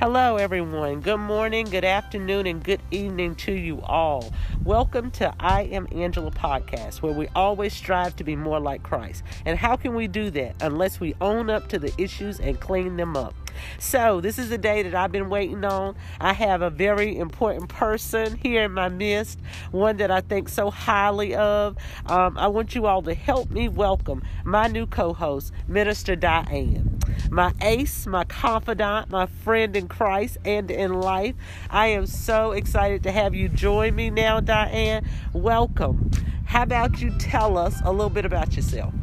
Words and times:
Hello, 0.00 0.36
everyone. 0.36 1.00
Good 1.00 1.16
morning, 1.16 1.66
good 1.66 1.84
afternoon, 1.84 2.46
and 2.46 2.62
good 2.62 2.80
evening 2.92 3.34
to 3.34 3.52
you 3.52 3.82
all. 3.82 4.32
Welcome 4.62 5.10
to 5.12 5.34
I 5.40 5.62
Am 5.62 5.88
Angela 5.90 6.30
podcast, 6.30 7.02
where 7.02 7.12
we 7.12 7.26
always 7.34 7.74
strive 7.74 8.14
to 8.14 8.22
be 8.22 8.36
more 8.36 8.60
like 8.60 8.84
Christ. 8.84 9.24
And 9.44 9.58
how 9.58 9.74
can 9.74 9.96
we 9.96 10.06
do 10.06 10.30
that 10.30 10.54
unless 10.62 11.00
we 11.00 11.16
own 11.20 11.50
up 11.50 11.68
to 11.70 11.80
the 11.80 11.92
issues 11.98 12.38
and 12.38 12.60
clean 12.60 12.96
them 12.96 13.16
up? 13.16 13.34
So, 13.78 14.20
this 14.20 14.38
is 14.38 14.48
the 14.48 14.58
day 14.58 14.82
that 14.82 14.94
I've 14.94 15.12
been 15.12 15.28
waiting 15.28 15.64
on. 15.64 15.96
I 16.20 16.32
have 16.32 16.62
a 16.62 16.70
very 16.70 17.16
important 17.16 17.68
person 17.68 18.36
here 18.36 18.64
in 18.64 18.72
my 18.72 18.88
midst, 18.88 19.38
one 19.70 19.98
that 19.98 20.10
I 20.10 20.20
think 20.20 20.48
so 20.48 20.70
highly 20.70 21.34
of. 21.34 21.76
Um, 22.06 22.36
I 22.38 22.48
want 22.48 22.74
you 22.74 22.86
all 22.86 23.02
to 23.02 23.14
help 23.14 23.50
me 23.50 23.68
welcome 23.68 24.22
my 24.44 24.66
new 24.66 24.86
co 24.86 25.12
host, 25.12 25.52
Minister 25.66 26.16
Diane. 26.16 26.98
My 27.30 27.52
ace, 27.60 28.06
my 28.06 28.24
confidant, 28.24 29.10
my 29.10 29.26
friend 29.26 29.76
in 29.76 29.88
Christ 29.88 30.38
and 30.44 30.70
in 30.70 30.94
life. 30.94 31.34
I 31.70 31.88
am 31.88 32.06
so 32.06 32.52
excited 32.52 33.02
to 33.04 33.12
have 33.12 33.34
you 33.34 33.48
join 33.48 33.94
me 33.94 34.10
now, 34.10 34.40
Diane. 34.40 35.08
Welcome. 35.32 36.10
How 36.44 36.62
about 36.62 37.02
you 37.02 37.10
tell 37.18 37.58
us 37.58 37.80
a 37.84 37.92
little 37.92 38.10
bit 38.10 38.24
about 38.24 38.56
yourself? 38.56 38.94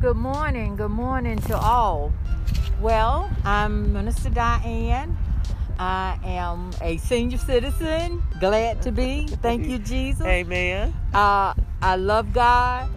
Good 0.00 0.16
morning. 0.16 0.76
Good 0.76 0.90
morning 0.90 1.38
to 1.38 1.56
all. 1.56 2.12
Well, 2.80 3.30
I'm 3.42 3.94
Minister 3.94 4.28
Diane. 4.28 5.16
I 5.78 6.18
am 6.24 6.70
a 6.82 6.98
senior 6.98 7.38
citizen. 7.38 8.22
Glad 8.38 8.82
to 8.82 8.92
be. 8.92 9.26
Thank 9.28 9.66
you, 9.66 9.78
Jesus. 9.78 10.26
Amen. 10.26 10.92
Uh, 11.14 11.54
I 11.80 11.96
love 11.96 12.34
God. 12.34 12.90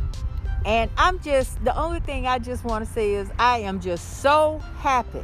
And 0.65 0.91
I'm 0.97 1.19
just, 1.19 1.63
the 1.63 1.75
only 1.77 2.01
thing 2.01 2.27
I 2.27 2.39
just 2.39 2.65
want 2.65 2.85
to 2.85 2.91
say 2.91 3.13
is 3.13 3.29
I 3.39 3.59
am 3.59 3.79
just 3.79 4.19
so 4.19 4.59
happy 4.79 5.21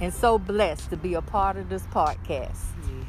and 0.00 0.14
so 0.14 0.38
blessed 0.38 0.90
to 0.90 0.96
be 0.96 1.14
a 1.14 1.22
part 1.22 1.56
of 1.56 1.68
this 1.68 1.82
podcast. 1.88 2.58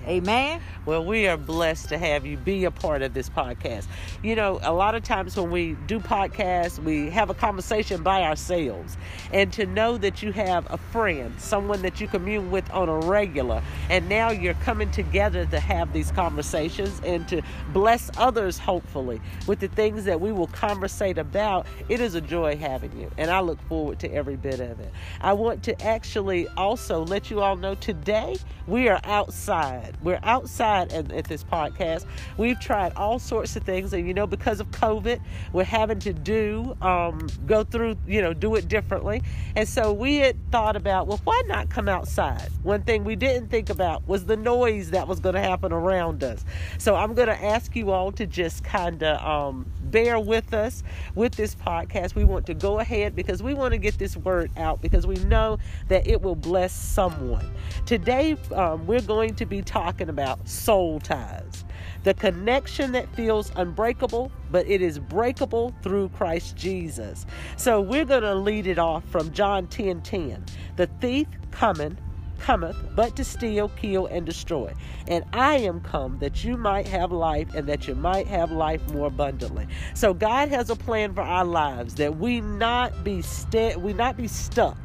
Amen. 0.08 0.62
Well, 0.86 1.04
we 1.04 1.28
are 1.28 1.36
blessed 1.36 1.90
to 1.90 1.98
have 1.98 2.26
you 2.26 2.38
be 2.38 2.64
a 2.64 2.72
part 2.72 3.02
of 3.02 3.14
this 3.14 3.30
podcast. 3.30 3.88
You 4.24 4.38
know, 4.38 4.58
a 4.64 4.72
lot 4.72 4.96
of 4.96 5.04
times 5.04 5.36
when 5.36 5.52
we 5.52 5.74
do 5.86 6.00
podcasts, 6.00 6.82
we 6.82 7.10
have 7.10 7.30
a 7.30 7.34
conversation 7.34 8.04
by 8.04 8.22
ourselves. 8.22 8.96
And 9.34 9.52
to 9.52 9.66
know 9.66 9.98
that 9.98 10.24
you 10.24 10.32
have 10.32 10.66
a 10.72 10.78
friend, 10.78 11.38
someone 11.38 11.82
that 11.82 12.00
you 12.00 12.08
commune 12.08 12.52
with 12.52 12.72
on 12.72 12.88
a 12.88 13.00
regular, 13.00 13.62
and 13.90 14.08
now 14.08 14.32
you're 14.32 14.54
coming 14.54 14.90
together 14.92 15.46
to 15.48 15.60
have 15.60 15.92
these 15.92 16.10
conversations 16.12 17.02
and 17.04 17.28
to 17.28 17.42
bless 17.74 18.10
others, 18.16 18.58
hopefully, 18.58 19.20
with 19.46 19.60
the 19.60 19.68
things 19.68 20.06
that 20.06 20.22
we 20.22 20.32
will 20.32 20.48
conversate 20.48 21.18
about, 21.18 21.68
it 21.90 22.00
is 22.00 22.16
a 22.16 22.22
joy 22.22 22.56
having 22.56 22.98
you. 22.98 23.12
And 23.18 23.30
I 23.30 23.42
look 23.42 23.60
forward 23.68 24.00
to 24.00 24.14
every 24.14 24.38
bit 24.38 24.62
of 24.62 24.80
it. 24.80 24.94
I 25.20 25.34
want 25.34 25.64
to 25.64 25.82
actually 25.82 26.48
also 26.56 27.04
let 27.04 27.30
you 27.30 27.42
all 27.42 27.58
know 27.58 27.76
today 27.76 28.38
we 28.68 28.88
are 28.88 29.02
outside. 29.04 29.97
We're 30.04 30.20
outside 30.24 30.92
at, 30.92 31.12
at, 31.12 31.26
this 31.26 31.44
podcast. 31.44 32.06
We've 32.38 32.60
tried 32.60 32.94
all 32.96 33.20
sorts 33.20 33.56
of 33.56 33.64
things, 33.64 33.94
and 33.94 34.08
you 34.08 34.14
know, 34.14 34.28
because 34.28 34.60
of 34.60 34.70
COVID, 34.72 35.20
we're 35.54 35.64
having 35.64 36.00
to 36.00 36.14
do 36.14 36.78
um, 36.82 37.28
go 37.46 37.64
through, 37.64 37.98
you 38.08 38.22
know, 38.22 38.34
do 38.34 38.56
it 38.56 38.68
differently. 38.68 39.24
And 39.56 39.68
so 39.68 39.92
we 39.92 40.18
had 40.18 40.36
thought 40.52 40.76
about, 40.76 41.08
well, 41.08 41.20
why 41.24 41.42
not 41.48 41.70
come 41.70 41.90
outside? 41.90 42.50
One 42.64 42.84
thing 42.84 43.04
we 43.04 43.16
didn't 43.16 43.50
think 43.50 43.70
about 43.70 44.08
was 44.08 44.26
the 44.26 44.38
noise 44.38 44.92
that 44.92 45.08
was 45.08 45.20
going 45.20 45.36
to 45.36 45.42
happen 45.42 45.72
around 45.72 46.24
us. 46.24 46.46
So 46.78 46.96
I'm 46.96 47.14
going 47.14 47.28
to 47.28 47.44
ask 47.44 47.76
you 47.76 47.92
all 47.92 48.12
to 48.14 48.28
just 48.28 48.64
kind 48.64 49.04
of 49.04 49.22
um, 49.26 49.66
bear 49.92 50.20
with 50.20 50.54
us 50.54 50.84
with 51.16 51.36
this 51.36 51.56
podcast. 51.56 52.16
We 52.16 52.24
want 52.24 52.46
to 52.48 52.54
go 52.54 52.80
ahead 52.80 53.16
because 53.16 53.42
we 53.42 53.54
want 53.54 53.74
to 53.74 53.78
get 53.78 53.98
this 53.98 54.18
word 54.18 54.52
out 54.58 54.82
because 54.82 55.08
we 55.08 55.16
know 55.16 55.58
that 55.88 56.08
it 56.08 56.22
will 56.22 56.36
bless 56.36 56.74
someone. 56.74 57.46
Today, 57.86 58.38
um, 58.54 58.86
we're 58.86 59.02
going 59.02 59.36
to 59.36 59.46
be 59.46 59.62
talking 59.62 60.10
about 60.10 60.48
soul 60.48 61.00
ties. 61.00 61.66
The 62.04 62.14
connection 62.14 62.92
that 62.94 63.14
feels 63.16 63.52
unbreakable, 63.56 64.32
but 64.52 64.68
it 64.68 64.82
is 64.82 65.00
breakable 65.00 65.74
through 65.82 66.10
Christ 66.10 66.56
Jesus. 66.56 67.26
So 67.58 67.82
we're 67.82 68.06
going 68.06 68.22
to 68.24 68.36
lead 68.36 68.68
it 68.68 68.80
off 68.80 69.04
from 69.10 69.32
John 69.32 69.68
10 69.68 70.02
10. 70.02 70.46
The 70.76 70.88
thief 71.02 71.28
coming 71.52 71.98
cometh 72.40 72.78
but 72.96 73.16
to 73.16 73.24
steal, 73.24 73.70
kill, 73.70 74.06
and 74.08 74.26
destroy. 74.26 74.74
And 75.08 75.26
I 75.34 75.58
am 75.58 75.82
come 75.82 76.20
that 76.20 76.44
you 76.44 76.58
might 76.58 76.88
have 76.88 77.12
life 77.12 77.54
and 77.54 77.68
that 77.68 77.88
you 77.88 77.96
might 77.96 78.28
have 78.28 78.52
life 78.52 78.88
more 78.90 79.08
abundantly. 79.08 79.68
So 79.94 80.14
God 80.14 80.50
has 80.50 80.70
a 80.70 80.76
plan 80.76 81.14
for 81.14 81.22
our 81.22 81.46
lives 81.46 81.96
that 81.96 82.18
we 82.18 82.42
not 82.42 83.04
be 83.04 83.22
st- 83.22 83.82
we 83.82 83.94
not 83.94 84.18
be 84.18 84.28
stuck 84.28 84.78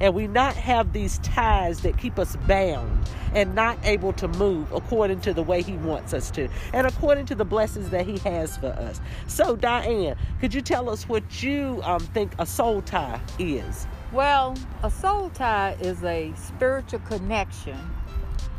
and 0.00 0.14
we 0.14 0.26
not 0.26 0.54
have 0.54 0.92
these 0.92 1.18
ties 1.18 1.80
that 1.80 1.98
keep 1.98 2.18
us 2.18 2.36
bound 2.46 3.08
and 3.34 3.54
not 3.54 3.78
able 3.84 4.12
to 4.14 4.28
move 4.28 4.70
according 4.72 5.20
to 5.20 5.34
the 5.34 5.42
way 5.42 5.62
he 5.62 5.74
wants 5.78 6.14
us 6.14 6.30
to 6.30 6.48
and 6.72 6.86
according 6.86 7.26
to 7.26 7.34
the 7.34 7.44
blessings 7.44 7.90
that 7.90 8.06
he 8.06 8.18
has 8.18 8.56
for 8.56 8.68
us. 8.68 9.00
So 9.26 9.56
Diane, 9.56 10.16
could 10.40 10.54
you 10.54 10.60
tell 10.60 10.88
us 10.88 11.08
what 11.08 11.42
you 11.42 11.80
um, 11.84 12.00
think 12.00 12.32
a 12.38 12.46
soul 12.46 12.82
tie 12.82 13.20
is? 13.38 13.86
Well, 14.12 14.56
a 14.82 14.90
soul 14.90 15.28
tie 15.30 15.76
is 15.80 16.02
a 16.02 16.32
spiritual 16.34 17.00
connection 17.00 17.78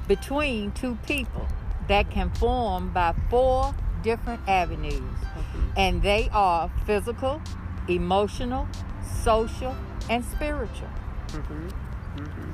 between 0.07 0.71
two 0.71 0.97
people 1.07 1.47
that 1.87 2.11
can 2.11 2.29
form 2.31 2.91
by 2.91 3.15
four 3.29 3.73
different 4.03 4.47
avenues. 4.47 4.93
Mm-hmm. 4.93 5.69
And 5.75 6.01
they 6.03 6.29
are 6.31 6.71
physical, 6.85 7.41
emotional, 7.87 8.67
social, 9.23 9.75
and 10.07 10.23
spiritual. 10.23 10.89
Mm-hmm. 11.29 11.67
Mm-hmm. 12.19 12.51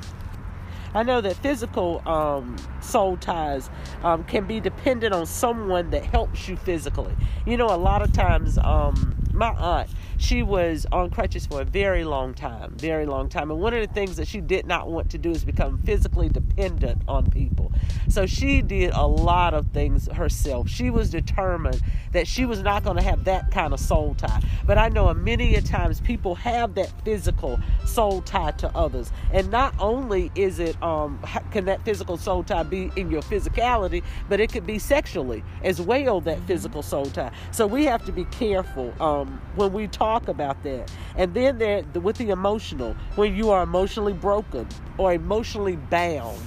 I 0.97 1.03
know 1.03 1.19
that 1.19 1.35
physical 1.35 2.01
um, 2.07 2.55
soul 2.79 3.17
ties 3.17 3.69
um, 4.03 4.23
can 4.23 4.45
be 4.45 4.61
dependent 4.61 5.13
on 5.13 5.25
someone 5.25 5.89
that 5.89 6.05
helps 6.05 6.47
you 6.47 6.55
physically. 6.55 7.13
You 7.45 7.57
know, 7.57 7.67
a 7.67 7.75
lot 7.75 8.01
of 8.01 8.13
times, 8.13 8.57
um, 8.57 9.17
my 9.33 9.49
aunt, 9.49 9.89
she 10.17 10.43
was 10.43 10.85
on 10.91 11.09
crutches 11.09 11.45
for 11.45 11.61
a 11.61 11.65
very 11.65 12.03
long 12.03 12.33
time, 12.33 12.75
very 12.77 13.05
long 13.05 13.29
time. 13.29 13.51
And 13.51 13.59
one 13.59 13.73
of 13.73 13.85
the 13.85 13.93
things 13.93 14.15
that 14.17 14.27
she 14.27 14.41
did 14.41 14.65
not 14.65 14.89
want 14.89 15.09
to 15.11 15.17
do 15.17 15.31
is 15.31 15.43
become 15.43 15.77
physically 15.79 16.29
dependent 16.29 17.01
on 17.07 17.29
people. 17.29 17.71
So 18.07 18.25
she 18.25 18.61
did 18.61 18.91
a 18.93 19.05
lot 19.05 19.53
of 19.53 19.67
things 19.67 20.07
herself. 20.11 20.69
She 20.69 20.89
was 20.89 21.09
determined 21.09 21.81
that 22.13 22.27
she 22.27 22.45
was 22.45 22.61
not 22.61 22.83
going 22.83 22.97
to 22.97 23.03
have 23.03 23.25
that 23.25 23.51
kind 23.51 23.73
of 23.73 23.79
soul 23.79 24.15
tie. 24.15 24.41
But 24.65 24.77
I 24.77 24.89
know 24.89 25.13
many 25.13 25.55
a 25.55 25.61
times 25.61 25.99
people 25.99 26.35
have 26.35 26.75
that 26.75 26.91
physical 27.03 27.59
soul 27.85 28.21
tie 28.21 28.51
to 28.51 28.69
others. 28.75 29.11
And 29.31 29.51
not 29.51 29.73
only 29.79 30.31
is 30.35 30.59
it 30.59 30.81
um, 30.81 31.19
can 31.51 31.65
that 31.65 31.83
physical 31.83 32.17
soul 32.17 32.43
tie 32.43 32.63
be 32.63 32.91
in 32.95 33.11
your 33.11 33.21
physicality, 33.21 34.03
but 34.29 34.39
it 34.39 34.51
could 34.51 34.65
be 34.65 34.79
sexually 34.79 35.43
as 35.63 35.81
well. 35.81 36.21
That 36.21 36.39
physical 36.47 36.81
soul 36.81 37.05
tie. 37.05 37.31
So 37.51 37.67
we 37.67 37.85
have 37.85 38.05
to 38.05 38.11
be 38.11 38.25
careful 38.25 38.93
um, 39.01 39.41
when 39.55 39.73
we 39.73 39.87
talk 39.87 40.04
talk 40.05 40.27
about 40.27 40.61
that. 40.63 40.91
And 41.15 41.33
then 41.33 41.57
there, 41.57 41.83
with 42.01 42.17
the 42.17 42.29
emotional, 42.29 42.95
when 43.15 43.35
you 43.35 43.49
are 43.49 43.63
emotionally 43.63 44.13
broken 44.13 44.67
or 44.97 45.13
emotionally 45.13 45.77
bound, 45.77 46.39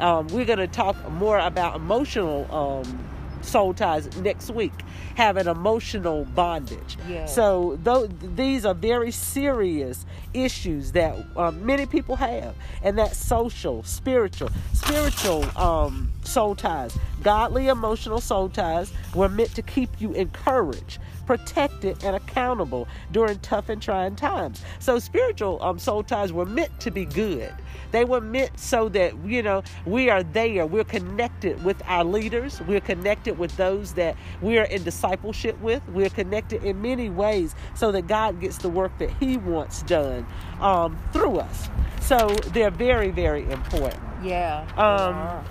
um, 0.00 0.26
we're 0.28 0.44
going 0.44 0.58
to 0.58 0.68
talk 0.68 0.96
more 1.10 1.38
about 1.38 1.76
emotional 1.76 2.46
um, 2.54 3.04
soul 3.40 3.72
ties 3.72 4.14
next 4.18 4.50
week 4.50 4.72
have 5.14 5.36
an 5.36 5.48
emotional 5.48 6.24
bondage. 6.26 6.96
So 7.26 7.78
th- 7.84 8.10
these 8.36 8.64
are 8.64 8.74
very 8.74 9.10
serious 9.10 10.06
issues 10.34 10.92
that 10.92 11.16
um, 11.36 11.64
many 11.64 11.86
people 11.86 12.14
have 12.16 12.54
and 12.84 12.96
that 12.98 13.16
social 13.16 13.82
spiritual 13.82 14.50
spiritual 14.74 15.44
um, 15.58 16.12
soul 16.24 16.54
ties 16.54 16.96
godly 17.22 17.68
emotional 17.68 18.20
soul 18.20 18.48
ties 18.48 18.92
were 19.14 19.28
meant 19.28 19.54
to 19.54 19.62
keep 19.62 20.00
you 20.00 20.12
encouraged 20.12 20.98
protected 21.28 22.02
and 22.02 22.16
accountable 22.16 22.88
during 23.12 23.38
tough 23.40 23.68
and 23.68 23.82
trying 23.82 24.16
times. 24.16 24.62
So 24.78 24.98
spiritual 24.98 25.62
um, 25.62 25.78
soul 25.78 26.02
ties 26.02 26.32
were 26.32 26.46
meant 26.46 26.80
to 26.80 26.90
be 26.90 27.04
good. 27.04 27.52
They 27.90 28.06
were 28.06 28.22
meant 28.22 28.58
so 28.58 28.88
that, 28.88 29.14
you 29.26 29.42
know, 29.42 29.62
we 29.84 30.08
are 30.08 30.22
there. 30.22 30.64
We're 30.64 30.84
connected 30.84 31.62
with 31.62 31.82
our 31.84 32.02
leaders. 32.02 32.62
We're 32.62 32.80
connected 32.80 33.38
with 33.38 33.54
those 33.58 33.92
that 33.92 34.16
we 34.40 34.58
are 34.58 34.64
in 34.64 34.84
discipleship 34.84 35.60
with. 35.60 35.86
We're 35.90 36.08
connected 36.08 36.64
in 36.64 36.80
many 36.80 37.10
ways 37.10 37.54
so 37.74 37.92
that 37.92 38.06
God 38.06 38.40
gets 38.40 38.56
the 38.56 38.70
work 38.70 38.96
that 38.98 39.10
He 39.20 39.36
wants 39.36 39.82
done 39.82 40.26
um, 40.60 40.98
through 41.12 41.40
us. 41.40 41.68
So 42.00 42.28
they're 42.54 42.70
very, 42.70 43.10
very 43.10 43.44
important. 43.50 44.02
Yeah. 44.22 44.66
Um, 44.78 45.44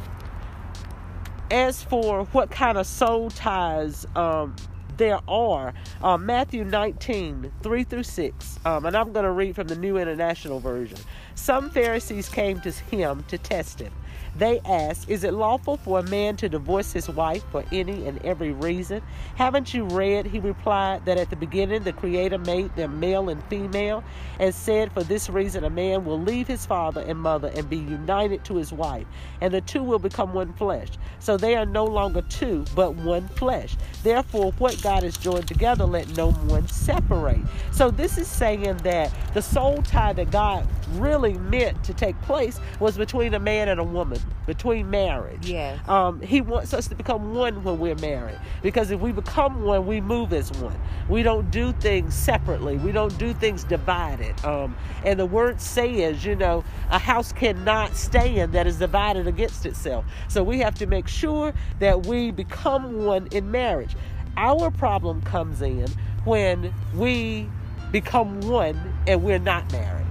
as 1.51 1.83
for 1.83 2.25
what 2.25 2.51
kind 2.51 2.77
of 2.77 2.85
soul 2.85 3.29
ties 3.29 4.05
um, 4.15 4.55
there 4.97 5.19
are. 5.27 5.73
Uh, 6.01 6.17
Matthew 6.17 6.63
19, 6.63 7.51
3 7.61 7.83
through 7.83 8.03
6. 8.03 8.59
Um, 8.65 8.85
and 8.85 8.95
I'm 8.95 9.13
going 9.13 9.25
to 9.25 9.31
read 9.31 9.55
from 9.55 9.67
the 9.67 9.75
New 9.75 9.97
International 9.97 10.59
Version. 10.59 10.97
Some 11.35 11.69
Pharisees 11.69 12.29
came 12.29 12.59
to 12.61 12.71
him 12.71 13.23
to 13.29 13.37
test 13.37 13.79
him. 13.79 13.93
They 14.37 14.59
asked, 14.65 15.09
Is 15.09 15.23
it 15.23 15.33
lawful 15.33 15.77
for 15.77 15.99
a 15.99 16.03
man 16.03 16.35
to 16.37 16.49
divorce 16.49 16.93
his 16.93 17.09
wife 17.09 17.43
for 17.51 17.63
any 17.71 18.05
and 18.05 18.23
every 18.23 18.51
reason? 18.51 19.01
Haven't 19.35 19.73
you 19.73 19.85
read, 19.85 20.27
he 20.27 20.39
replied, 20.39 21.05
that 21.05 21.17
at 21.17 21.29
the 21.31 21.35
beginning 21.35 21.83
the 21.83 21.93
Creator 21.93 22.37
made 22.39 22.75
them 22.75 22.99
male 22.99 23.29
and 23.29 23.43
female, 23.45 24.03
and 24.39 24.53
said, 24.53 24.91
For 24.91 25.03
this 25.03 25.29
reason 25.29 25.63
a 25.63 25.69
man 25.69 26.05
will 26.05 26.21
leave 26.21 26.47
his 26.47 26.65
father 26.65 27.01
and 27.01 27.19
mother 27.19 27.51
and 27.55 27.67
be 27.67 27.77
united 27.77 28.43
to 28.45 28.55
his 28.55 28.71
wife, 28.71 29.07
and 29.41 29.53
the 29.53 29.61
two 29.61 29.81
will 29.81 29.99
become 29.99 30.33
one 30.33 30.53
flesh. 30.53 30.89
So 31.19 31.35
they 31.35 31.55
are 31.55 31.65
no 31.65 31.85
longer 31.85 32.21
two, 32.21 32.65
but 32.75 32.95
one 32.95 33.27
flesh. 33.29 33.75
Therefore, 34.03 34.51
what 34.59 34.79
God 34.83 35.03
has 35.03 35.17
joined 35.17 35.47
together, 35.47 35.85
let 35.85 36.15
no 36.15 36.31
one 36.31 36.67
separate. 36.67 37.41
So 37.71 37.89
this 37.89 38.17
is 38.17 38.27
saying 38.27 38.77
that 38.77 39.11
the 39.33 39.41
soul 39.41 39.81
tie 39.81 40.13
that 40.13 40.29
God 40.29 40.67
really 40.93 41.33
meant 41.33 41.83
to 41.83 41.93
take 41.93 42.19
place 42.21 42.59
was 42.79 42.97
between 42.97 43.33
a 43.33 43.39
man 43.39 43.69
and 43.69 43.79
a 43.79 43.83
woman, 43.83 44.19
between 44.45 44.89
marriage. 44.89 45.49
Yes. 45.49 45.79
Um, 45.87 46.21
he 46.21 46.41
wants 46.41 46.73
us 46.73 46.87
to 46.87 46.95
become 46.95 47.33
one 47.35 47.63
when 47.63 47.79
we're 47.79 47.95
married. 47.95 48.39
Because 48.61 48.91
if 48.91 48.99
we 48.99 49.11
become 49.11 49.63
one, 49.63 49.85
we 49.85 50.01
move 50.01 50.33
as 50.33 50.51
one. 50.53 50.79
We 51.09 51.21
don't 51.21 51.51
do 51.51 51.73
things 51.73 52.15
separately. 52.15 52.77
We 52.77 52.91
don't 52.91 53.17
do 53.17 53.33
things 53.33 53.63
divided. 53.63 54.43
Um, 54.45 54.75
and 55.03 55.19
the 55.19 55.25
word 55.25 55.61
says, 55.61 56.25
you 56.25 56.35
know, 56.35 56.63
a 56.89 56.99
house 56.99 57.31
cannot 57.31 57.95
stand 57.95 58.53
that 58.53 58.67
is 58.67 58.77
divided 58.77 59.27
against 59.27 59.65
itself. 59.65 60.05
So 60.27 60.43
we 60.43 60.59
have 60.59 60.75
to 60.75 60.87
make 60.87 61.07
sure 61.07 61.53
that 61.79 62.05
we 62.05 62.31
become 62.31 63.05
one 63.05 63.27
in 63.31 63.51
marriage. 63.51 63.95
Our 64.37 64.71
problem 64.71 65.21
comes 65.21 65.61
in 65.61 65.87
when 66.23 66.73
we 66.95 67.49
become 67.91 68.41
one 68.41 68.79
and 69.07 69.23
we're 69.23 69.39
not 69.39 69.71
married. 69.71 70.06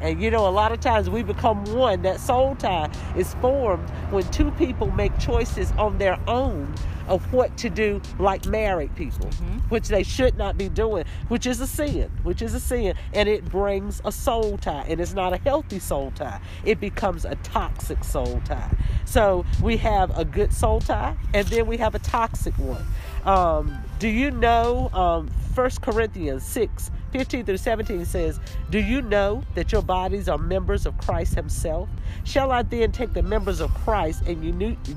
And 0.00 0.22
you 0.22 0.30
know, 0.30 0.46
a 0.46 0.50
lot 0.50 0.72
of 0.72 0.80
times 0.80 1.10
we 1.10 1.22
become 1.22 1.64
one. 1.64 2.02
That 2.02 2.20
soul 2.20 2.54
tie 2.56 2.90
is 3.16 3.34
formed 3.34 3.88
when 4.10 4.24
two 4.30 4.50
people 4.52 4.90
make 4.92 5.16
choices 5.18 5.72
on 5.72 5.98
their 5.98 6.18
own 6.28 6.74
of 7.08 7.32
what 7.32 7.56
to 7.56 7.70
do, 7.70 8.00
like 8.18 8.44
married 8.46 8.94
people, 8.94 9.28
Mm-hmm. 9.28 9.58
which 9.68 9.88
they 9.88 10.02
should 10.02 10.36
not 10.36 10.58
be 10.58 10.68
doing, 10.68 11.04
which 11.28 11.46
is 11.46 11.60
a 11.60 11.66
sin, 11.66 12.10
which 12.22 12.42
is 12.42 12.54
a 12.54 12.60
sin. 12.60 12.94
And 13.14 13.28
it 13.28 13.44
brings 13.46 14.02
a 14.04 14.12
soul 14.12 14.58
tie. 14.58 14.84
And 14.88 15.00
it's 15.00 15.14
not 15.14 15.32
a 15.32 15.38
healthy 15.38 15.78
soul 15.78 16.12
tie, 16.14 16.40
it 16.64 16.80
becomes 16.80 17.24
a 17.24 17.34
toxic 17.36 18.04
soul 18.04 18.42
tie. 18.44 18.70
So 19.06 19.44
we 19.62 19.78
have 19.78 20.16
a 20.18 20.24
good 20.24 20.52
soul 20.52 20.80
tie, 20.80 21.16
and 21.32 21.46
then 21.48 21.66
we 21.66 21.78
have 21.78 21.94
a 21.94 21.98
toxic 21.98 22.54
one. 22.58 22.84
Um, 23.24 23.78
do 23.98 24.08
you 24.08 24.30
know 24.30 24.90
um, 24.92 25.28
1 25.54 25.70
Corinthians 25.82 26.44
6 26.44 26.90
15 27.12 27.46
through 27.46 27.56
17 27.56 28.04
says, 28.04 28.38
Do 28.70 28.78
you 28.78 29.02
know 29.02 29.42
that 29.54 29.72
your 29.72 29.82
bodies 29.82 30.28
are 30.28 30.38
members 30.38 30.86
of 30.86 30.96
Christ 30.98 31.34
Himself? 31.34 31.88
Shall 32.24 32.52
I 32.52 32.62
then 32.62 32.92
take 32.92 33.14
the 33.14 33.22
members 33.22 33.60
of 33.60 33.72
Christ 33.74 34.22
and 34.26 34.44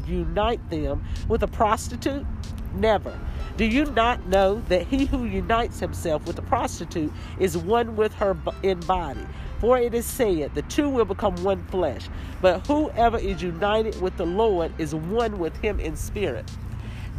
unite 0.08 0.70
them 0.70 1.04
with 1.28 1.44
a 1.44 1.48
prostitute? 1.48 2.26
Never. 2.74 3.18
Do 3.58 3.66
you 3.66 3.86
not 3.86 4.26
know 4.28 4.62
that 4.70 4.88
he 4.88 5.06
who 5.06 5.26
unites 5.26 5.80
himself 5.80 6.26
with 6.26 6.40
a 6.40 6.42
prostitute 6.42 7.12
is 7.38 7.58
one 7.58 7.98
with 7.98 8.14
her 8.14 8.36
in 8.64 8.80
body? 8.82 9.26
For 9.60 9.78
it 9.78 9.94
is 9.94 10.06
said, 10.06 10.56
the 10.56 10.62
two 10.64 10.90
will 10.90 11.06
become 11.06 11.36
one 11.44 11.64
flesh. 11.66 12.08
But 12.42 12.66
whoever 12.66 13.18
is 13.18 13.42
united 13.42 14.02
with 14.02 14.16
the 14.18 14.26
Lord 14.26 14.72
is 14.78 14.96
one 14.96 15.38
with 15.38 15.56
him 15.58 15.80
in 15.80 15.96
spirit 15.98 16.50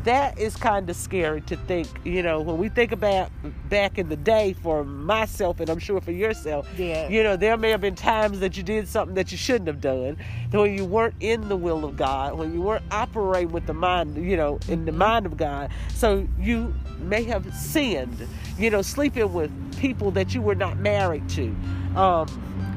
that 0.04 0.36
is 0.38 0.56
kind 0.56 0.90
of 0.90 0.96
scary 0.96 1.40
to 1.42 1.56
think 1.56 1.86
you 2.04 2.22
know 2.22 2.40
when 2.40 2.58
we 2.58 2.68
think 2.68 2.90
about 2.92 3.30
back 3.68 3.98
in 3.98 4.08
the 4.08 4.16
day 4.16 4.52
for 4.52 4.84
myself 4.84 5.60
and 5.60 5.70
i'm 5.70 5.78
sure 5.78 6.00
for 6.00 6.10
yourself 6.12 6.68
Yeah. 6.76 7.08
you 7.08 7.22
know 7.22 7.36
there 7.36 7.56
may 7.56 7.70
have 7.70 7.80
been 7.80 7.94
times 7.94 8.40
that 8.40 8.56
you 8.56 8.62
did 8.62 8.88
something 8.88 9.14
that 9.14 9.30
you 9.30 9.38
shouldn't 9.38 9.68
have 9.68 9.80
done 9.80 10.16
when 10.50 10.76
you 10.76 10.84
weren't 10.84 11.14
in 11.20 11.48
the 11.48 11.56
will 11.56 11.84
of 11.84 11.96
god 11.96 12.34
when 12.36 12.52
you 12.52 12.60
weren't 12.62 12.84
operating 12.90 13.52
with 13.52 13.66
the 13.66 13.74
mind 13.74 14.16
you 14.16 14.36
know 14.36 14.58
in 14.68 14.84
the 14.86 14.92
mind 14.92 15.24
of 15.26 15.36
god 15.36 15.70
so 15.94 16.26
you 16.38 16.74
may 17.00 17.22
have 17.22 17.52
sinned 17.54 18.26
you 18.58 18.70
know 18.70 18.82
sleeping 18.82 19.32
with 19.32 19.50
people 19.78 20.10
that 20.10 20.34
you 20.34 20.42
were 20.42 20.54
not 20.56 20.78
married 20.78 21.28
to 21.28 21.54
um, 21.96 22.26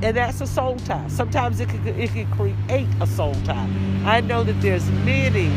and 0.03 0.17
that's 0.17 0.41
a 0.41 0.47
soul 0.47 0.75
tie. 0.79 1.07
Sometimes 1.07 1.61
it 1.61 1.69
can 1.69 1.87
it 1.87 2.09
can 2.09 2.29
create 2.31 2.87
a 2.99 3.07
soul 3.07 3.33
tie. 3.45 3.69
I 4.03 4.19
know 4.19 4.43
that 4.43 4.59
there's 4.61 4.85
many 5.05 5.47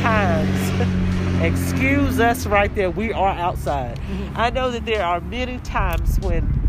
times. 0.00 1.00
excuse 1.40 2.20
us 2.20 2.46
right 2.46 2.74
there. 2.74 2.90
We 2.90 3.12
are 3.12 3.30
outside. 3.30 3.98
Mm-hmm. 3.98 4.36
I 4.36 4.50
know 4.50 4.70
that 4.70 4.84
there 4.84 5.02
are 5.02 5.20
many 5.20 5.58
times 5.58 6.20
when 6.20 6.68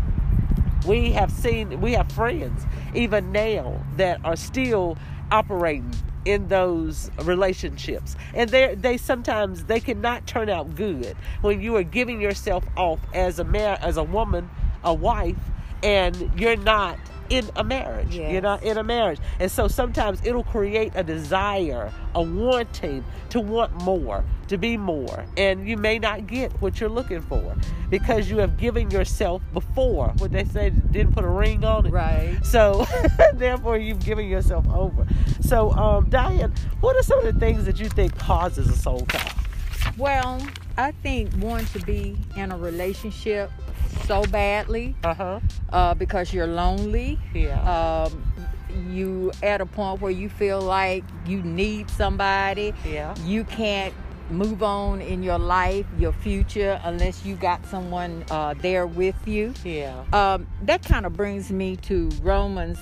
we 0.86 1.12
have 1.12 1.30
seen 1.30 1.80
we 1.80 1.92
have 1.92 2.10
friends 2.10 2.64
even 2.94 3.32
now 3.32 3.84
that 3.96 4.18
are 4.24 4.34
still 4.36 4.96
operating 5.30 5.94
in 6.24 6.48
those 6.48 7.10
relationships 7.22 8.16
and 8.34 8.50
they 8.50 8.74
they 8.74 8.96
sometimes 8.96 9.64
they 9.64 9.78
cannot 9.78 10.26
turn 10.26 10.48
out 10.48 10.74
good 10.74 11.16
when 11.40 11.60
you 11.60 11.76
are 11.76 11.82
giving 11.82 12.20
yourself 12.20 12.64
off 12.76 12.98
as 13.14 13.38
a 13.38 13.44
man 13.44 13.78
as 13.80 13.96
a 13.96 14.02
woman 14.02 14.48
a 14.84 14.92
wife 14.92 15.36
and 15.82 16.30
you're 16.36 16.56
not 16.56 16.98
in 17.32 17.48
a 17.56 17.64
marriage 17.64 18.14
you're 18.14 18.42
not 18.42 18.62
in 18.62 18.76
a 18.76 18.82
marriage. 18.82 19.18
And 19.40 19.50
so 19.50 19.66
sometimes 19.66 20.20
it'll 20.24 20.44
create 20.44 20.92
a 20.94 21.02
desire 21.02 21.90
a 22.14 22.22
wanting 22.22 23.02
to 23.30 23.40
want 23.40 23.72
more 23.82 24.22
to 24.48 24.58
be 24.58 24.76
more. 24.76 25.24
And 25.38 25.66
you 25.66 25.78
may 25.78 25.98
not 25.98 26.26
get 26.26 26.52
what 26.60 26.78
you're 26.78 26.90
looking 26.90 27.22
for 27.22 27.56
because 27.88 28.28
you 28.28 28.36
have 28.38 28.58
given 28.58 28.90
yourself 28.90 29.40
before. 29.54 30.08
What 30.18 30.30
they 30.32 30.44
say 30.44 30.70
didn't 30.70 31.14
put 31.14 31.24
a 31.24 31.28
ring 31.28 31.64
on 31.64 31.86
it. 31.86 31.92
Right. 31.92 32.38
so 32.44 32.86
therefore 33.34 33.78
you've 33.78 34.04
given 34.04 34.28
yourself 34.28 34.68
over. 34.68 35.06
So 35.40 35.70
um 35.72 36.10
diane 36.10 36.52
what 36.80 36.96
are 36.96 37.02
some 37.02 37.18
of 37.24 37.32
the 37.32 37.40
things 37.40 37.64
that 37.64 37.80
you 37.80 37.88
think 37.88 38.16
causes 38.18 38.68
a 38.68 38.76
soul 38.76 39.06
tie? 39.06 39.32
Well, 39.96 40.46
I 40.76 40.92
think 40.92 41.30
wanting 41.38 41.66
to 41.78 41.86
be 41.86 42.16
in 42.36 42.52
a 42.52 42.56
relationship 42.56 43.50
so 44.06 44.22
badly 44.24 44.94
uh-huh 45.04 45.40
uh, 45.72 45.94
because 45.94 46.32
you're 46.32 46.46
lonely. 46.46 47.18
yeah 47.34 47.60
Um, 48.06 48.22
you 48.90 49.30
at 49.42 49.60
a 49.60 49.66
point 49.66 50.00
where 50.00 50.10
you 50.10 50.28
feel 50.28 50.60
like 50.60 51.04
you 51.26 51.42
need 51.42 51.90
somebody. 51.90 52.72
yeah 52.86 53.14
You 53.24 53.44
can't 53.44 53.92
move 54.30 54.62
on 54.62 55.02
in 55.02 55.22
your 55.22 55.38
life, 55.38 55.84
your 55.98 56.12
future, 56.12 56.80
unless 56.84 57.22
you 57.24 57.34
got 57.36 57.66
someone 57.66 58.24
uh, 58.30 58.54
there 58.54 58.86
with 58.86 59.16
you. 59.28 59.52
yeah 59.64 60.04
Um, 60.12 60.46
that 60.62 60.82
kind 60.84 61.04
of 61.04 61.12
brings 61.14 61.50
me 61.52 61.76
to 61.88 62.08
Romans 62.22 62.78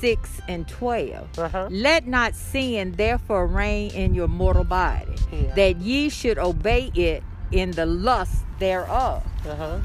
6 0.00 0.40
and 0.48 0.68
12. 0.68 1.38
uh-huh 1.38 1.68
Let 1.70 2.06
not 2.06 2.34
sin 2.34 2.92
therefore 2.92 3.46
reign 3.46 3.92
in 3.92 4.14
your 4.14 4.28
mortal 4.28 4.64
body, 4.64 5.14
Yeah. 5.32 5.54
that 5.54 5.76
ye 5.80 6.10
should 6.10 6.38
obey 6.38 6.90
it 6.94 7.22
in 7.50 7.70
the 7.72 7.86
lust 7.86 8.44
thereof. 8.58 9.22
uh-huh 9.48 9.78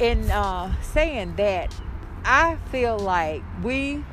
In 0.00 0.30
uh, 0.30 0.74
saying 0.82 1.34
that, 1.36 1.74
I 2.24 2.56
feel 2.70 2.98
like 2.98 3.42
we 3.62 4.04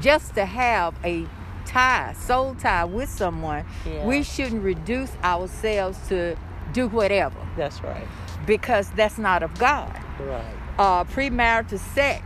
just 0.00 0.34
to 0.34 0.44
have 0.44 0.94
a 1.04 1.26
tie, 1.64 2.12
soul 2.14 2.54
tie 2.56 2.84
with 2.84 3.08
someone, 3.08 3.64
Yeah. 3.84 4.04
we 4.04 4.22
shouldn't 4.22 4.62
reduce 4.62 5.12
ourselves 5.22 5.98
to 6.08 6.36
do 6.72 6.88
whatever 6.88 7.36
that's 7.56 7.80
right 7.82 8.06
because 8.46 8.90
that's 8.90 9.16
not 9.18 9.42
of 9.42 9.54
God. 9.58 9.92
right 10.20 10.44
Uh, 10.78 11.04
premarital 11.04 11.78
sex, 11.78 12.22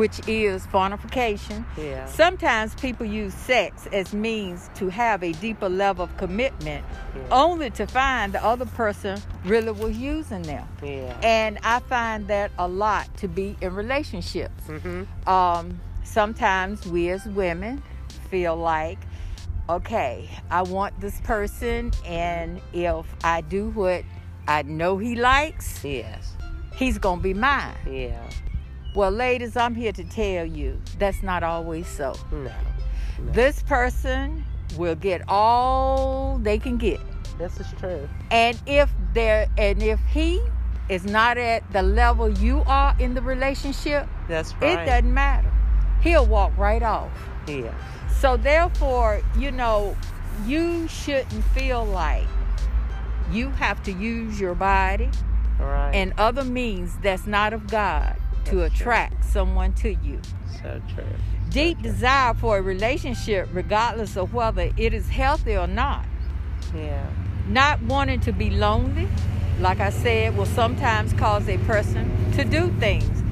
which 0.00 0.18
is 0.26 0.64
fornication, 0.66 1.58
yeah 1.76 2.06
Sometimes 2.06 2.74
people 2.76 3.04
use 3.04 3.34
sex 3.34 3.86
as 3.92 4.14
means 4.14 4.70
to 4.76 4.88
have 4.88 5.22
a 5.22 5.32
deeper 5.44 5.68
level 5.68 6.04
of 6.04 6.16
commitment, 6.16 6.82
Yeah. 7.14 7.22
only 7.44 7.68
to 7.78 7.84
find 7.86 8.32
the 8.32 8.42
other 8.52 8.64
person 8.82 9.20
really 9.44 9.72
was 9.72 9.94
using 9.96 10.42
them. 10.52 10.66
yeah 10.82 11.12
And 11.22 11.58
I 11.74 11.80
find 11.80 12.20
that 12.28 12.50
a 12.58 12.66
lot 12.66 13.04
to 13.18 13.28
be 13.28 13.46
in 13.60 13.74
relationships. 13.74 14.62
mm-hmm 14.68 15.02
Um, 15.28 15.64
sometimes 16.04 16.76
we 16.86 17.10
as 17.10 17.22
women 17.26 17.82
feel 18.30 18.56
like, 18.56 18.98
okay, 19.68 20.14
I 20.50 20.62
want 20.62 20.92
this 21.04 21.20
person, 21.32 21.92
and 22.06 22.48
if 22.72 23.04
I 23.22 23.42
do 23.42 23.62
what 23.80 24.02
I 24.48 24.62
know 24.62 24.92
he 25.06 25.14
likes, 25.14 25.84
yes 25.84 26.22
he's 26.80 26.96
gonna 26.98 27.20
be 27.30 27.34
mine. 27.34 27.76
yeah 27.86 28.22
Well, 28.94 29.12
ladies, 29.12 29.56
I'm 29.56 29.74
here 29.74 29.92
to 29.92 30.04
tell 30.04 30.44
you 30.44 30.80
that's 30.98 31.22
not 31.22 31.42
always 31.42 31.86
so. 31.86 32.14
no 32.32 32.50
This 33.32 33.62
person 33.62 34.44
will 34.76 34.96
get 34.96 35.22
all 35.28 36.38
they 36.42 36.58
can 36.58 36.76
get. 36.76 37.00
this 37.38 37.58
is 37.60 37.66
true 37.78 38.08
And 38.30 38.60
if 38.66 38.90
they're 39.14 39.46
and 39.58 39.82
if 39.82 40.00
he 40.12 40.40
is 40.88 41.04
not 41.04 41.38
at 41.38 41.62
the 41.72 41.82
level 41.82 42.28
you 42.28 42.62
are 42.66 42.94
in 42.98 43.14
the 43.14 43.22
relationship, 43.22 44.08
that's 44.28 44.54
right 44.54 44.80
it 44.80 44.86
doesn't 44.86 45.14
matter. 45.14 45.50
He'll 46.02 46.26
walk 46.26 46.56
right 46.58 46.82
off. 46.82 47.10
yeah 47.46 47.72
So 48.20 48.36
therefore, 48.36 49.22
you 49.38 49.50
know, 49.52 49.96
you 50.46 50.88
shouldn't 50.88 51.44
feel 51.54 51.84
like 51.84 52.26
you 53.30 53.50
have 53.50 53.82
to 53.84 53.92
use 53.92 54.40
your 54.40 54.54
body 54.56 55.08
right 55.60 55.92
and 55.94 56.12
other 56.18 56.42
means 56.44 56.96
that's 57.02 57.26
not 57.26 57.52
of 57.52 57.66
God 57.68 58.16
to 58.46 58.56
That's 58.56 58.74
true. 58.74 58.82
attract 58.82 59.24
someone 59.24 59.72
to 59.74 59.90
you. 59.94 60.20
So 60.62 60.80
true. 60.94 61.04
Deep 61.50 61.78
true. 61.80 61.90
desire 61.90 62.34
for 62.34 62.58
a 62.58 62.62
relationship, 62.62 63.48
regardless 63.52 64.16
of 64.16 64.32
whether 64.34 64.70
it 64.76 64.94
is 64.94 65.08
healthy 65.08 65.56
or 65.56 65.66
not. 65.66 66.04
Yeah. 66.74 67.06
Not 67.48 67.82
wanting 67.82 68.20
to 68.20 68.32
be 68.32 68.50
lonely, 68.50 69.08
like 69.60 69.80
I 69.80 69.90
said, 69.90 70.36
will 70.36 70.46
sometimes 70.46 71.12
cause 71.14 71.48
a 71.48 71.58
person 71.58 72.32
to 72.32 72.44
do 72.44 72.70
things 72.78 73.22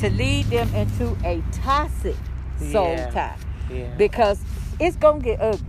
to 0.00 0.10
lead 0.10 0.46
them 0.46 0.72
into 0.74 1.16
a 1.24 1.42
toxic 1.52 2.16
soul 2.70 2.88
Yeah. 2.92 3.10
tie 3.10 3.36
Yeah. 3.72 3.94
because 3.96 4.40
it's 4.78 4.96
going 4.96 5.20
to 5.22 5.24
get 5.24 5.40
ugly. 5.40 5.64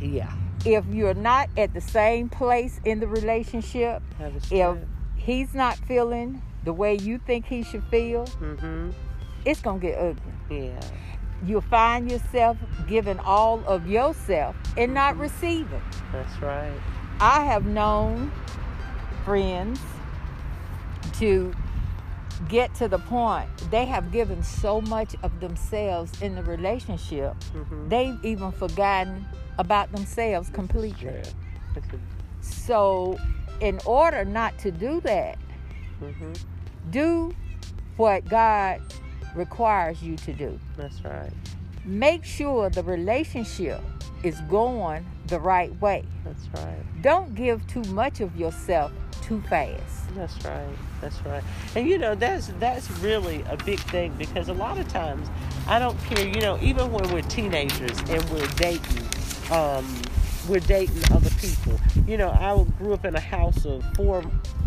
yeah. 0.00 0.30
If 0.64 0.86
you're 0.86 1.12
not 1.12 1.50
at 1.58 1.74
the 1.74 1.80
same 1.82 2.30
place 2.30 2.80
in 2.86 3.00
the 3.00 3.06
relationship, 3.06 4.02
if 4.50 4.78
he's 5.16 5.52
not 5.52 5.76
feeling 5.76 6.40
the 6.64 6.72
way 6.72 6.94
you 6.96 7.18
think 7.18 7.46
he 7.46 7.62
should 7.62 7.84
feel, 7.84 8.24
Mm-hmm. 8.40 8.90
it's 9.44 9.60
going 9.60 9.80
to 9.80 9.86
get 9.86 9.98
ugly. 9.98 10.66
Yeah. 10.68 10.80
You'll 11.44 11.60
find 11.60 12.10
yourself 12.10 12.56
giving 12.88 13.18
all 13.18 13.62
of 13.66 13.86
yourself 13.86 14.56
and 14.76 14.94
not 14.94 15.16
receiving. 15.18 15.82
That's 16.12 16.40
right. 16.40 16.72
I 17.20 17.44
have 17.44 17.66
known 17.66 18.32
friends 19.24 19.80
to 21.14 21.52
get 22.48 22.74
to 22.74 22.88
the 22.88 22.98
point 22.98 23.48
they 23.70 23.84
have 23.84 24.10
given 24.10 24.42
so 24.42 24.80
much 24.80 25.14
of 25.22 25.38
themselves 25.40 26.20
in 26.22 26.34
the 26.34 26.42
relationship, 26.42 27.34
Mm-hmm. 27.54 27.88
they've 27.88 28.18
even 28.24 28.50
forgotten 28.52 29.24
about 29.58 29.92
themselves 29.92 30.48
completely. 30.50 31.08
A- 31.08 31.24
So, 32.40 33.16
in 33.60 33.78
order 33.86 34.24
not 34.24 34.58
to 34.58 34.70
do 34.70 35.00
that, 35.02 35.38
mhm. 36.02 36.36
Do 36.90 37.34
what 37.96 38.28
God 38.28 38.80
requires 39.34 40.02
you 40.02 40.16
to 40.16 40.32
do. 40.32 40.58
That's 40.76 41.02
right. 41.04 41.32
Make 41.84 42.24
sure 42.24 42.70
the 42.70 42.82
relationship 42.82 43.80
is 44.22 44.40
going 44.42 45.04
the 45.26 45.38
right 45.38 45.78
way. 45.80 46.04
That's 46.24 46.48
right. 46.54 47.02
Don't 47.02 47.34
give 47.34 47.66
too 47.66 47.82
much 47.84 48.20
of 48.20 48.34
yourself 48.36 48.92
too 49.22 49.40
fast. 49.42 50.14
That's 50.14 50.44
right. 50.44 50.76
That's 51.00 51.20
right. 51.26 51.42
And 51.74 51.88
you 51.88 51.98
know, 51.98 52.14
that's 52.14 52.48
that's 52.58 52.90
really 52.98 53.42
a 53.48 53.56
big 53.64 53.80
thing 53.80 54.12
because 54.16 54.48
a 54.48 54.54
lot 54.54 54.78
of 54.78 54.88
times 54.88 55.28
I 55.66 55.78
don't 55.78 55.98
care, 56.04 56.26
you 56.26 56.40
know, 56.40 56.58
even 56.60 56.92
when 56.92 57.10
we're 57.12 57.22
teenagers 57.22 57.98
and 58.08 58.24
we're 58.30 58.46
dating, 58.56 59.02
um, 59.50 59.86
we're 60.48 60.60
dating 60.60 61.02
other 61.12 61.30
people. 61.40 61.78
You 62.06 62.16
know, 62.18 62.30
I 62.30 62.62
grew 62.78 62.92
up 62.94 63.04
in 63.04 63.14
a 63.14 63.20
house 63.20 63.64
of 63.64 63.84
four 63.94 64.22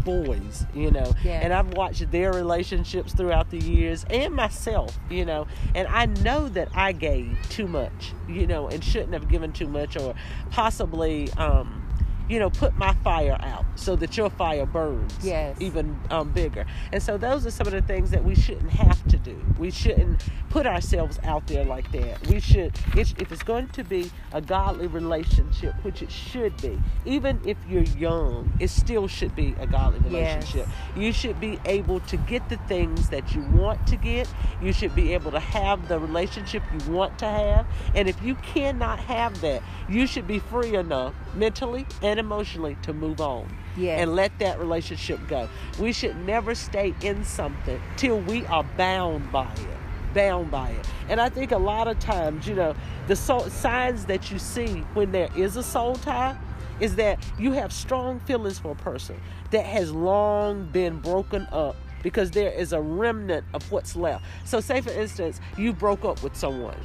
boys, 0.08 0.66
you 0.74 0.90
know, 0.90 1.12
and 1.44 1.54
I've 1.54 1.74
watched 1.74 2.10
their 2.12 2.32
relationships 2.32 3.14
throughout 3.14 3.50
the 3.52 3.60
years 3.60 4.06
and 4.10 4.34
myself, 4.34 4.98
you 5.10 5.26
know, 5.26 5.48
and 5.76 5.86
I 5.90 6.06
know 6.06 6.48
that 6.50 6.70
I 6.74 6.94
gave 6.94 7.38
too 7.50 7.68
much, 7.68 8.14
you 8.28 8.48
know, 8.48 8.70
and 8.70 8.82
shouldn't 8.82 9.12
have 9.12 9.28
given 9.28 9.52
too 9.52 9.68
much 9.68 9.98
or 9.98 10.16
possibly 10.50 11.30
um 11.34 11.84
you 12.28 12.40
know, 12.40 12.50
put 12.50 12.78
my 12.78 12.94
fire 13.04 13.38
out 13.42 13.66
so 13.76 13.96
that 13.96 14.18
your 14.18 14.30
fire 14.30 14.66
burns 14.66 15.14
Yes. 15.22 15.56
even 15.60 15.98
um, 16.10 16.30
bigger. 16.32 16.66
And 16.92 17.02
so 17.02 17.18
those 17.18 17.46
are 17.46 17.52
some 17.52 17.68
of 17.68 17.74
the 17.74 17.82
things 17.82 18.12
that 18.12 18.24
we 18.24 18.36
shouldn't 18.36 18.72
have 18.72 19.06
to 19.10 19.18
do. 19.18 19.38
We 19.58 19.72
shouldn't 19.72 20.22
put 20.50 20.66
ourselves 20.68 21.20
out 21.24 21.48
there 21.48 21.64
like 21.64 21.92
that. 21.92 22.26
We 22.28 22.40
should, 22.40 22.78
if 22.96 23.14
if 23.20 23.32
it's 23.32 23.44
going 23.44 23.68
to 23.70 23.84
be 23.84 24.12
a 24.34 24.42
godly 24.42 24.88
relationship, 24.88 25.74
which 25.84 26.02
it 26.02 26.12
should 26.12 26.56
be, 26.62 26.80
even 27.06 27.40
if 27.46 27.58
you're 27.68 27.84
young, 27.84 28.52
it 28.60 28.70
still 28.70 29.08
should 29.08 29.36
be 29.36 29.56
a 29.60 29.68
godly 29.68 30.00
Yes. 30.10 30.36
relationship. 30.36 30.68
You 30.96 31.12
should 31.12 31.40
be 31.40 31.60
able 31.66 32.00
to 32.02 32.18
get 32.18 32.48
the 32.50 32.58
things 32.68 33.10
that 33.10 33.34
you 33.36 33.42
want 33.54 33.86
to 33.88 33.96
get. 33.96 34.28
You 34.62 34.72
should 34.74 34.96
be 34.96 35.14
able 35.14 35.32
to 35.32 35.40
have 35.40 35.88
the 35.88 36.00
relationship 36.00 36.64
you 36.74 36.92
want 36.92 37.18
to 37.20 37.26
have. 37.26 37.66
And 37.96 38.08
if 38.08 38.22
you 38.22 38.36
cannot 38.36 39.00
have 39.00 39.40
that, 39.42 39.62
you 39.90 40.08
should 40.08 40.28
be 40.28 40.40
free 40.40 40.76
enough 40.76 41.14
mentally 41.36 41.86
and 42.02 42.17
emotionally 42.20 42.78
to 42.84 42.94
move 42.94 43.22
on 43.22 43.48
Yes. 43.76 44.02
and 44.02 44.16
let 44.16 44.38
that 44.40 44.60
relationship 44.60 45.20
go. 45.28 45.48
We 45.80 45.94
should 45.94 46.16
never 46.26 46.56
stay 46.56 46.94
in 47.02 47.24
something 47.24 47.80
till 47.96 48.20
we 48.22 48.46
are 48.48 48.64
bound 48.78 49.32
by 49.32 49.52
it. 49.52 50.14
Bound 50.14 50.50
by 50.50 50.70
it. 50.70 50.88
And 51.10 51.22
I 51.22 51.30
think 51.30 51.52
a 51.52 51.58
lot 51.58 51.88
of 51.88 52.00
times, 52.00 52.48
you 52.48 52.56
know, 52.56 52.76
the 53.08 53.16
soul, 53.16 53.42
signs 53.50 54.06
that 54.06 54.32
you 54.32 54.40
see 54.40 54.84
when 54.94 55.12
there 55.12 55.30
is 55.36 55.58
a 55.58 55.64
soul 55.64 55.96
tie 55.96 56.36
is 56.80 56.96
that 56.96 57.20
you 57.38 57.52
have 57.54 57.72
strong 57.74 58.20
feelings 58.22 58.58
for 58.60 58.72
a 58.72 58.76
person 58.76 59.20
that 59.52 59.66
has 59.66 59.92
long 59.92 60.66
been 60.72 61.00
broken 61.00 61.48
up 61.52 61.76
because 62.04 62.32
there 62.32 62.52
is 62.52 62.74
a 62.74 62.82
remnant 62.82 63.44
of 63.54 63.70
what's 63.72 63.96
left. 63.96 64.24
So, 64.46 64.60
say 64.60 64.82
for 64.82 64.92
instance, 64.92 65.40
you 65.58 65.74
broke 65.74 66.06
up 66.06 66.22
with 66.24 66.36
someone 66.36 66.78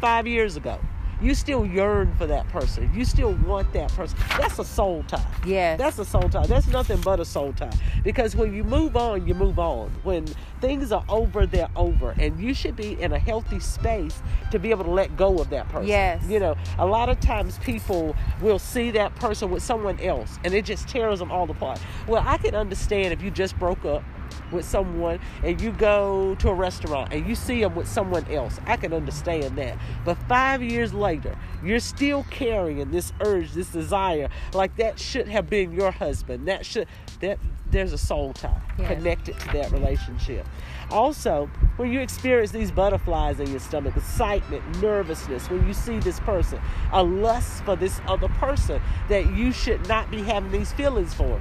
five 0.00 0.26
years 0.26 0.56
ago. 0.56 0.78
You 1.20 1.34
still 1.34 1.66
yearn 1.66 2.14
for 2.16 2.26
that 2.26 2.48
person. 2.48 2.90
You 2.94 3.04
still 3.04 3.32
want 3.32 3.72
that 3.72 3.92
person. 3.92 4.18
That's 4.36 4.58
a 4.58 4.64
soul 4.64 5.04
tie. 5.08 5.24
Yeah. 5.44 5.76
That's 5.76 5.98
a 5.98 6.04
soul 6.04 6.28
tie. 6.28 6.46
That's 6.46 6.68
nothing 6.68 7.00
but 7.00 7.18
a 7.18 7.24
soul 7.24 7.52
tie. 7.52 7.72
Because 8.04 8.36
when 8.36 8.54
you 8.54 8.62
move 8.62 8.96
on, 8.96 9.26
you 9.26 9.34
move 9.34 9.58
on. 9.58 9.90
When 10.04 10.26
things 10.60 10.92
are 10.92 11.04
over, 11.08 11.46
they're 11.46 11.70
over. 11.74 12.14
And 12.18 12.38
you 12.38 12.54
should 12.54 12.76
be 12.76 13.00
in 13.00 13.12
a 13.12 13.18
healthy 13.18 13.58
space 13.58 14.22
to 14.52 14.58
be 14.58 14.70
able 14.70 14.84
to 14.84 14.90
let 14.90 15.16
go 15.16 15.38
of 15.38 15.50
that 15.50 15.68
person. 15.68 15.88
Yes. 15.88 16.24
You 16.28 16.38
know, 16.38 16.56
a 16.78 16.86
lot 16.86 17.08
of 17.08 17.18
times 17.20 17.58
people 17.58 18.14
will 18.40 18.58
see 18.58 18.90
that 18.92 19.14
person 19.16 19.50
with 19.50 19.62
someone 19.62 19.98
else 20.00 20.38
and 20.44 20.54
it 20.54 20.64
just 20.64 20.88
tears 20.88 21.18
them 21.18 21.32
all 21.32 21.50
apart. 21.50 21.80
Well, 22.06 22.22
I 22.26 22.38
can 22.38 22.54
understand 22.54 23.12
if 23.12 23.22
you 23.22 23.30
just 23.30 23.58
broke 23.58 23.84
up 23.84 24.04
with 24.52 24.64
someone 24.64 25.20
and 25.42 25.60
you 25.60 25.72
go 25.72 26.34
to 26.36 26.48
a 26.48 26.54
restaurant 26.54 27.12
and 27.12 27.26
you 27.26 27.34
see 27.34 27.60
them 27.60 27.74
with 27.74 27.88
someone 27.88 28.26
else. 28.30 28.58
I 28.66 28.76
can 28.76 28.92
understand 28.92 29.56
that. 29.58 29.76
But 30.04 30.16
five 30.28 30.62
years 30.62 30.92
later, 30.94 31.36
you're 31.62 31.80
still 31.80 32.24
carrying 32.30 32.90
this 32.90 33.12
urge, 33.20 33.52
this 33.52 33.68
desire, 33.68 34.28
like 34.54 34.76
that 34.76 34.98
should 34.98 35.28
have 35.28 35.48
been 35.48 35.72
your 35.72 35.90
husband. 35.90 36.48
That 36.48 36.64
should 36.64 36.86
that 37.20 37.38
there's 37.70 37.92
a 37.92 37.98
soul 37.98 38.32
tie 38.32 38.60
Yes. 38.78 38.88
connected 38.88 39.38
to 39.40 39.48
that 39.48 39.72
relationship. 39.72 40.46
Also, 40.90 41.50
when 41.76 41.92
you 41.92 42.00
experience 42.00 42.50
these 42.52 42.70
butterflies 42.70 43.40
in 43.40 43.50
your 43.50 43.60
stomach, 43.60 43.96
excitement, 43.96 44.62
nervousness, 44.80 45.50
when 45.50 45.66
you 45.66 45.74
see 45.74 45.98
this 45.98 46.20
person, 46.20 46.60
a 46.92 47.02
lust 47.02 47.64
for 47.64 47.76
this 47.76 48.00
other 48.06 48.28
person 48.28 48.80
that 49.08 49.34
you 49.34 49.52
should 49.52 49.86
not 49.88 50.10
be 50.10 50.22
having 50.22 50.50
these 50.52 50.72
feelings 50.72 51.12
for 51.12 51.40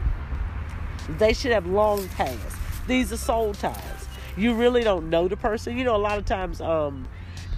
they 1.17 1.33
should 1.33 1.51
have 1.51 1.65
long 1.65 2.07
passed. 2.09 2.57
These 2.88 3.12
are 3.12 3.17
soul 3.17 3.53
ties. 3.53 4.08
You 4.36 4.53
really 4.53 4.84
don't 4.84 5.10
know 5.10 5.27
the 5.27 5.38
person. 5.38 5.77
You 5.77 5.84
know, 5.84 5.96
a 5.96 5.98
lot 5.98 6.17
of 6.17 6.25
times, 6.25 6.62
um, 6.62 7.08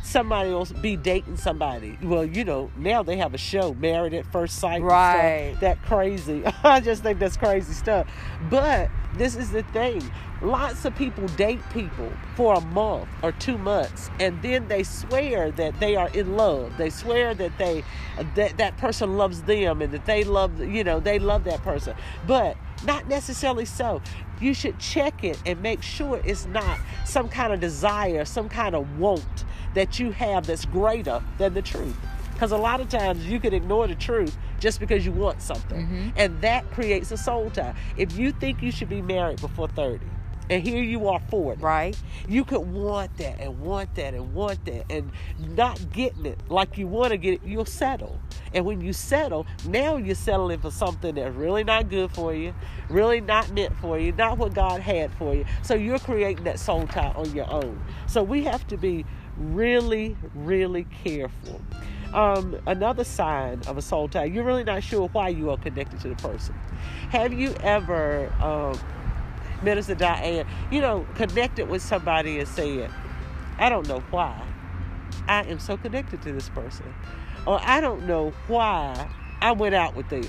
somebody 0.09 0.49
will 0.49 0.65
be 0.81 0.95
dating 0.95 1.37
somebody. 1.37 1.97
Well, 2.01 2.25
you 2.25 2.43
know, 2.43 2.71
now 2.77 3.03
they 3.03 3.17
have 3.17 3.33
a 3.33 3.37
show, 3.37 3.73
Married 3.75 4.13
at 4.13 4.25
First 4.25 4.57
Sight. 4.57 4.81
and 4.81 4.89
stuff. 4.89 4.91
Right. 4.91 5.57
That 5.59 5.81
crazy. 5.83 6.43
I 6.63 6.79
just 6.79 7.03
think 7.03 7.19
that's 7.19 7.37
crazy 7.37 7.73
stuff. 7.73 8.07
But 8.49 8.89
this 9.15 9.35
is 9.35 9.51
the 9.51 9.63
thing. 9.63 10.01
Lots 10.41 10.85
of 10.85 10.95
people 10.95 11.27
date 11.29 11.59
people 11.73 12.11
for 12.35 12.55
a 12.55 12.61
month 12.61 13.09
or 13.21 13.33
two 13.33 13.57
months, 13.57 14.09
and 14.21 14.41
then 14.41 14.69
they 14.69 14.83
swear 14.83 15.51
that 15.51 15.77
they 15.81 15.97
are 15.97 16.07
in 16.09 16.37
love. 16.37 16.77
They 16.77 16.89
swear 16.89 17.33
that 17.35 17.57
they 17.57 17.83
that 18.35 18.57
that 18.57 18.77
person 18.77 19.17
loves 19.17 19.41
them, 19.43 19.81
and 19.81 19.91
that 19.93 20.05
they 20.05 20.23
love 20.23 20.61
you 20.61 20.85
know 20.85 21.01
they 21.01 21.19
love 21.19 21.43
that 21.43 21.61
person. 21.61 21.93
But 22.25 22.55
not 22.85 23.07
necessarily 23.07 23.65
so. 23.65 24.01
You 24.39 24.53
should 24.53 24.79
check 24.79 25.23
it 25.23 25.41
and 25.45 25.61
make 25.61 25.81
sure 25.81 26.21
it's 26.23 26.45
not 26.47 26.79
some 27.05 27.29
kind 27.29 27.53
of 27.53 27.59
desire, 27.59 28.25
some 28.25 28.49
kind 28.49 28.75
of 28.75 28.99
want 28.99 29.45
that 29.73 29.99
you 29.99 30.11
have 30.11 30.47
that's 30.47 30.65
greater 30.65 31.21
than 31.37 31.53
the 31.53 31.61
truth. 31.61 31.95
Because 32.33 32.51
a 32.53 32.57
lot 32.57 32.79
of 32.79 32.87
times 32.87 33.25
you 33.25 33.39
can 33.39 33.53
ignore 33.53 33.85
the 33.87 33.95
truth 33.95 34.37
just 34.59 34.79
because 34.79 35.05
you 35.05 35.11
want 35.11 35.41
something. 35.41 35.85
Mm-hmm. 35.85 36.09
And 36.15 36.39
that 36.41 36.71
creates 36.71 37.11
a 37.11 37.17
soul 37.17 37.49
tie. 37.49 37.75
If 37.97 38.17
you 38.17 38.31
think 38.31 38.61
you 38.61 38.71
should 38.71 38.87
be 38.87 39.01
married 39.01 39.41
before 39.41 39.67
30, 39.67 40.05
and 40.49 40.63
here 40.63 40.81
you 40.83 41.07
are 41.07 41.19
40, 41.29 41.61
Right. 41.61 41.97
you 42.27 42.43
could 42.43 42.61
want 42.61 43.15
that 43.17 43.39
and 43.39 43.59
want 43.59 43.93
that 43.95 44.13
and 44.13 44.33
want 44.33 44.63
that 44.65 44.85
and 44.89 45.11
not 45.55 45.91
getting 45.91 46.25
it 46.25 46.39
like 46.49 46.77
you 46.77 46.87
want 46.87 47.11
to 47.11 47.17
get 47.17 47.35
it, 47.35 47.41
you'll 47.43 47.65
settle. 47.65 48.19
And 48.53 48.65
when 48.65 48.81
you 48.81 48.93
settle, 48.93 49.45
now 49.67 49.97
you're 49.97 50.15
settling 50.15 50.59
for 50.59 50.71
something 50.71 51.15
that's 51.15 51.35
really 51.35 51.63
not 51.63 51.89
good 51.89 52.11
for 52.11 52.33
you, 52.33 52.53
really 52.89 53.21
not 53.21 53.51
meant 53.51 53.75
for 53.77 53.99
you, 53.99 54.11
not 54.11 54.37
what 54.37 54.53
God 54.53 54.81
had 54.81 55.13
for 55.13 55.35
you. 55.35 55.45
So 55.61 55.75
you're 55.75 55.99
creating 55.99 56.43
that 56.45 56.59
soul 56.59 56.87
tie 56.87 57.13
on 57.15 57.33
your 57.35 57.51
own. 57.51 57.79
So 58.07 58.23
we 58.23 58.43
have 58.45 58.65
to 58.67 58.77
be 58.77 59.05
really, 59.37 60.17
really 60.33 60.85
careful. 61.03 61.61
Um, 62.13 62.57
another 62.65 63.03
sign 63.03 63.61
of 63.67 63.77
a 63.77 63.83
soul 63.83 64.07
tie, 64.07 64.23
you're 64.25 64.43
really 64.43 64.63
not 64.63 64.83
sure 64.83 65.07
why 65.09 65.29
you 65.29 65.51
are 65.51 65.57
connected 65.57 65.99
to 66.01 66.09
the 66.09 66.15
person. 66.15 66.55
Have 67.11 67.33
you 67.33 67.53
ever 67.61 68.33
um, 68.41 68.79
Minister 69.63 69.95
Diane, 69.95 70.45
you 70.71 70.81
know, 70.81 71.05
connected 71.15 71.69
with 71.69 71.81
somebody 71.81 72.39
and 72.39 72.47
said, 72.47 72.89
I 73.57 73.69
don't 73.69 73.87
know 73.87 73.99
why 74.11 74.41
I 75.27 75.43
am 75.43 75.59
so 75.59 75.77
connected 75.77 76.21
to 76.23 76.31
this 76.31 76.49
person. 76.49 76.93
Or 77.45 77.59
I 77.61 77.81
don't 77.81 78.05
know 78.05 78.33
why 78.47 79.09
I 79.41 79.51
went 79.51 79.75
out 79.75 79.95
with 79.95 80.09
them. 80.09 80.25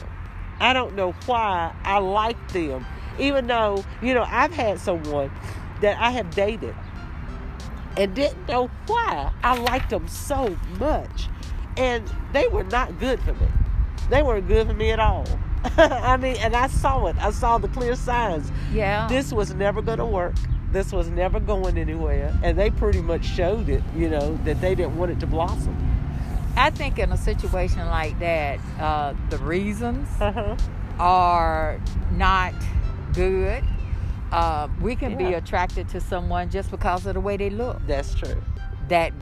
I 0.61 0.73
don't 0.73 0.95
know 0.95 1.13
why 1.27 1.75
I 1.85 1.99
like 1.99 2.53
them. 2.53 2.87
Even 3.19 3.47
though, 3.47 3.85
you 4.03 4.15
know, 4.15 4.25
I've 4.29 4.53
had 4.53 4.79
someone 4.79 5.31
that 5.81 6.01
I 6.01 6.11
have 6.11 6.31
dated 6.31 6.75
and 7.97 8.15
didn't 8.15 8.49
know 8.49 8.69
why 8.87 9.33
I 9.43 9.59
liked 9.59 9.91
them 9.91 10.07
so 10.09 10.57
much. 10.79 11.29
And 11.77 12.11
they 12.33 12.47
were 12.49 12.65
not 12.65 12.99
good 12.99 13.21
for 13.21 13.33
me. 13.35 13.49
They 14.11 14.23
weren't 14.23 14.49
good 14.49 14.67
for 14.67 14.75
me 14.75 14.91
at 14.91 15.01
all. 15.01 15.27
I 15.77 16.17
mean, 16.17 16.37
and 16.39 16.55
I 16.57 16.67
saw 16.69 17.07
it. 17.07 17.17
I 17.19 17.31
saw 17.31 17.59
the 17.59 17.69
clear 17.69 17.95
signs. 17.95 18.51
Yeah. 18.73 19.07
This 19.09 19.33
was 19.33 19.53
never 19.55 19.83
going 19.83 19.99
to 19.99 20.07
work. 20.07 20.35
This 20.73 20.93
was 20.93 21.09
never 21.11 21.41
going 21.41 21.77
anywhere. 21.77 22.33
And 22.43 22.59
they 22.59 22.71
pretty 22.71 23.01
much 23.03 23.25
showed 23.25 23.69
it, 23.69 23.83
you 23.97 24.09
know, 24.09 24.37
that 24.45 24.61
they 24.61 24.75
didn't 24.75 24.97
want 24.97 25.11
it 25.13 25.21
to 25.21 25.27
blossom. 25.27 25.77
I 26.57 26.71
think 26.71 26.99
in 26.99 27.13
a 27.13 27.17
situation 27.17 27.87
like 27.87 28.19
that, 28.21 28.59
uh, 28.81 29.15
the 29.31 29.39
reasons 29.39 30.09
Uh-huh. 30.21 30.57
are 30.99 31.81
not 32.13 32.55
good. 33.13 33.63
Uh, 34.33 34.69
we 34.81 34.95
can 34.95 35.17
be 35.19 35.35
attracted 35.35 35.89
to 35.89 36.01
someone 36.01 36.51
just 36.51 36.71
because 36.71 37.05
of 37.07 37.15
the 37.15 37.21
way 37.21 37.37
they 37.37 37.51
look. 37.51 37.85
That's 37.87 38.15
true. 38.15 38.41
That 38.89 39.13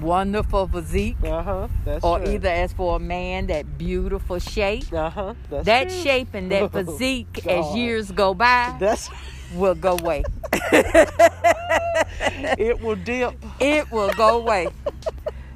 wonderful 0.00 0.66
physique, 0.68 1.16
Uh-huh. 1.24 1.68
Or 2.02 2.18
true. 2.20 2.34
either 2.34 2.48
as 2.48 2.72
for 2.72 2.96
a 2.96 2.98
man, 2.98 3.46
that 3.48 3.78
beautiful 3.78 4.38
shape. 4.38 4.92
Uh-huh. 4.92 5.34
That 5.50 5.88
true. 5.88 5.98
shape 6.02 6.34
and 6.34 6.50
that 6.50 6.72
physique, 6.72 7.46
as 7.46 7.74
years 7.74 8.10
go 8.12 8.34
by, 8.34 8.76
That's 8.78 9.10
will 9.54 9.74
go 9.74 9.92
away. 9.98 10.24
it 12.58 12.80
will 12.80 12.96
dip. 12.96 13.34
it 13.60 13.90
will 13.90 14.10
go 14.14 14.38
away. 14.40 14.68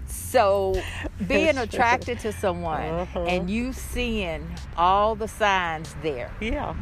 So, 0.06 0.80
being 1.28 1.58
attracted 1.58 2.18
to 2.20 2.32
someone 2.32 2.80
Uh-huh. 2.82 3.25
and 3.25 3.50
you 3.50 3.72
seeing 3.72 4.46
all 4.76 5.14
the 5.14 5.28
signs 5.28 5.94
there, 6.02 6.30
Yeah. 6.40 6.75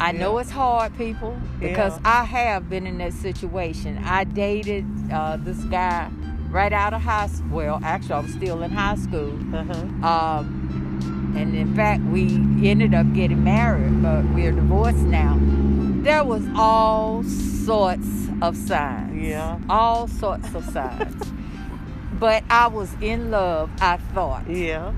I 0.00 0.10
know 0.10 0.38
it's 0.38 0.50
hard, 0.50 0.96
people, 0.98 1.36
because 1.60 1.92
Yeah. 2.00 2.20
I 2.22 2.24
have 2.24 2.68
been 2.68 2.86
in 2.88 2.98
that 2.98 3.12
situation. 3.12 3.98
I 4.04 4.24
dated 4.24 4.84
uh, 5.12 5.36
this 5.36 5.58
guy 5.64 6.08
right 6.52 6.72
out 6.72 6.92
of 6.92 7.00
high 7.02 7.26
school. 7.26 7.48
Well, 7.50 7.80
actually, 7.82 8.14
I 8.14 8.18
was 8.20 8.32
still 8.32 8.62
in 8.62 8.70
high 8.70 8.96
school. 8.96 9.32
Uh-huh. 9.54 10.06
Um, 10.06 11.32
and 11.36 11.56
in 11.56 11.74
fact, 11.74 12.02
we 12.04 12.24
ended 12.68 12.94
up 12.94 13.10
getting 13.14 13.42
married, 13.42 14.02
but 14.02 14.22
we're 14.26 14.52
divorced 14.52 14.98
now. 14.98 15.38
There 15.40 16.24
was 16.24 16.44
all 16.54 17.22
sorts 17.24 18.06
of 18.42 18.56
signs. 18.56 19.22
Yeah. 19.22 19.58
All 19.68 20.06
sorts 20.08 20.54
of 20.54 20.64
signs. 20.66 21.32
but 22.20 22.44
I 22.50 22.66
was 22.66 22.92
in 23.00 23.30
love, 23.30 23.70
I 23.80 23.96
thought. 23.96 24.48
Yeah. 24.48 24.92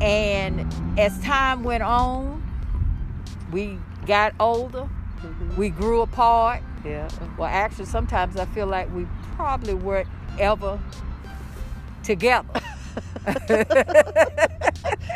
And 0.00 0.66
as 0.98 1.16
time 1.20 1.62
went 1.62 1.82
on, 1.82 2.42
we 3.52 3.78
got 4.06 4.34
older, 4.40 4.88
Mhm. 5.22 5.56
we 5.56 5.68
grew 5.68 6.00
apart. 6.00 6.62
Yeah. 6.84 7.08
Well, 7.36 7.48
actually, 7.48 7.84
sometimes 7.84 8.36
I 8.36 8.46
feel 8.46 8.66
like 8.66 8.92
we 8.94 9.06
probably 9.36 9.74
weren't 9.74 10.08
ever 10.40 10.78
together 12.02 12.60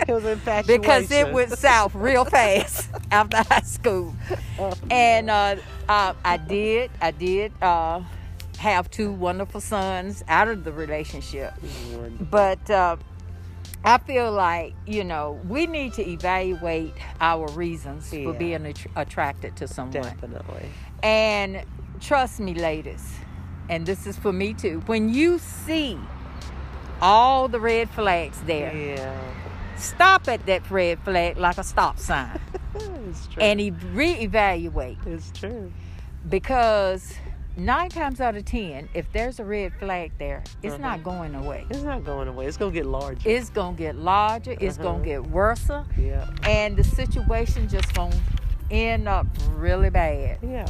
It 0.06 0.12
was 0.12 0.24
infatuation. 0.24 0.66
because 0.80 1.10
it 1.10 1.32
went 1.32 1.50
south 1.52 1.94
real 1.94 2.24
fast 2.24 2.88
after 3.10 3.38
high 3.38 3.60
school. 3.62 4.14
And 4.90 5.30
uh, 5.30 5.56
uh, 5.88 6.12
I 6.24 6.36
did, 6.36 6.90
I 7.00 7.10
did 7.10 7.52
uh, 7.62 8.02
have 8.58 8.90
two 8.90 9.10
wonderful 9.12 9.60
sons 9.60 10.22
out 10.28 10.48
of 10.48 10.64
the 10.64 10.72
relationship. 10.72 11.54
But 12.30 12.68
uh, 12.70 12.96
I 13.84 13.98
feel 13.98 14.30
like, 14.32 14.74
you 14.86 15.04
know, 15.04 15.40
we 15.48 15.66
need 15.66 15.94
to 15.94 16.06
evaluate 16.06 16.94
our 17.20 17.48
reasons 17.48 18.12
Yeah. 18.12 18.24
for 18.24 18.32
being 18.34 18.60
attr 18.60 18.86
attracted 18.96 19.56
to 19.56 19.66
someone. 19.68 20.02
Definitely. 20.02 20.68
And 21.02 21.62
trust 22.00 22.40
me, 22.40 22.54
ladies, 22.54 23.14
and 23.68 23.86
this 23.86 24.06
is 24.06 24.16
for 24.16 24.32
me 24.32 24.54
too, 24.54 24.82
when 24.86 25.08
you 25.12 25.38
see 25.38 25.98
all 27.00 27.48
the 27.48 27.60
red 27.60 27.88
flags 27.90 28.40
there, 28.42 28.74
Yeah. 28.74 29.20
stop 29.76 30.28
at 30.28 30.46
that 30.46 30.70
red 30.70 30.98
flag 31.00 31.36
like 31.36 31.58
a 31.58 31.64
stop 31.64 31.98
sign 31.98 32.40
It's 33.08 33.26
true. 33.26 33.42
and 33.42 33.60
e- 33.60 33.70
reevaluate 33.70 35.04
it's 35.06 35.30
true. 35.32 35.72
because 36.28 37.14
nine 37.56 37.88
times 37.90 38.20
out 38.20 38.36
of 38.36 38.44
ten, 38.44 38.88
if 38.94 39.10
there's 39.12 39.38
a 39.40 39.44
red 39.44 39.72
flag 39.78 40.12
there, 40.18 40.42
it's 40.62 40.78
not 40.78 41.00
Mhm. 41.00 41.04
going 41.04 41.34
away. 41.34 41.64
It's 41.70 41.82
not 41.82 42.04
going 42.04 42.26
away. 42.28 42.46
It's 42.46 42.56
gonna 42.56 42.72
get 42.72 42.86
larger. 42.86 43.28
It's 43.28 43.50
gonna 43.50 43.76
get 43.76 43.94
larger. 43.96 44.56
It's 44.58 44.78
Uh-huh. 44.78 44.92
gonna 44.92 45.04
get 45.04 45.26
worse, 45.26 45.68
yeah. 45.98 46.26
and 46.48 46.76
the 46.76 46.82
situation 46.84 47.68
just 47.68 47.92
gonna 47.94 48.16
end 48.70 49.06
up 49.08 49.26
really 49.56 49.90
bad. 49.90 50.38
Yeah. 50.42 50.66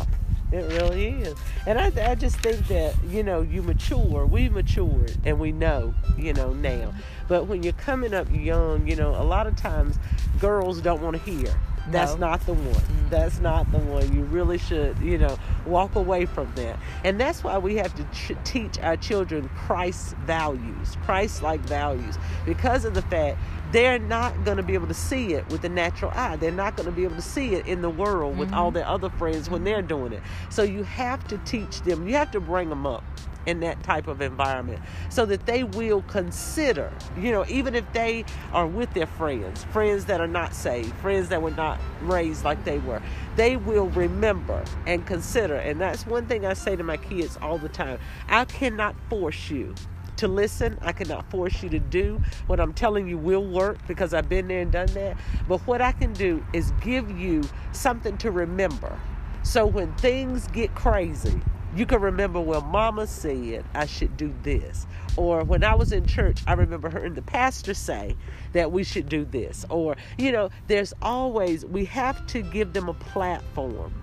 It 0.54 0.80
really 0.80 1.08
is. 1.08 1.34
And 1.66 1.80
I, 1.80 2.12
I 2.12 2.14
just 2.14 2.36
think 2.36 2.68
that, 2.68 2.94
you 3.08 3.24
know, 3.24 3.40
you 3.40 3.60
mature. 3.60 4.24
We 4.24 4.48
matured 4.48 5.16
and 5.24 5.40
we 5.40 5.50
know, 5.50 5.92
you 6.16 6.32
know, 6.32 6.52
now. 6.52 6.94
But 7.26 7.48
when 7.48 7.64
you're 7.64 7.72
coming 7.72 8.14
up 8.14 8.28
young, 8.30 8.86
you 8.86 8.94
know, 8.94 9.20
a 9.20 9.24
lot 9.24 9.48
of 9.48 9.56
times 9.56 9.98
girls 10.38 10.80
don't 10.80 11.02
want 11.02 11.16
to 11.16 11.22
hear. 11.28 11.52
That's 11.90 12.12
No. 12.12 12.28
not 12.28 12.46
the 12.46 12.54
one. 12.54 12.74
Mm. 12.74 13.10
That's 13.10 13.40
not 13.40 13.70
the 13.70 13.78
one. 13.78 14.12
You 14.14 14.22
really 14.24 14.58
should, 14.58 14.98
you 14.98 15.18
know, 15.18 15.36
walk 15.66 15.94
away 15.94 16.24
from 16.24 16.50
that. 16.54 16.78
And 17.04 17.20
that's 17.20 17.44
why 17.44 17.58
we 17.58 17.76
have 17.76 17.94
to 17.96 18.04
ch- 18.04 18.36
teach 18.44 18.78
our 18.80 18.96
children 18.96 19.50
Christ's 19.54 20.14
values, 20.24 20.96
Christ 21.04 21.42
like 21.42 21.60
values, 21.60 22.18
because 22.46 22.84
of 22.84 22.94
the 22.94 23.02
fact 23.02 23.38
they're 23.72 23.98
not 23.98 24.44
going 24.44 24.56
to 24.56 24.62
be 24.62 24.74
able 24.74 24.86
to 24.86 24.94
see 24.94 25.34
it 25.34 25.48
with 25.50 25.62
the 25.62 25.68
natural 25.68 26.10
eye. 26.14 26.36
They're 26.36 26.52
not 26.52 26.76
going 26.76 26.86
to 26.86 26.92
be 26.92 27.04
able 27.04 27.16
to 27.16 27.22
see 27.22 27.54
it 27.54 27.66
in 27.66 27.82
the 27.82 27.90
world 27.90 28.38
with 28.38 28.52
all 28.52 28.68
mm-hmm. 28.68 28.76
their 28.76 28.86
other 28.86 29.10
friends 29.10 29.50
when 29.50 29.64
they're 29.64 29.82
doing 29.82 30.12
it. 30.12 30.22
So 30.48 30.62
you 30.62 30.84
have 30.84 31.26
to 31.28 31.38
teach 31.38 31.82
them, 31.82 32.06
you 32.06 32.14
have 32.14 32.30
to 32.32 32.40
bring 32.40 32.68
them 32.68 32.86
up 32.86 33.04
in 33.46 33.60
that 33.60 33.82
type 33.82 34.08
of 34.08 34.20
environment 34.20 34.80
so 35.08 35.26
that 35.26 35.46
they 35.46 35.64
will 35.64 36.02
consider, 36.02 36.92
you 37.18 37.30
know, 37.30 37.44
even 37.48 37.74
if 37.74 37.84
they 37.92 38.24
are 38.52 38.66
with 38.66 38.92
their 38.94 39.06
friends, 39.06 39.64
friends 39.64 40.04
that 40.06 40.20
are 40.20 40.28
not 40.28 40.54
saved, 40.54 40.92
friends 40.96 41.28
that 41.28 41.40
were 41.40 41.50
not 41.52 41.78
raised 42.02 42.44
like 42.44 42.62
they 42.64 42.78
were, 42.78 43.02
they 43.36 43.56
will 43.56 43.88
remember 43.90 44.64
and 44.86 45.06
consider. 45.06 45.56
And 45.56 45.80
that's 45.80 46.06
one 46.06 46.26
thing 46.26 46.46
I 46.46 46.54
say 46.54 46.76
to 46.76 46.82
my 46.82 46.96
kids 46.96 47.38
all 47.42 47.58
the 47.58 47.68
time 47.68 47.98
I 48.28 48.44
cannot 48.44 48.94
force 49.08 49.50
you 49.50 49.74
to 50.16 50.28
listen. 50.28 50.78
I 50.80 50.92
cannot 50.92 51.28
force 51.30 51.62
you 51.62 51.68
to 51.70 51.78
do 51.78 52.20
what 52.46 52.60
I'm 52.60 52.72
telling 52.72 53.08
you 53.08 53.18
will 53.18 53.44
work 53.44 53.78
because 53.86 54.14
I've 54.14 54.28
been 54.28 54.48
there 54.48 54.60
and 54.60 54.70
done 54.70 54.86
that. 54.94 55.16
But 55.48 55.60
what 55.66 55.80
I 55.80 55.92
can 55.92 56.12
do 56.12 56.44
is 56.52 56.72
give 56.80 57.10
you 57.10 57.42
something 57.72 58.16
to 58.18 58.30
remember. 58.30 58.98
So 59.42 59.66
when 59.66 59.92
things 59.96 60.46
get 60.48 60.74
crazy, 60.74 61.40
you 61.76 61.86
can 61.86 62.00
remember, 62.00 62.40
well, 62.40 62.60
mama 62.60 63.06
said 63.06 63.64
I 63.74 63.86
should 63.86 64.16
do 64.16 64.32
this. 64.42 64.86
Or 65.16 65.44
when 65.44 65.64
I 65.64 65.74
was 65.74 65.92
in 65.92 66.06
church, 66.06 66.40
I 66.46 66.54
remember 66.54 66.90
hearing 66.90 67.14
the 67.14 67.22
pastor 67.22 67.74
say 67.74 68.16
that 68.52 68.72
we 68.72 68.84
should 68.84 69.08
do 69.08 69.24
this. 69.24 69.64
Or, 69.68 69.96
you 70.18 70.32
know, 70.32 70.50
there's 70.66 70.92
always, 71.02 71.64
we 71.64 71.84
have 71.86 72.26
to 72.28 72.42
give 72.42 72.72
them 72.72 72.88
a 72.88 72.94
platform 72.94 73.94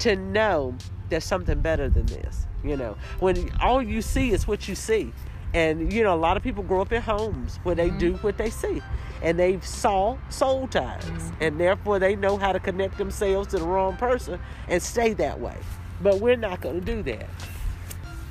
to 0.00 0.16
know 0.16 0.74
there's 1.08 1.24
something 1.24 1.60
better 1.60 1.88
than 1.88 2.06
this. 2.06 2.46
You 2.62 2.76
know, 2.76 2.96
when 3.20 3.50
all 3.60 3.82
you 3.82 4.00
see 4.02 4.32
is 4.32 4.46
what 4.46 4.68
you 4.68 4.74
see. 4.74 5.12
And, 5.52 5.92
you 5.92 6.02
know, 6.02 6.14
a 6.14 6.16
lot 6.16 6.36
of 6.36 6.42
people 6.42 6.64
grow 6.64 6.80
up 6.80 6.92
in 6.92 7.00
homes 7.00 7.60
where 7.62 7.76
they 7.76 7.90
do 7.90 8.14
mm-hmm. 8.14 8.26
what 8.26 8.36
they 8.38 8.50
see. 8.50 8.82
And 9.22 9.38
they 9.38 9.60
saw 9.60 10.18
soul 10.28 10.66
ties. 10.66 11.32
And 11.40 11.60
therefore 11.60 11.98
they 12.00 12.16
know 12.16 12.36
how 12.36 12.52
to 12.52 12.58
connect 12.58 12.98
themselves 12.98 13.48
to 13.48 13.58
the 13.58 13.64
wrong 13.64 13.96
person 13.96 14.40
and 14.66 14.82
stay 14.82 15.12
that 15.14 15.38
way. 15.38 15.56
But 16.02 16.20
we're 16.20 16.36
not 16.36 16.60
going 16.60 16.80
to 16.80 16.84
do 16.84 17.02
that. 17.04 17.26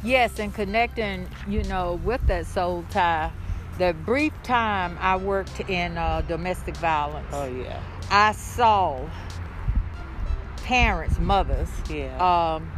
Yes, 0.03 0.37
and 0.39 0.53
connecting, 0.53 1.29
you 1.47 1.63
know, 1.63 1.99
with 2.03 2.25
that 2.27 2.45
soul 2.45 2.83
tie. 2.91 3.31
The 3.77 3.93
brief 3.93 4.33
time 4.43 4.97
I 4.99 5.15
worked 5.15 5.59
in 5.61 5.97
uh, 5.97 6.21
domestic 6.27 6.75
violence, 6.77 7.25
Oh, 7.31 7.45
yeah. 7.45 7.81
I 8.11 8.33
saw 8.33 8.99
parents, 10.57 11.17
mothers, 11.19 11.69
Yeah. 11.89 12.17
um, 12.55 12.71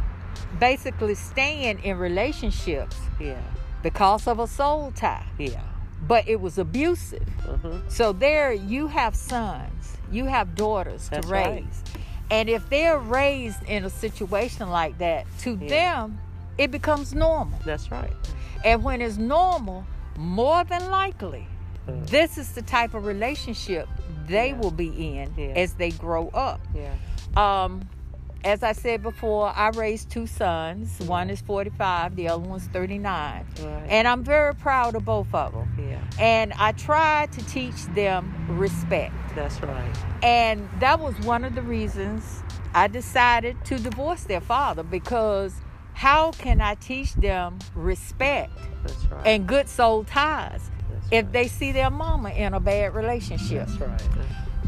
basically 0.58 1.14
staying 1.14 1.80
in 1.84 1.98
relationships 1.98 2.96
yeah. 3.20 3.40
because 3.82 4.26
of 4.26 4.38
a 4.38 4.46
soul 4.46 4.92
tie, 4.96 5.24
Yeah. 5.38 5.60
but 6.06 6.26
it 6.28 6.40
was 6.40 6.56
abusive. 6.58 7.28
Uh-huh. 7.46 7.78
So 7.88 8.12
there 8.12 8.52
you 8.52 8.86
have 8.86 9.14
sons, 9.14 9.98
you 10.10 10.24
have 10.26 10.54
daughters 10.54 11.08
That's 11.10 11.26
to 11.26 11.32
right. 11.32 11.64
And 12.30 12.48
if 12.48 12.68
they're 12.70 12.98
raised 12.98 13.62
in 13.64 13.84
a 13.84 13.90
situation 13.90 14.68
like 14.70 14.98
that, 14.98 15.26
to 15.40 15.56
Yeah. 15.60 15.68
them, 15.68 16.18
it 16.58 16.70
becomes 16.70 17.14
normal. 17.14 17.58
That's 17.64 17.90
right. 17.90 18.12
And 18.64 18.82
when 18.82 19.00
it's 19.00 19.16
normal, 19.16 19.84
more 20.16 20.64
than 20.64 20.90
likely, 20.90 21.46
Uh, 21.88 21.92
this 22.06 22.36
is 22.36 22.52
the 22.52 22.62
type 22.62 22.94
of 22.94 23.04
relationship 23.06 23.88
they 24.26 24.48
Yeah. 24.48 24.56
will 24.56 24.72
be 24.72 24.88
in 25.18 25.32
Yeah. 25.36 25.48
as 25.54 25.74
they 25.74 25.90
grow 25.90 26.28
up. 26.34 26.60
yeah. 26.74 26.94
Um, 27.36 27.88
as 28.46 28.62
I 28.62 28.72
said 28.72 29.02
before, 29.02 29.48
I 29.54 29.70
raised 29.70 30.08
two 30.08 30.26
sons. 30.26 31.00
One 31.00 31.30
is 31.30 31.40
45, 31.40 32.14
the 32.14 32.28
other 32.28 32.42
one's 32.48 32.68
39. 32.68 33.44
Right. 33.60 33.86
And 33.88 34.06
I'm 34.06 34.22
very 34.22 34.54
proud 34.54 34.94
of 34.94 35.04
both 35.04 35.34
of 35.34 35.52
them. 35.52 35.68
yeah. 35.78 36.00
And 36.20 36.52
I 36.54 36.70
try 36.72 37.26
to 37.32 37.44
teach 37.46 37.84
them 37.94 38.32
respect. 38.48 39.14
That's 39.34 39.60
right. 39.62 39.92
And 40.22 40.68
that 40.78 41.00
was 41.00 41.18
one 41.20 41.44
of 41.44 41.56
the 41.56 41.62
reasons 41.62 42.42
I 42.72 42.86
decided 42.86 43.56
to 43.64 43.78
divorce 43.78 44.24
their 44.24 44.40
father 44.40 44.84
because 44.84 45.54
how 45.94 46.30
can 46.32 46.60
I 46.60 46.74
teach 46.76 47.14
them 47.14 47.58
respect 47.74 48.52
That's 48.82 49.06
right. 49.06 49.26
and 49.26 49.46
good 49.48 49.68
soul 49.68 50.04
ties 50.04 50.70
That's 50.90 51.06
if 51.10 51.24
right. 51.24 51.32
they 51.32 51.48
see 51.48 51.72
their 51.72 51.90
mama 51.90 52.30
in 52.30 52.54
a 52.54 52.60
bad 52.60 52.94
relationship? 52.94 53.66
That's 53.66 53.80
right. 53.80 54.02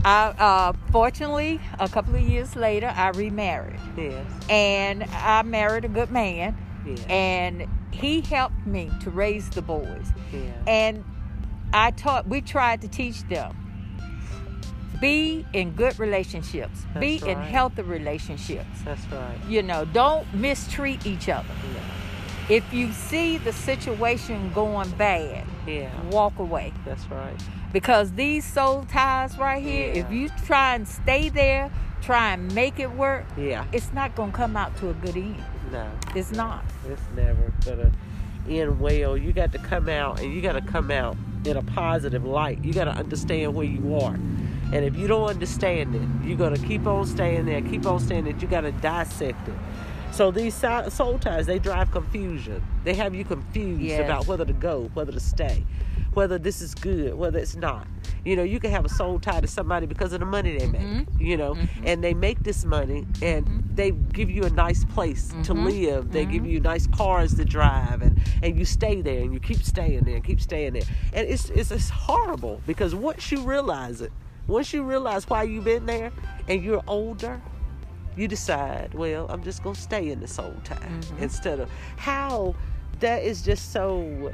I 0.04 0.28
uh, 0.38 0.72
fortunately 0.92 1.60
a 1.78 1.88
couple 1.88 2.14
of 2.14 2.20
years 2.22 2.54
later 2.56 2.92
I 2.94 3.08
remarried 3.10 3.80
Yes. 3.96 4.24
and 4.48 5.04
I 5.04 5.42
married 5.42 5.84
a 5.84 5.88
good 5.88 6.10
man 6.10 6.56
Yes. 6.86 7.04
and 7.08 7.66
he 7.90 8.20
helped 8.20 8.64
me 8.66 8.90
to 9.02 9.10
raise 9.10 9.50
the 9.50 9.62
boys 9.62 10.06
yeah. 10.32 10.40
and 10.66 11.04
I 11.72 11.90
taught 11.90 12.28
we 12.28 12.40
tried 12.40 12.80
to 12.82 12.88
teach 12.88 13.22
them 13.28 13.56
be 15.00 15.44
in 15.52 15.72
good 15.72 15.98
relationships 15.98 16.80
be 16.98 17.18
That's 17.18 17.24
in 17.30 17.38
healthy 17.38 17.82
relationships 17.82 18.66
That's 18.84 19.04
right. 19.12 19.36
you 19.48 19.62
know 19.62 19.84
don't 19.84 20.32
mistreat 20.34 21.06
each 21.06 21.28
other 21.28 21.48
Yeah. 21.74 22.56
if 22.56 22.72
you 22.72 22.92
see 22.92 23.38
the 23.38 23.52
situation 23.52 24.52
going 24.54 24.90
bad 24.90 25.44
Yeah. 25.66 25.90
walk 26.10 26.38
away 26.38 26.72
That's 26.84 27.04
right. 27.10 27.40
Because 27.72 28.12
these 28.12 28.44
soul 28.44 28.84
ties 28.90 29.36
right 29.38 29.62
here 29.62 29.92
if 29.92 30.10
you 30.10 30.28
try 30.46 30.74
and 30.74 30.86
stay 30.88 31.28
there 31.28 31.70
try 32.00 32.32
and 32.32 32.54
make 32.54 32.78
it 32.78 32.90
work 32.92 33.24
Yeah. 33.36 33.64
it's 33.72 33.92
not 33.92 34.14
going 34.14 34.30
to 34.30 34.36
come 34.36 34.56
out 34.56 34.76
to 34.78 34.90
a 34.90 34.94
good 34.94 35.16
end 35.16 35.42
No. 35.72 35.90
it's 36.14 36.32
not 36.32 36.64
It's 36.88 37.02
never 37.14 37.52
gonna 37.64 37.92
end 38.48 38.80
well. 38.80 39.16
You 39.16 39.32
got 39.32 39.52
to 39.52 39.58
come 39.58 39.88
out 39.88 40.20
and 40.20 40.32
you 40.32 40.40
got 40.40 40.52
to 40.52 40.62
come 40.62 40.90
out 40.90 41.16
in 41.44 41.56
a 41.56 41.62
positive 41.62 42.24
light. 42.24 42.64
You 42.64 42.72
got 42.72 42.84
to 42.84 42.92
understand 42.92 43.54
where 43.54 43.66
you 43.66 43.96
are. 43.96 44.14
And 44.14 44.84
if 44.84 44.96
you 44.96 45.06
don't 45.06 45.28
understand 45.28 45.94
it, 45.94 46.26
you're 46.26 46.38
going 46.38 46.54
to 46.54 46.66
keep 46.66 46.86
on 46.86 47.06
staying 47.06 47.46
there, 47.46 47.60
keep 47.60 47.86
on 47.86 48.00
staying 48.00 48.26
it. 48.26 48.40
You 48.40 48.48
got 48.48 48.62
to 48.62 48.72
dissect 48.72 49.48
it. 49.48 49.54
So 50.12 50.30
these 50.32 50.54
soul 50.54 51.18
ties, 51.18 51.46
they 51.46 51.58
drive 51.58 51.90
confusion. 51.92 52.62
They 52.84 52.94
have 52.94 53.14
you 53.14 53.24
confused 53.24 53.80
Yes. 53.82 54.00
about 54.04 54.26
whether 54.26 54.44
to 54.44 54.52
go, 54.52 54.90
whether 54.94 55.12
to 55.12 55.20
stay, 55.20 55.64
whether 56.14 56.38
this 56.38 56.60
is 56.60 56.74
good, 56.74 57.14
whether 57.14 57.38
it's 57.38 57.54
not. 57.54 57.86
You 58.24 58.34
know, 58.34 58.42
you 58.42 58.58
can 58.58 58.72
have 58.72 58.84
a 58.84 58.88
soul 58.88 59.20
tie 59.20 59.40
to 59.40 59.46
somebody 59.46 59.86
because 59.86 60.12
of 60.12 60.18
the 60.20 60.26
money 60.26 60.58
they 60.58 60.66
make, 60.66 60.80
Mhm. 60.82 61.20
you 61.20 61.36
know, 61.36 61.54
Mhm. 61.54 61.68
and 61.84 62.02
they 62.02 62.14
make 62.14 62.42
this 62.42 62.64
money 62.64 63.06
and 63.22 63.46
they 63.74 63.92
give 63.92 64.28
you 64.28 64.42
a 64.42 64.50
nice 64.50 64.84
place 64.84 65.28
to 65.44 65.54
Mhm. 65.54 65.64
live. 65.64 66.10
They 66.12 66.24
give 66.26 66.42
Mhm. 66.42 66.50
you 66.50 66.60
nice 66.60 66.88
cars 66.88 67.34
to 67.36 67.44
drive 67.44 68.02
and, 68.02 68.20
and 68.42 68.58
you 68.58 68.64
stay 68.64 69.00
there 69.02 69.22
and 69.22 69.32
you 69.32 69.38
keep 69.38 69.62
staying 69.62 70.00
there 70.00 70.16
and 70.16 70.24
keep 70.24 70.40
staying 70.40 70.72
there. 70.72 70.82
And 71.12 71.28
it's, 71.28 71.48
it's, 71.50 71.70
it's 71.70 71.90
horrible 71.90 72.60
because 72.66 72.92
once 72.94 73.30
you 73.30 73.40
realize 73.42 74.00
it, 74.00 74.10
once 74.48 74.72
you 74.72 74.82
realize 74.82 75.28
why 75.30 75.44
you've 75.44 75.64
been 75.64 75.86
there 75.86 76.10
and 76.48 76.62
you're 76.64 76.82
older, 76.88 77.40
you 78.18 78.26
decide, 78.28 78.94
well, 78.94 79.26
I'm 79.30 79.42
just 79.44 79.62
going 79.62 79.76
to 79.76 79.80
stay 79.80 80.10
in 80.10 80.18
the 80.20 80.26
soul 80.26 80.54
tie 80.64 80.74
Mhm. 80.76 81.20
instead 81.20 81.60
of 81.60 81.70
how 81.96 82.54
that 83.00 83.22
is 83.22 83.42
just 83.42 83.70
so, 83.72 84.32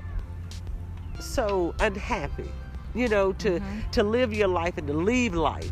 so 1.20 1.74
unhappy, 1.80 2.50
you 2.94 3.08
know, 3.08 3.32
to, 3.34 3.60
Mhm. 3.60 3.90
to 3.92 4.02
live 4.02 4.32
your 4.32 4.48
life 4.48 4.78
and 4.78 4.86
to 4.86 4.94
leave 4.94 5.34
life 5.34 5.70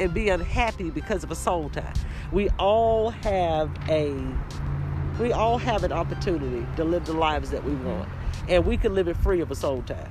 and 0.00 0.12
be 0.12 0.28
unhappy 0.28 0.90
because 0.90 1.22
of 1.22 1.30
a 1.30 1.34
soul 1.36 1.68
tie. 1.70 1.92
We 2.32 2.48
all 2.58 3.10
have 3.10 3.70
a 3.88 4.12
we 5.20 5.30
all 5.30 5.58
have 5.58 5.84
an 5.84 5.92
opportunity 5.92 6.66
to 6.74 6.84
live 6.84 7.04
the 7.04 7.12
lives 7.12 7.50
that 7.50 7.62
we 7.62 7.74
want, 7.74 8.08
and 8.48 8.64
we 8.64 8.78
can 8.78 8.94
live 8.94 9.08
it 9.08 9.16
free 9.18 9.42
of 9.42 9.50
a 9.50 9.54
soul 9.54 9.82
tie. 9.82 10.08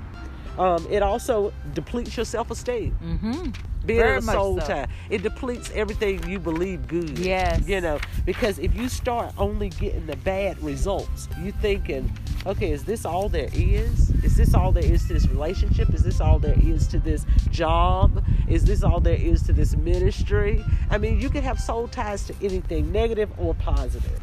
Um, 0.60 0.86
it 0.92 1.02
also 1.02 1.52
depletes 1.74 2.16
your 2.16 2.26
self-esteem. 2.26 2.96
mm-hmm. 3.04 3.50
Being 3.86 4.00
Very 4.00 4.17
a 4.17 4.22
soul 4.22 4.60
so. 4.62 4.67
tie, 4.67 4.88
it 5.10 5.24
depletes 5.24 5.72
everything 5.74 6.28
you 6.30 6.38
believe 6.39 6.88
good. 6.88 7.17
Yes. 7.17 7.67
you 7.67 7.82
know, 7.82 8.00
because 8.26 8.60
if 8.60 8.76
you 8.76 8.88
start 8.88 9.34
only 9.38 9.70
getting 9.70 10.06
the 10.06 10.15
bad 10.17 10.62
results, 10.62 11.28
you 11.41 11.52
thinking, 11.52 12.12
okay, 12.46 12.72
is 12.72 12.84
this 12.84 13.06
all 13.06 13.28
there 13.28 13.50
is? 13.54 14.12
Is 14.24 14.38
this 14.38 14.54
all 14.54 14.72
there 14.72 14.86
is 14.86 15.08
to 15.08 15.13
this 15.13 15.28
relationship? 15.28 15.94
Is 15.94 16.04
this 16.04 16.22
all 16.22 16.38
there 16.38 16.58
is 16.62 16.86
to 16.89 17.00
this 17.00 17.26
job? 17.50 18.24
Is 18.48 18.65
this 18.65 18.84
all 18.84 19.00
there 19.00 19.15
is 19.15 19.41
to 19.44 19.54
this 19.54 19.76
ministry? 19.76 20.63
I 20.91 21.00
mean, 21.00 21.20
you 21.20 21.30
can 21.32 21.41
have 21.44 21.60
soul 21.60 21.88
ties 21.88 22.24
to 22.28 22.36
anything, 22.41 22.91
negative 22.91 23.32
or 23.39 23.56
positive. 23.56 24.20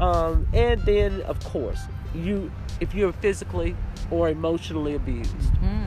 Um, 0.00 0.46
and 0.52 0.80
then, 0.82 1.20
of 1.22 1.38
course, 1.44 1.80
you 2.14 2.50
if 2.80 2.94
you're 2.94 3.12
physically 3.12 3.76
or 4.10 4.28
emotionally 4.30 4.94
abused, 4.94 5.36
Mm. 5.62 5.79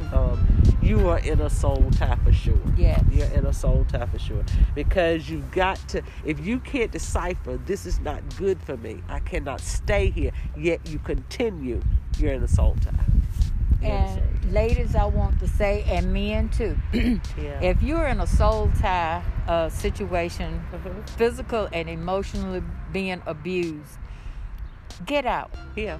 You 0.81 1.07
are 1.09 1.19
in 1.19 1.39
a 1.41 1.49
soul 1.49 1.89
tie 1.91 2.17
for 2.23 2.31
sure. 2.31 2.59
Yes. 2.77 3.03
You're 3.11 3.27
in 3.27 3.45
a 3.45 3.53
soul 3.53 3.85
tie 3.89 4.05
for 4.05 4.19
sure. 4.19 4.43
Because 4.75 5.29
you've 5.29 5.51
got 5.51 5.77
to, 5.89 6.01
if 6.25 6.39
you 6.45 6.59
can't 6.59 6.91
decipher, 6.91 7.57
this 7.65 7.85
is 7.85 7.99
not 7.99 8.21
good 8.37 8.61
for 8.61 8.77
me, 8.77 9.01
I 9.09 9.19
cannot 9.19 9.61
stay 9.61 10.09
here, 10.09 10.31
yet 10.57 10.87
you 10.89 10.99
continue, 10.99 11.81
you're 12.17 12.33
in 12.33 12.43
a 12.43 12.47
soul 12.47 12.75
tie. 12.83 12.91
You're 13.81 13.91
in 13.91 14.07
soul 14.07 14.23
And 14.43 14.53
ladies, 14.53 14.95
I 14.95 15.05
want 15.05 15.39
to 15.39 15.47
say, 15.47 15.83
and 15.87 16.13
men 16.13 16.49
too, 16.49 16.77
yeah. 16.93 17.59
if 17.61 17.81
you're 17.83 18.07
in 18.07 18.19
a 18.21 18.27
soul 18.27 18.71
tie 18.79 19.21
uh, 19.47 19.69
situation, 19.69 20.63
Mhm. 20.71 21.09
physical 21.11 21.67
and 21.73 21.89
emotionally 21.89 22.61
being 22.91 23.21
abused, 23.25 23.97
get 25.05 25.25
out. 25.25 25.51
yeah. 25.75 25.97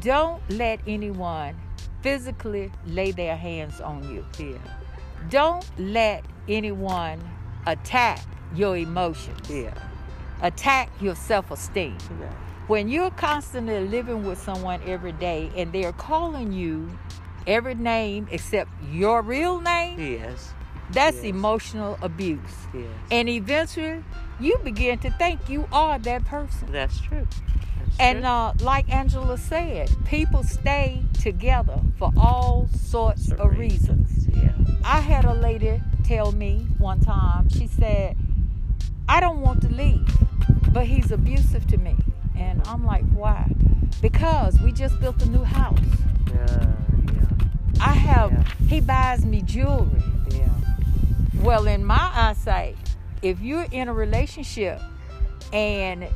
Don't 0.00 0.42
let 0.50 0.80
anyone 0.86 1.56
physically 2.02 2.70
lay 2.86 3.10
their 3.12 3.36
hands 3.36 3.80
on 3.80 4.02
you. 4.12 4.24
Yeah. 4.38 4.58
Don't 5.30 5.64
let 5.78 6.24
anyone 6.48 7.20
attack 7.66 8.20
your 8.54 8.76
emotions, 8.76 9.50
Yeah. 9.50 9.74
attack 10.42 10.90
your 11.00 11.14
self 11.14 11.50
esteem. 11.50 11.98
Yeah. 12.20 12.30
When 12.66 12.88
you're 12.88 13.10
constantly 13.10 13.80
living 13.86 14.24
with 14.24 14.40
someone 14.40 14.80
every 14.86 15.12
day 15.12 15.50
and 15.56 15.72
they're 15.72 15.92
calling 15.92 16.52
you 16.52 16.88
every 17.46 17.74
name 17.74 18.28
except 18.30 18.70
your 18.92 19.22
real 19.22 19.60
name, 19.60 19.98
Yes. 19.98 20.52
that's 20.92 21.16
Yes. 21.16 21.24
emotional 21.24 21.98
abuse. 22.02 22.38
Yes. 22.74 22.84
And 23.10 23.28
eventually, 23.28 24.04
you 24.40 24.58
begin 24.64 24.98
to 25.00 25.10
think 25.10 25.48
you 25.48 25.68
are 25.72 25.98
that 25.98 26.24
person. 26.24 26.70
That's 26.72 27.00
true. 27.00 27.26
That's 27.78 27.98
And 28.00 28.18
true. 28.20 28.28
uh, 28.28 28.54
like 28.60 28.92
Angela 28.92 29.36
said, 29.38 29.90
people 30.04 30.42
stay 30.42 31.02
together 31.20 31.80
for 31.98 32.12
all 32.16 32.68
sorts 32.74 33.28
For 33.30 33.36
of 33.50 33.58
reasons. 33.58 34.28
Yeah. 34.28 34.52
I 34.84 35.00
had 35.00 35.24
a 35.24 35.34
lady 35.34 35.82
tell 36.04 36.32
me 36.32 36.66
one 36.78 37.00
time, 37.00 37.48
she 37.48 37.66
said, 37.66 38.16
I 39.08 39.20
don't 39.20 39.40
want 39.40 39.62
to 39.62 39.68
leave, 39.68 40.06
but 40.72 40.86
he's 40.86 41.10
abusive 41.10 41.66
to 41.68 41.76
me. 41.78 41.96
And 42.36 42.62
I'm 42.68 42.84
like, 42.84 43.04
why? 43.12 43.50
Because 44.00 44.58
we 44.60 44.70
just 44.72 45.00
built 45.00 45.20
a 45.22 45.26
new 45.28 45.42
house. 45.42 45.78
Yeah. 46.32 46.46
yeah. 47.12 47.24
I 47.80 47.92
have, 47.94 48.30
Yeah. 48.32 48.44
he 48.68 48.80
buys 48.80 49.24
me 49.26 49.42
jewelry. 49.42 50.02
Yeah. 50.30 50.48
Well, 51.42 51.66
in 51.66 51.84
my 51.84 52.10
eyesight, 52.14 52.76
if 53.22 53.40
you're 53.40 53.66
in 53.70 53.88
a 53.88 53.92
relationship 53.92 54.80
and 55.52 56.06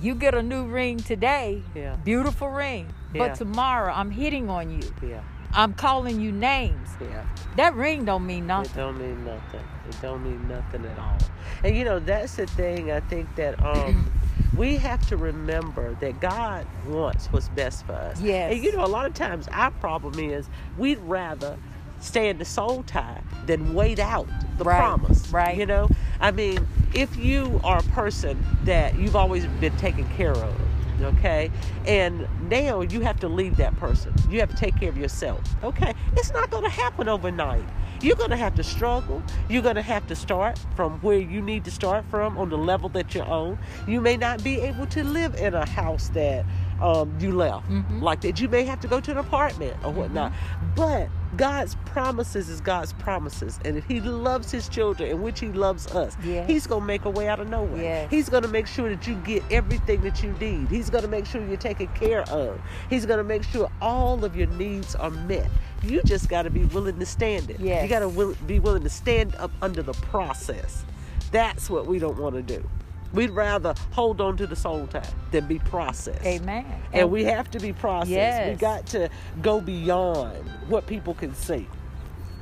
you 0.00 0.14
get 0.14 0.34
a 0.34 0.42
new 0.42 0.64
ring 0.64 0.98
today, 0.98 1.62
Yeah. 1.74 1.96
beautiful 2.04 2.48
ring, 2.48 2.86
Yeah. 3.12 3.28
but 3.28 3.34
tomorrow 3.36 3.92
I'm 3.92 4.10
hitting 4.10 4.48
on 4.48 4.70
you. 4.70 4.82
Yeah. 5.02 5.20
I'm 5.52 5.74
calling 5.74 6.20
you 6.20 6.30
names. 6.30 6.88
Yeah. 7.00 7.24
That 7.56 7.74
ring 7.74 8.04
don't 8.04 8.24
mean 8.24 8.46
nothing. 8.46 8.70
It 8.72 8.76
don't 8.76 8.98
mean 8.98 9.24
nothing. 9.24 9.60
It 9.88 9.96
don't 10.00 10.22
mean 10.22 10.46
nothing 10.48 10.86
at 10.86 10.98
all. 10.98 11.18
And 11.64 11.76
you 11.76 11.84
know, 11.84 11.98
that's 11.98 12.36
the 12.36 12.46
thing 12.46 12.92
I 12.92 13.00
think 13.00 13.34
that 13.34 13.60
um 13.64 14.10
we 14.56 14.76
have 14.76 15.06
to 15.08 15.16
remember 15.16 15.96
that 16.00 16.20
God 16.20 16.66
wants 16.86 17.26
what's 17.32 17.48
best 17.48 17.84
for 17.84 17.94
us. 17.94 18.20
Yes. 18.20 18.52
And 18.54 18.62
you 18.62 18.72
know, 18.76 18.84
a 18.84 18.86
lot 18.86 19.06
of 19.06 19.14
times 19.14 19.48
our 19.52 19.72
problem 19.72 20.18
is 20.20 20.48
we'd 20.78 20.98
rather 20.98 21.56
stay 22.00 22.28
in 22.28 22.38
the 22.38 22.44
soul 22.44 22.82
tie 22.84 23.20
than 23.46 23.74
wait 23.74 23.98
out 23.98 24.28
the 24.58 24.64
Right, 24.64 24.78
promise. 24.78 25.28
right. 25.30 25.56
You 25.56 25.66
know? 25.66 25.88
I 26.20 26.30
mean, 26.30 26.66
if 26.94 27.16
you 27.16 27.60
are 27.64 27.78
a 27.78 27.82
person 27.84 28.44
that 28.64 28.98
you've 28.98 29.16
always 29.16 29.46
been 29.60 29.76
taken 29.76 30.06
care 30.16 30.32
of, 30.32 30.54
okay, 31.02 31.50
and 31.86 32.26
now 32.50 32.82
you 32.82 33.00
have 33.00 33.18
to 33.20 33.28
leave 33.28 33.56
that 33.56 33.74
person. 33.78 34.12
You 34.28 34.40
have 34.40 34.50
to 34.50 34.56
take 34.56 34.76
care 34.78 34.88
of 34.90 34.96
yourself. 34.98 35.40
Okay. 35.64 35.94
It's 36.16 36.32
not 36.32 36.50
gonna 36.50 36.68
happen 36.68 37.08
overnight. 37.08 37.64
You're 38.02 38.16
going 38.16 38.30
to 38.30 38.36
have 38.38 38.54
to 38.54 38.64
struggle. 38.64 39.22
You're 39.50 39.60
going 39.60 39.74
to 39.74 39.82
have 39.82 40.06
to 40.06 40.16
start 40.16 40.58
from 40.74 40.92
where 41.00 41.18
you 41.18 41.42
need 41.42 41.66
to 41.66 41.70
start 41.70 42.02
from 42.10 42.38
on 42.38 42.48
the 42.48 42.56
level 42.56 42.88
that 42.90 43.14
you're 43.14 43.26
on. 43.26 43.58
You 43.86 44.00
may 44.00 44.16
not 44.16 44.42
be 44.42 44.58
able 44.58 44.86
to 44.86 45.04
live 45.04 45.34
in 45.34 45.52
a 45.52 45.68
house 45.68 46.08
that 46.14 46.46
um, 46.80 47.14
you 47.20 47.32
left 47.32 47.68
Mhm. 47.68 48.00
like 48.00 48.22
that. 48.22 48.40
You 48.40 48.48
may 48.48 48.64
have 48.64 48.80
to 48.80 48.88
go 48.88 49.00
to 49.00 49.10
an 49.10 49.18
apartment 49.18 49.76
or 49.84 49.92
whatnot. 49.92 50.32
Mm-hmm. 50.32 50.74
But 50.76 51.08
God's 51.36 51.76
promises 51.86 52.48
is 52.48 52.60
God's 52.60 52.92
promises. 52.94 53.58
And 53.64 53.76
if 53.76 53.84
He 53.84 54.00
loves 54.00 54.50
His 54.50 54.68
children, 54.68 55.10
in 55.10 55.22
which 55.22 55.40
He 55.40 55.48
loves 55.48 55.86
us, 55.88 56.16
Yes. 56.24 56.48
He's 56.48 56.66
going 56.66 56.82
to 56.82 56.86
make 56.86 57.04
a 57.04 57.10
way 57.10 57.28
out 57.28 57.40
of 57.40 57.48
nowhere. 57.48 57.82
Yes. 57.82 58.10
He's 58.10 58.28
going 58.28 58.42
to 58.42 58.48
make 58.48 58.66
sure 58.66 58.88
that 58.94 59.06
you 59.06 59.14
get 59.16 59.42
everything 59.50 60.00
that 60.02 60.22
you 60.22 60.32
need. 60.40 60.68
He's 60.68 60.90
going 60.90 61.02
to 61.02 61.08
make 61.08 61.26
sure 61.26 61.44
you're 61.46 61.56
taken 61.56 61.86
care 61.88 62.22
of. 62.22 62.60
He's 62.88 63.06
going 63.06 63.18
to 63.18 63.24
make 63.24 63.42
sure 63.44 63.70
all 63.80 64.24
of 64.24 64.36
your 64.36 64.48
needs 64.48 64.94
are 64.94 65.10
met. 65.10 65.50
You 65.82 66.02
just 66.02 66.28
got 66.28 66.42
to 66.42 66.50
be 66.50 66.64
willing 66.64 66.98
to 66.98 67.06
stand 67.06 67.50
it. 67.50 67.60
Yes. 67.60 67.82
You 67.82 67.88
got 67.88 68.00
to 68.00 68.08
will, 68.08 68.34
be 68.46 68.58
willing 68.58 68.82
to 68.82 68.90
stand 68.90 69.34
up 69.36 69.50
under 69.62 69.82
the 69.82 69.94
process. 69.94 70.84
That's 71.32 71.70
what 71.70 71.86
we 71.86 71.98
don't 71.98 72.18
want 72.18 72.34
to 72.34 72.42
do. 72.42 72.68
We'd 73.12 73.30
rather 73.30 73.74
hold 73.90 74.20
on 74.20 74.36
to 74.36 74.46
the 74.46 74.54
soul 74.56 74.86
tie 74.86 75.02
than 75.32 75.46
be 75.46 75.58
processed. 75.58 76.24
Amen. 76.24 76.64
And 76.92 77.10
we 77.10 77.24
have 77.24 77.50
to 77.52 77.58
be 77.60 77.72
processed. 77.72 78.10
Yes. 78.10 78.50
We 78.50 78.56
got 78.56 78.86
to 78.88 79.08
go 79.42 79.60
beyond 79.60 80.36
what 80.68 80.86
people 80.86 81.14
can 81.14 81.34
see. 81.34 81.66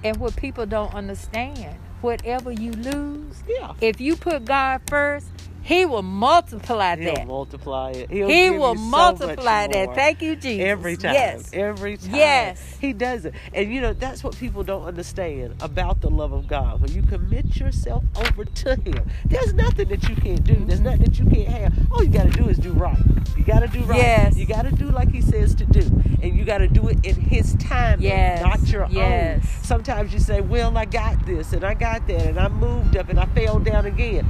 and 0.04 0.16
what 0.18 0.36
people 0.36 0.64
don't 0.64 0.94
understand, 0.94 1.74
whatever 2.02 2.52
you 2.52 2.70
lose, 2.72 3.42
Yeah. 3.48 3.72
if 3.80 4.00
you 4.00 4.14
put 4.14 4.44
God 4.44 4.80
first, 4.88 5.26
He 5.68 5.84
will 5.84 6.02
multiply 6.02 6.96
He'll 6.96 7.14
that. 7.14 7.26
multiply 7.26 7.90
it. 7.90 8.10
He'll 8.10 8.26
He 8.26 8.48
will 8.48 8.72
you 8.72 8.78
so 8.78 8.84
multiply 8.86 9.66
that. 9.66 9.94
Thank 9.94 10.22
you, 10.22 10.34
Jesus. 10.34 10.64
Every 10.64 10.96
time. 10.96 11.12
Yes. 11.12 11.50
Every 11.52 11.98
time. 11.98 12.14
Yes. 12.14 12.76
He 12.80 12.94
does 12.94 13.26
it. 13.26 13.34
And 13.52 13.70
you 13.70 13.82
know, 13.82 13.92
that's 13.92 14.24
what 14.24 14.34
people 14.38 14.62
don't 14.64 14.84
understand 14.84 15.56
about 15.60 16.00
the 16.00 16.08
love 16.08 16.32
of 16.32 16.48
God. 16.48 16.80
When 16.80 16.90
you 16.92 17.02
commit 17.02 17.56
yourself 17.56 18.02
over 18.16 18.46
to 18.46 18.76
Him, 18.76 19.10
there's 19.26 19.52
nothing 19.52 19.88
that 19.88 20.08
you 20.08 20.16
can't 20.16 20.42
do. 20.42 20.54
There's 20.54 20.80
nothing 20.80 21.02
that 21.02 21.18
you 21.18 21.26
can't 21.26 21.48
have. 21.48 21.92
All 21.92 22.02
you 22.02 22.08
got 22.10 22.24
to 22.24 22.30
do 22.32 22.48
is 22.48 22.56
do 22.56 22.72
right. 22.72 22.96
You 23.36 23.44
got 23.44 23.60
to 23.60 23.68
do 23.68 23.80
right. 23.80 23.98
Yes. 23.98 24.36
You 24.38 24.46
got 24.46 24.62
to 24.62 24.72
do 24.72 24.86
like 24.90 25.10
He 25.12 25.20
says 25.20 25.54
to 25.56 25.66
do. 25.66 25.82
And 26.22 26.34
you 26.34 26.46
got 26.46 26.58
to 26.58 26.68
do 26.68 26.88
it 26.88 27.04
in 27.04 27.14
His 27.14 27.54
time, 27.56 28.00
Yes. 28.00 28.40
not 28.40 28.66
your 28.72 28.86
Yes. 28.90 29.42
own. 29.44 29.48
Sometimes 29.64 30.14
you 30.14 30.18
say, 30.18 30.40
Well, 30.40 30.78
I 30.78 30.86
got 30.86 31.26
this 31.26 31.52
and 31.52 31.62
I 31.62 31.74
got 31.74 32.06
that 32.06 32.22
and 32.26 32.40
I 32.40 32.48
moved 32.48 32.96
up 32.96 33.10
and 33.10 33.20
I 33.20 33.26
fell 33.26 33.58
down 33.58 33.84
again. 33.84 34.24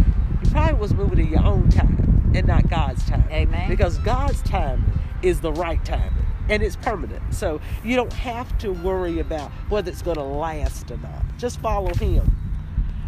Probably 0.50 0.74
was 0.74 0.94
moving 0.94 1.18
in 1.18 1.28
your 1.28 1.44
own 1.44 1.68
time 1.70 2.32
and 2.34 2.46
not 2.46 2.68
God's 2.68 3.04
time. 3.08 3.24
Amen. 3.30 3.68
Because 3.68 3.98
God's 3.98 4.42
timing 4.42 4.84
is 5.22 5.40
the 5.40 5.52
right 5.52 5.84
timing 5.84 6.26
and 6.48 6.62
it's 6.62 6.76
permanent. 6.76 7.22
So 7.34 7.60
you 7.84 7.96
don't 7.96 8.12
have 8.12 8.56
to 8.58 8.72
worry 8.72 9.18
about 9.18 9.50
whether 9.68 9.90
it's 9.90 10.02
going 10.02 10.16
to 10.16 10.22
last 10.22 10.90
or 10.90 10.96
not. 10.98 11.22
Just 11.38 11.60
follow 11.60 11.92
Him. 11.94 12.34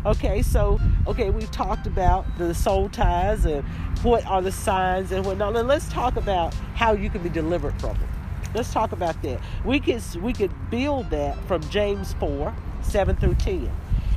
Okay, 0.07 0.41
so 0.41 0.81
okay, 1.07 1.29
we've 1.29 1.51
talked 1.51 1.87
about 1.87 2.25
the 2.39 2.55
soul 2.55 2.89
ties 2.89 3.45
and 3.45 3.63
what 4.03 4.25
are 4.27 4.41
the 4.41 4.53
signs 4.53 5.13
and 5.13 5.27
whatnot. 5.27 5.53
Now 5.53 5.61
let's 5.61 5.91
talk 5.91 6.17
about 6.17 6.55
how 6.75 6.93
you 6.93 7.11
can 7.11 7.23
be 7.23 7.29
delivered 7.29 7.79
from 7.79 7.99
them. 7.99 8.09
Let's 8.55 8.73
talk 8.73 8.93
about 8.93 9.21
that. 9.23 9.41
We 9.63 9.79
could 9.79 10.03
we 10.23 10.33
could 10.33 10.53
build 10.71 11.11
that 11.11 11.37
from 11.47 11.61
James 11.69 12.15
four 12.15 12.55
seven 12.81 13.15
through 13.17 13.35
ten, 13.35 13.71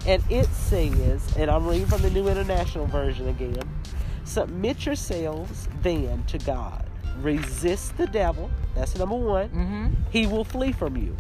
and 0.06 0.24
it 0.30 0.48
says, 0.48 1.36
and 1.38 1.50
I'm 1.50 1.66
reading 1.66 1.88
from 1.88 2.02
the 2.02 2.10
New 2.10 2.28
International 2.28 2.86
Version 2.88 3.30
again. 3.30 3.62
Submit 4.26 4.86
yourselves 4.86 5.68
then 5.82 6.24
to 6.26 6.38
God. 6.40 6.86
Resist 7.20 7.98
the 7.98 8.08
devil. 8.08 8.50
That's 8.76 8.98
number 8.98 9.16
one. 9.16 9.50
Mm-hmm. 9.50 9.94
He 10.10 10.26
will 10.26 10.44
flee 10.44 10.72
from 10.72 10.98
you. 10.98 11.16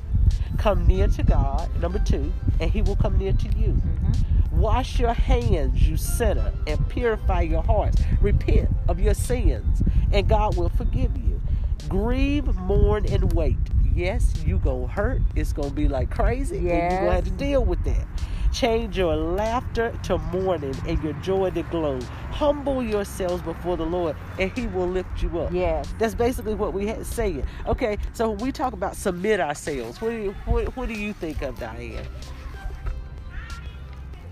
Come 0.57 0.87
near 0.87 1.07
to 1.07 1.23
God. 1.23 1.69
Number 1.81 1.99
two, 1.99 2.31
and 2.59 2.71
He 2.71 2.81
will 2.81 2.95
come 2.95 3.17
near 3.17 3.33
to 3.33 3.47
you. 3.57 3.73
Mm-hmm. 3.73 4.59
Wash 4.59 4.99
your 4.99 5.13
hands, 5.13 5.87
you 5.87 5.97
sinner, 5.97 6.53
and 6.67 6.87
purify 6.89 7.41
your 7.41 7.63
hearts. 7.63 8.01
Repent 8.21 8.69
of 8.87 8.99
your 8.99 9.13
sins, 9.13 9.81
and 10.11 10.27
God 10.27 10.55
will 10.55 10.69
forgive 10.69 11.17
you. 11.17 11.41
Grieve, 11.89 12.55
mourn, 12.55 13.05
and 13.07 13.33
wait. 13.33 13.57
Yes, 13.93 14.33
you 14.45 14.57
gonna 14.59 14.87
hurt. 14.87 15.21
It's 15.35 15.53
gonna 15.53 15.69
be 15.69 15.87
like 15.87 16.09
crazy, 16.09 16.57
and 16.57 16.65
you 16.65 16.99
gonna 16.99 17.11
have 17.11 17.23
to 17.25 17.31
deal 17.31 17.63
with 17.63 17.83
that. 17.83 18.07
Change 18.53 18.97
your 18.97 19.15
laughter 19.15 19.97
to 20.03 20.17
mourning 20.19 20.75
and 20.87 21.01
your 21.03 21.13
joy 21.13 21.49
to 21.49 21.63
glow. 21.63 21.99
Humble 22.29 22.83
yourselves 22.83 23.41
before 23.41 23.77
the 23.77 23.85
Lord, 23.85 24.15
and 24.39 24.51
He 24.51 24.67
will 24.67 24.87
lift 24.87 25.23
you 25.23 25.39
up. 25.39 25.51
Yes. 25.51 25.91
That's 25.97 26.13
basically 26.15 26.53
what 26.53 26.71
we 26.73 26.85
had 26.87 27.05
saying. 27.05 27.45
Okay, 27.67 27.97
so 28.13 28.29
when 28.29 28.37
we 28.45 28.51
talk 28.51 28.73
about 28.73 28.95
submit 28.95 29.39
ourselves, 29.39 29.99
what 30.01 30.11
do 30.11 30.17
you 30.17 30.31
what, 30.45 30.75
what 30.77 30.87
do 30.87 30.93
you 30.93 31.13
think 31.13 31.41
of 31.41 31.59
Diane? 31.59 32.05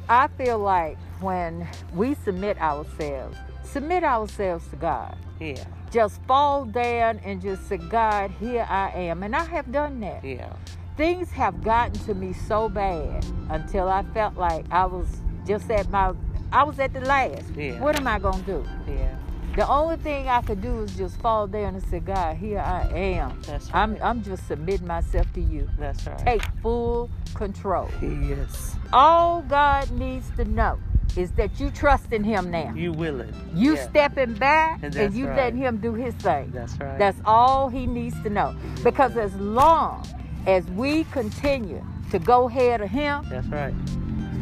I 0.08 0.28
feel 0.38 0.60
like 0.60 0.98
when 1.22 1.68
we 1.94 2.16
submit 2.16 2.60
ourselves, 2.62 3.38
submit 3.64 4.04
ourselves 4.04 4.68
to 4.70 4.76
God. 4.76 5.18
Yeah, 5.40 5.64
Just 5.92 6.22
fall 6.28 6.66
down 6.66 7.20
and 7.24 7.42
just 7.42 7.68
say, 7.68 7.78
God, 7.78 8.30
here 8.40 8.68
I 8.70 8.92
am. 8.92 9.24
And 9.24 9.36
I 9.36 9.44
have 9.46 9.72
done 9.72 10.00
that. 10.02 10.24
yeah, 10.24 10.54
Things 10.98 11.32
have 11.32 11.64
gotten 11.64 11.94
to 12.06 12.14
me 12.14 12.34
so 12.34 12.70
bad 12.70 13.26
until 13.50 13.88
I 13.88 14.04
felt 14.14 14.36
like 14.38 14.66
I 14.72 14.86
was 14.86 15.08
just 15.48 15.70
at 15.72 15.90
my, 15.90 16.14
I 16.52 16.64
was 16.64 16.80
at 16.80 16.94
the 16.94 17.02
last. 17.02 17.50
Yeah. 17.56 17.80
What 17.80 17.96
am 17.98 18.08
I 18.08 18.20
going 18.20 18.44
to 18.44 18.64
do? 18.64 18.66
yeah. 18.88 19.16
The 19.56 19.68
only 19.68 19.98
thing 19.98 20.30
I 20.30 20.42
could 20.42 20.62
do 20.62 20.84
is 20.84 20.96
just 20.96 21.20
fall 21.20 21.46
down 21.46 21.76
and 21.76 21.84
say, 21.84 22.00
God, 22.00 22.38
here 22.38 22.60
I 22.60 22.84
am. 22.94 23.42
That's 23.42 23.70
I'm. 23.74 23.98
I'm 24.02 24.24
just 24.24 24.48
submitting 24.48 24.88
myself 24.88 25.28
to 25.34 25.42
you. 25.42 25.70
That's 25.78 26.08
right. 26.08 26.20
Take 26.20 26.42
full 26.62 27.10
control. 27.34 27.90
Yes, 28.02 28.78
All 28.94 29.42
God 29.42 29.92
needs 29.92 30.30
to 30.38 30.46
know 30.46 30.80
is 31.18 31.32
that 31.34 31.60
you 31.60 31.70
trust 31.70 32.14
in 32.14 32.24
Him 32.24 32.50
now. 32.50 32.74
you 32.74 32.94
willing. 32.94 33.34
You 33.54 33.76
Yeah, 33.76 33.90
stepping 33.90 34.36
back 34.36 34.80
And 34.84 34.96
and, 34.96 35.14
you 35.14 35.28
right. 35.28 35.36
letting 35.36 35.60
Him 35.60 35.78
do 35.80 35.96
His 35.96 36.14
thing. 36.16 36.50
That's 36.54 36.78
right. 36.80 36.98
That's 36.98 37.20
all 37.26 37.68
He 37.68 37.86
needs 37.86 38.16
to 38.24 38.30
know. 38.30 38.56
Because 38.86 39.18
as 39.18 39.36
long 39.36 40.08
as 40.48 40.66
we 40.72 41.04
continue 41.06 41.84
to 42.12 42.20
go 42.20 42.48
ahead 42.48 42.82
of 42.82 42.90
Him, 42.90 43.26
That's 43.30 43.48
right. 43.48 43.74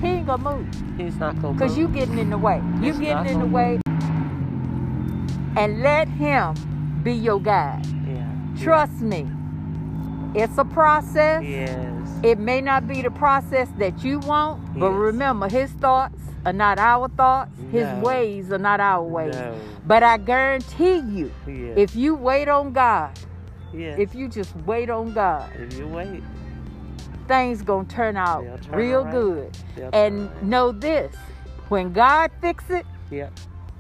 He 0.02 0.08
ain't 0.08 0.28
gonna 0.28 0.44
move. 0.44 0.68
He's 0.98 1.18
not 1.18 1.42
gonna. 1.42 1.54
Because 1.54 1.78
you 1.78 1.88
move. 1.88 1.96
getting 1.96 2.18
in 2.18 2.30
the 2.30 2.38
way. 2.38 2.62
You 2.76 2.94
He's 2.94 3.00
getting 3.00 3.34
in 3.34 3.40
the 3.40 3.46
way. 3.46 3.80
And 5.58 5.82
let 5.82 6.08
Him 6.08 6.56
be 7.04 7.14
your 7.14 7.40
guide. 7.42 7.86
Yeah. 8.08 8.26
Trust 8.62 9.02
me. 9.02 9.28
It's 10.36 10.58
a 10.58 10.64
process. 10.66 11.44
Yes. 11.44 11.76
It 12.24 12.40
may 12.40 12.62
not 12.62 12.88
be 12.88 13.02
the 13.02 13.12
process 13.12 13.68
that 13.78 14.04
you 14.04 14.20
want, 14.20 14.62
but 14.80 14.90
Yes. 14.92 14.98
remember, 14.98 15.50
His 15.50 15.72
thoughts 15.72 16.16
are 16.46 16.54
not 16.54 16.80
our 16.80 17.08
thoughts. 17.10 17.52
His 17.72 17.88
ways 18.02 18.52
are 18.52 18.58
not 18.58 18.80
our 18.80 19.04
ways. 19.04 19.36
No. 19.36 19.54
But 19.86 20.04
I 20.04 20.18
guarantee 20.18 21.00
you, 21.00 21.32
Yes. 21.48 21.74
if 21.78 21.96
you 21.96 22.16
wait 22.16 22.48
on 22.48 22.72
God, 22.74 23.12
yes. 23.74 23.98
if 24.00 24.16
you 24.16 24.28
just 24.28 24.56
wait 24.66 24.90
on 24.90 25.14
God, 25.14 25.50
if 25.58 25.74
you 25.78 25.88
wait, 25.88 26.24
things 27.28 27.62
gonna 27.62 27.88
turn 27.88 28.18
out 28.18 28.44
turn 28.64 28.76
real 28.76 29.04
around. 29.04 29.12
good. 29.12 29.58
they'll 29.76 29.90
And 29.94 30.42
know 30.44 30.72
this: 30.72 31.16
when 31.70 31.94
God 31.94 32.32
fix 32.42 32.70
it, 32.70 32.86
Yep. 33.12 33.34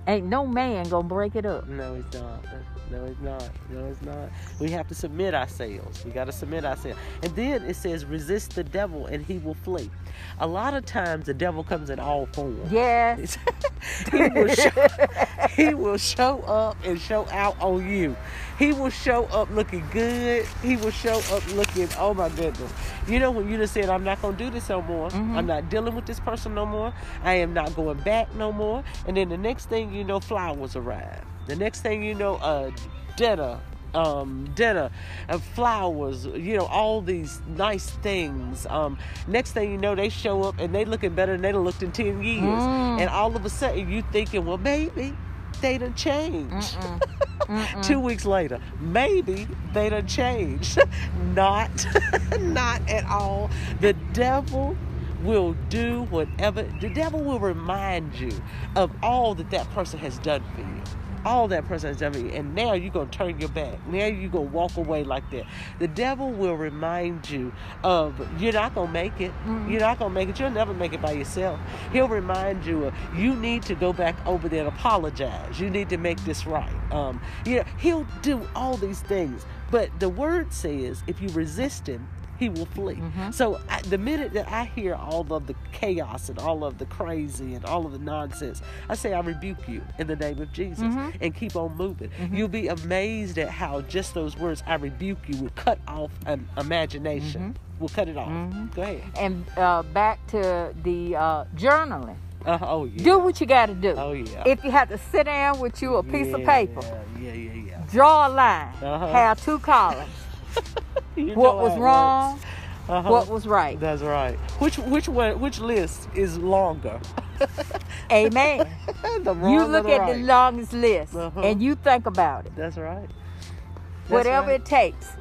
ain't 0.07 0.27
no 0.27 0.45
man 0.45 0.87
gonna 0.89 1.07
break 1.07 1.35
it 1.35 1.45
up. 1.45 1.67
No, 1.67 1.95
he's 1.95 2.13
not. 2.21 2.43
No, 2.91 3.05
he's 3.05 3.19
not. 3.19 3.49
No, 3.69 3.87
he's 3.87 4.01
not. 4.01 4.29
We 4.59 4.71
have 4.71 4.87
to 4.87 4.95
submit 4.95 5.35
ourselves. 5.35 6.03
We 6.03 6.09
got 6.09 6.25
to 6.25 6.31
submit 6.31 6.65
ourselves. 6.65 6.97
And 7.21 7.35
then 7.35 7.61
it 7.63 7.75
says, 7.75 8.03
resist 8.03 8.55
the 8.55 8.63
devil 8.63 9.05
and 9.05 9.23
he 9.23 9.37
will 9.37 9.53
flee. 9.53 9.91
A 10.39 10.47
lot 10.47 10.73
of 10.73 10.87
times 10.87 11.27
the 11.27 11.35
devil 11.35 11.63
comes 11.63 11.91
in 11.91 11.99
all 11.99 12.25
forms. 12.33 12.71
Yes. 12.71 13.37
he 14.11 14.27
will 14.29 14.47
show, 14.47 14.87
he 15.55 15.73
will 15.75 15.97
show 15.99 16.39
up 16.47 16.77
and 16.83 16.99
show 16.99 17.27
out 17.29 17.55
on 17.61 17.87
you. 17.87 18.15
He 18.59 18.73
will 18.73 18.89
show 18.89 19.23
up 19.27 19.49
looking 19.51 19.85
good. 19.89 20.45
He 20.61 20.75
will 20.75 20.91
show 20.91 21.19
up 21.31 21.55
looking, 21.55 21.87
oh 21.97 22.13
my 22.13 22.27
goodness. 22.27 22.71
You 23.07 23.19
know, 23.19 23.31
when 23.31 23.49
you 23.49 23.57
just 23.57 23.73
said, 23.73 23.89
I'm 23.89 24.03
not 24.03 24.21
going 24.21 24.35
to 24.35 24.43
do 24.43 24.49
this 24.49 24.67
no 24.67 24.81
more. 24.81 25.09
Mhm. 25.09 25.37
I'm 25.37 25.47
not 25.47 25.69
dealing 25.69 25.95
with 25.95 26.05
this 26.05 26.19
person 26.19 26.53
no 26.55 26.65
more. 26.65 26.93
I 27.23 27.35
am 27.35 27.53
not 27.53 27.73
going 27.73 27.99
back 27.99 28.35
no 28.35 28.51
more. 28.51 28.83
And 29.07 29.15
then 29.15 29.29
the 29.29 29.37
next 29.37 29.69
thing 29.69 29.93
you 29.93 30.03
know, 30.03 30.19
flowers 30.19 30.75
arrive. 30.75 31.23
The 31.47 31.55
next 31.55 31.81
thing 31.81 32.03
you 32.03 32.13
know, 32.13 32.35
uh, 32.35 32.71
dinner 33.15 33.59
um, 33.95 34.47
dinner, 34.55 34.91
uh, 35.29 35.39
flowers, 35.39 36.25
you 36.25 36.57
know, 36.57 36.65
all 36.65 37.01
these 37.01 37.41
nice 37.47 37.89
things. 37.89 38.67
Um, 38.67 38.99
next 39.27 39.53
thing 39.53 39.71
you 39.71 39.77
know, 39.77 39.95
they 39.95 40.09
show 40.09 40.43
up 40.43 40.59
and 40.59 40.73
they 40.75 40.85
looking 40.85 41.15
better 41.15 41.31
than 41.31 41.41
they 41.41 41.53
looked 41.53 41.81
in 41.81 41.91
10 41.91 42.23
years. 42.23 42.43
Mm. 42.43 43.01
And 43.01 43.09
all 43.09 43.35
of 43.35 43.45
a 43.45 43.49
sudden 43.49 43.89
you 43.91 44.03
thinking, 44.11 44.45
well, 44.45 44.59
maybe 44.59 45.15
they 45.61 45.77
done 45.77 45.93
changed. 45.93 46.77
Mm-mm. 46.77 47.01
Mm-mm. 47.49 47.83
Two 47.83 47.99
weeks 47.99 48.25
later, 48.25 48.59
maybe 48.79 49.47
they 49.73 49.89
done 49.89 50.05
changed. 50.05 50.77
not, 51.33 51.71
not 52.41 52.87
at 52.87 53.05
all. 53.05 53.49
The 53.81 53.93
devil 54.13 54.77
will 55.23 55.53
do 55.69 56.03
whatever. 56.03 56.63
The 56.79 56.89
devil 56.89 57.21
will 57.23 57.39
remind 57.39 58.13
you 58.15 58.31
of 58.75 58.91
all 59.01 59.33
that 59.35 59.49
that 59.51 59.69
person 59.71 59.99
has 59.99 60.19
done 60.19 60.43
for 60.53 60.61
you. 60.61 60.81
All 61.29 61.47
that 61.49 61.67
person 61.67 61.89
has 61.89 61.97
done 61.97 62.13
for 62.13 62.19
you. 62.19 62.29
And 62.29 62.55
now 62.55 62.73
you're 62.73 62.91
going 62.91 63.07
to 63.07 63.15
turn 63.17 63.39
your 63.39 63.49
back. 63.49 63.85
Now 63.87 64.05
you're 64.07 64.31
going 64.31 64.47
to 64.49 64.53
walk 64.53 64.77
away 64.77 65.03
like 65.03 65.29
that. 65.29 65.45
The 65.77 65.87
devil 65.87 66.31
will 66.31 66.55
remind 66.55 67.29
you 67.29 67.53
of 67.83 68.19
you're 68.41 68.53
not 68.53 68.73
going 68.73 68.87
to 68.87 68.93
make 68.93 69.21
it. 69.21 69.31
Mhm. 69.45 69.69
You're 69.69 69.79
not 69.79 69.99
going 69.99 70.09
to 70.09 70.15
make 70.15 70.29
it. 70.29 70.39
You'll 70.39 70.49
never 70.49 70.73
make 70.73 70.93
it 70.93 71.01
by 71.03 71.11
yourself. 71.11 71.59
He'll 71.93 72.07
remind 72.07 72.65
you 72.65 72.85
of 72.85 72.95
you 73.15 73.35
need 73.35 73.61
to 73.63 73.75
go 73.75 73.93
back 73.93 74.15
over 74.25 74.49
there 74.49 74.61
and 74.65 74.69
apologize. 74.69 75.59
You 75.59 75.69
need 75.69 75.89
to 75.89 75.97
make 75.97 76.17
this 76.25 76.47
right. 76.47 76.73
Um, 76.91 77.21
you 77.45 77.57
know, 77.57 77.63
he'll 77.77 78.07
do 78.23 78.41
all 78.55 78.75
these 78.77 79.01
things. 79.01 79.45
But 79.69 79.91
the 79.99 80.09
word 80.09 80.51
says 80.51 81.03
if 81.05 81.21
you 81.21 81.29
resist 81.29 81.85
him, 81.85 82.07
he 82.39 82.49
will 82.49 82.65
flee. 82.67 82.95
Mhm. 82.95 83.33
So 83.33 83.59
I, 83.69 83.81
the 83.81 83.97
minute 83.97 84.33
that 84.33 84.49
I 84.49 84.63
hear 84.65 84.95
all 84.95 85.31
of 85.33 85.45
the 85.47 85.55
chaos 85.73 86.29
and 86.29 86.39
all 86.39 86.63
of 86.63 86.77
the 86.77 86.85
crazy 86.85 87.53
and 87.55 87.65
all 87.65 87.85
of 87.85 87.91
the 87.91 87.99
nonsense, 87.99 88.61
I 88.89 88.95
say 88.95 89.13
I 89.13 89.19
rebuke 89.19 89.67
you 89.67 89.81
in 89.97 90.07
the 90.07 90.15
name 90.15 90.41
of 90.41 90.51
Jesus 90.53 90.83
Mhm. 90.85 91.13
and 91.21 91.35
keep 91.35 91.55
on 91.55 91.75
moving. 91.75 92.09
Mhm. 92.19 92.37
You'll 92.37 92.47
be 92.47 92.67
amazed 92.69 93.37
at 93.37 93.49
how 93.49 93.81
just 93.81 94.13
those 94.13 94.37
words 94.37 94.63
"I 94.65 94.75
rebuke 94.75 95.19
you" 95.27 95.37
will 95.43 95.51
cut 95.55 95.79
off 95.87 96.11
an 96.25 96.47
imagination. 96.57 97.53
Mhm. 97.53 97.55
We'll 97.79 97.89
cut 97.89 98.07
it 98.09 98.17
off. 98.17 98.29
Mhm. 98.29 98.73
Go 98.75 98.81
ahead. 98.81 99.03
And 99.17 99.45
uh, 99.57 99.83
back 99.83 100.25
to 100.27 100.73
the 100.83 101.15
uh, 101.15 101.43
journaling. 101.55 102.15
Uh, 102.45 102.57
oh 102.61 102.85
yeah. 102.85 103.03
Do 103.03 103.19
what 103.19 103.41
you 103.41 103.47
got 103.47 103.65
to 103.65 103.73
do. 103.73 103.93
Oh 103.97 104.13
yeah. 104.13 104.43
If 104.45 104.63
you 104.63 104.71
have 104.71 104.87
to 104.89 104.97
sit 104.97 105.25
down 105.25 105.59
with 105.59 105.81
you 105.81 105.95
a 105.97 106.03
piece 106.03 106.33
of 106.33 106.43
paper, 106.45 106.81
Yeah, 107.21 107.33
yeah, 107.33 107.51
yeah. 107.53 107.81
draw 107.91 108.27
a 108.27 108.29
line, 108.29 108.73
Uh-huh. 108.81 109.07
have 109.11 109.43
two 109.43 109.59
columns. 109.59 110.09
What 111.35 111.57
was 111.57 111.77
wrong. 111.77 112.39
Uh-huh. 112.87 113.07
what 113.11 113.27
was 113.27 113.45
right. 113.45 113.79
That's 113.79 114.01
right. 114.01 114.35
Which 114.59 114.77
which 114.79 115.07
one? 115.07 115.39
Which 115.39 115.59
list 115.59 116.09
is 116.15 116.37
longer? 116.39 116.99
Amen. 118.11 118.67
you 119.03 119.65
look 119.65 119.85
the 119.85 119.93
at 119.93 119.99
right? 119.99 120.15
the 120.15 120.23
longest 120.23 120.73
list 120.73 121.15
Uh-huh. 121.15 121.41
and 121.41 121.61
you 121.61 121.75
think 121.75 122.07
about 122.07 122.47
it. 122.47 122.55
That's 122.55 122.77
right. 122.77 123.07
That's 123.07 124.11
Whatever 124.11 124.47
right. 124.47 124.59
it 124.61 124.65
takes. 124.65 125.11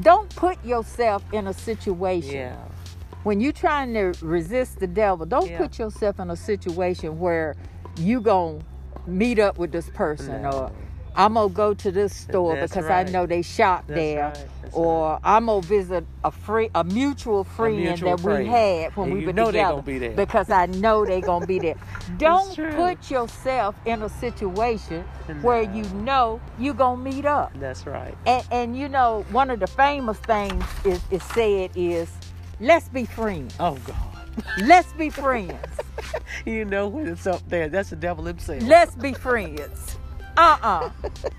Don't 0.00 0.34
put 0.34 0.62
yourself 0.64 1.22
in 1.32 1.46
a 1.46 1.52
situation 1.52 2.34
Yeah. 2.34 2.56
when 3.22 3.40
you're 3.40 3.52
trying 3.52 3.94
to 3.94 4.14
resist 4.20 4.80
the 4.80 4.86
devil. 4.88 5.24
Don't 5.24 5.48
Yeah. 5.50 5.58
put 5.58 5.78
yourself 5.78 6.18
in 6.18 6.30
a 6.30 6.36
situation 6.36 7.20
where 7.20 7.54
you 7.96 8.20
gonna 8.20 8.58
meet 9.06 9.38
up 9.38 9.58
with 9.58 9.70
this 9.70 9.88
person 9.90 10.42
No. 10.42 10.50
or 10.50 10.70
I'm 11.14 11.34
gonna 11.34 11.48
go 11.52 11.74
to 11.74 11.90
this 11.92 12.14
store 12.14 12.56
That's 12.56 12.72
because 12.72 12.86
right. 12.88 13.06
I 13.06 13.10
know 13.10 13.26
they 13.26 13.42
shop 13.42 13.84
That's 13.86 13.98
there, 13.98 14.32
right. 14.34 14.72
Or 14.72 15.18
I'm 15.22 15.46
gonna 15.46 15.60
visit 15.62 16.04
a 16.24 16.30
free 16.30 16.70
a 16.74 16.82
mutual 16.84 17.44
friend 17.44 17.76
mutual 17.76 18.16
that 18.16 18.38
we 18.38 18.46
had 18.46 18.96
when 18.96 19.10
And 19.10 19.18
we 19.18 19.26
were 19.26 19.32
together 19.32 19.82
be 19.82 19.98
there. 19.98 20.12
because 20.12 20.48
I 20.50 20.66
know 20.66 21.04
they're 21.04 21.20
gonna 21.20 21.46
be 21.46 21.58
there. 21.58 21.74
Don't 22.18 22.56
put 22.76 23.10
yourself 23.10 23.74
in 23.84 24.02
a 24.02 24.08
situation 24.08 25.02
where 25.42 25.62
you 25.62 25.82
know 25.94 26.40
you're 26.58 26.72
gonna 26.74 27.02
meet 27.02 27.26
up. 27.26 27.52
That's 27.60 27.86
right. 27.86 28.16
And, 28.26 28.44
and 28.50 28.76
you 28.78 28.88
know 28.88 29.26
one 29.30 29.50
of 29.50 29.60
the 29.60 29.66
famous 29.66 30.18
things 30.18 30.64
is, 30.84 31.00
is 31.10 31.22
said 31.22 31.70
is 31.74 32.10
let's 32.60 32.88
be 32.88 33.04
friends. 33.04 33.54
Oh 33.60 33.76
God. 33.86 33.96
Let's 34.62 34.92
be 34.94 35.10
friends. 35.10 35.54
You 36.44 36.64
know 36.64 36.88
when 36.88 37.06
it's 37.06 37.26
up 37.26 37.46
there. 37.48 37.68
That's 37.68 37.90
the 37.90 37.96
devil 37.96 38.24
himself. 38.24 38.62
Let's 38.62 38.94
be 38.96 39.12
friends. 39.12 39.96
Uh-uh. 40.36 40.90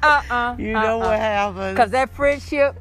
Uh-uh. 0.03 0.55
you 0.59 0.73
know 0.73 0.99
what 0.99 1.19
happens? 1.19 1.73
Because 1.75 1.91
that 1.91 2.09
friendship 2.15 2.75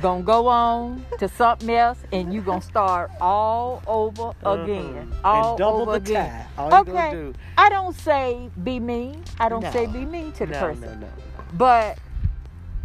gonna 0.00 0.22
go 0.22 0.46
on 0.46 1.04
to 1.18 1.28
something 1.28 1.70
else 1.70 1.98
and 2.12 2.32
you 2.32 2.40
gonna 2.40 2.60
start 2.60 3.10
all 3.20 3.82
over 3.86 4.30
again. 4.44 5.10
Mhm. 5.10 5.14
All 5.24 5.50
and 5.50 5.58
double 5.58 5.80
over 5.82 5.98
the 5.98 6.10
again. 6.12 6.46
tie. 6.56 6.62
All 6.62 6.70
you 6.84 6.92
okay. 6.92 7.10
do. 7.10 7.34
I 7.56 7.68
don't 7.68 7.94
say 7.96 8.50
be 8.62 8.78
mean. 8.78 9.24
I 9.40 9.48
don't 9.48 9.62
No. 9.62 9.72
say 9.72 9.86
be 9.86 10.04
mean 10.04 10.32
to 10.32 10.46
the 10.46 10.52
no, 10.52 10.60
person. 10.60 11.00
no, 11.00 11.06
no. 11.06 11.12
But 11.54 11.98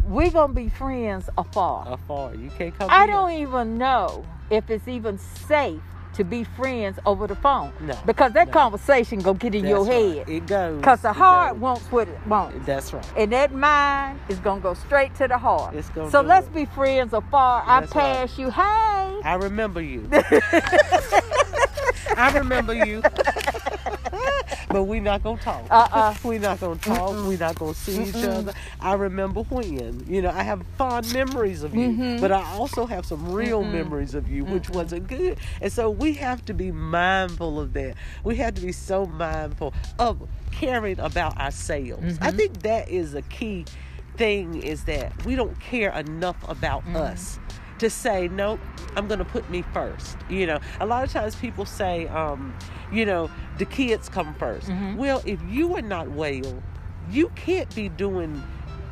we 0.08 0.30
gonna 0.30 0.52
be 0.52 0.68
friends 0.68 1.28
afar. 1.38 1.86
Afar. 1.92 2.34
You 2.34 2.50
can't 2.58 2.76
come. 2.78 2.88
I 2.90 3.06
don't 3.06 3.32
even 3.32 3.78
know 3.78 4.24
if 4.50 4.70
it's 4.70 4.88
even 4.88 5.18
safe 5.18 5.80
to 6.14 6.24
be 6.24 6.44
friends 6.44 6.98
over 7.06 7.26
the 7.26 7.34
phone. 7.36 7.72
No, 7.80 7.98
Because 8.06 8.32
that 8.32 8.48
no. 8.48 8.52
conversation 8.52 9.20
gonna 9.20 9.38
get 9.38 9.54
in 9.54 9.66
your 9.66 9.84
That's 9.84 9.96
right. 9.96 10.16
head. 10.18 10.28
It 10.28 10.46
goes. 10.46 10.76
Because 10.78 11.00
the 11.02 11.12
heart 11.12 11.52
goes. 11.54 11.60
wants 11.60 11.82
what 11.92 12.08
it 12.08 12.26
wants. 12.26 12.66
That's 12.66 12.92
right. 12.92 13.06
And 13.16 13.32
that 13.32 13.52
mind 13.54 14.20
is 14.28 14.38
gonna 14.38 14.60
go 14.60 14.74
straight 14.74 15.14
to 15.16 15.28
the 15.28 15.38
heart. 15.38 15.74
It's 15.74 15.88
gonna 15.90 16.10
so 16.10 16.20
let's 16.20 16.46
it. 16.46 16.54
be 16.54 16.64
friends 16.66 17.12
afar. 17.12 17.62
I 17.66 17.80
That's 17.80 17.94
right. 17.94 18.02
pass 18.28 18.38
you. 18.38 18.50
Hey. 18.50 18.60
I 19.24 19.34
remember 19.40 19.80
you. 19.80 20.08
I 22.16 22.30
remember 22.34 22.74
you. 22.74 23.02
But 24.72 24.84
we 24.84 25.00
not 25.00 25.22
gonna 25.22 25.40
talk. 25.40 25.64
Uh-uh. 25.70 26.14
we 26.24 26.38
not 26.38 26.60
gonna 26.60 26.76
talk. 26.80 27.26
we 27.26 27.36
not 27.36 27.56
gonna 27.58 27.74
see 27.74 28.04
each 28.08 28.14
other. 28.24 28.52
I 28.80 28.94
remember 28.94 29.42
when. 29.42 30.04
You 30.08 30.22
know, 30.22 30.30
I 30.30 30.42
have 30.42 30.62
fond 30.78 31.12
memories 31.12 31.62
of 31.62 31.74
you, 31.74 31.88
Mm-hmm. 31.90 32.20
but 32.20 32.32
I 32.32 32.42
also 32.54 32.86
have 32.86 33.04
some 33.06 33.32
real 33.32 33.62
memories 33.64 34.14
of 34.14 34.28
you, 34.28 34.44
which 34.44 34.70
wasn't 34.70 35.06
good. 35.08 35.38
And 35.60 35.72
so 35.72 35.90
we 35.90 36.14
have 36.14 36.44
to 36.46 36.54
be 36.54 36.72
mindful 36.72 37.60
of 37.60 37.72
that. 37.74 37.94
We 38.24 38.36
have 38.36 38.54
to 38.54 38.60
be 38.62 38.72
so 38.72 39.06
mindful 39.06 39.74
of 39.98 40.26
caring 40.50 40.98
about 41.00 41.38
ourselves. 41.38 42.14
Mm-hmm. 42.14 42.24
I 42.24 42.30
think 42.30 42.62
that 42.62 42.88
is 42.88 43.14
a 43.14 43.22
key 43.22 43.64
thing 44.16 44.62
is 44.62 44.84
that 44.84 45.24
we 45.24 45.34
don't 45.34 45.58
care 45.60 45.90
enough 45.92 46.36
about 46.48 46.82
Mm-hmm. 46.84 46.96
us 46.96 47.38
to 47.82 47.90
say 47.90 48.28
nope 48.28 48.60
i'm 48.96 49.08
gonna 49.08 49.24
put 49.24 49.48
me 49.50 49.60
first 49.74 50.16
you 50.30 50.46
know 50.46 50.58
a 50.80 50.86
lot 50.86 51.02
of 51.02 51.10
times 51.10 51.34
people 51.34 51.64
say 51.66 52.06
um 52.08 52.54
you 52.92 53.04
know 53.04 53.28
the 53.58 53.64
kids 53.64 54.08
come 54.08 54.32
1st 54.36 54.66
Mm-hmm. 54.70 54.96
well 54.96 55.20
if 55.26 55.40
you 55.48 55.74
are 55.76 55.82
not 55.82 56.08
well 56.12 56.62
you 57.10 57.28
can't 57.34 57.74
be 57.74 57.88
doing 57.88 58.40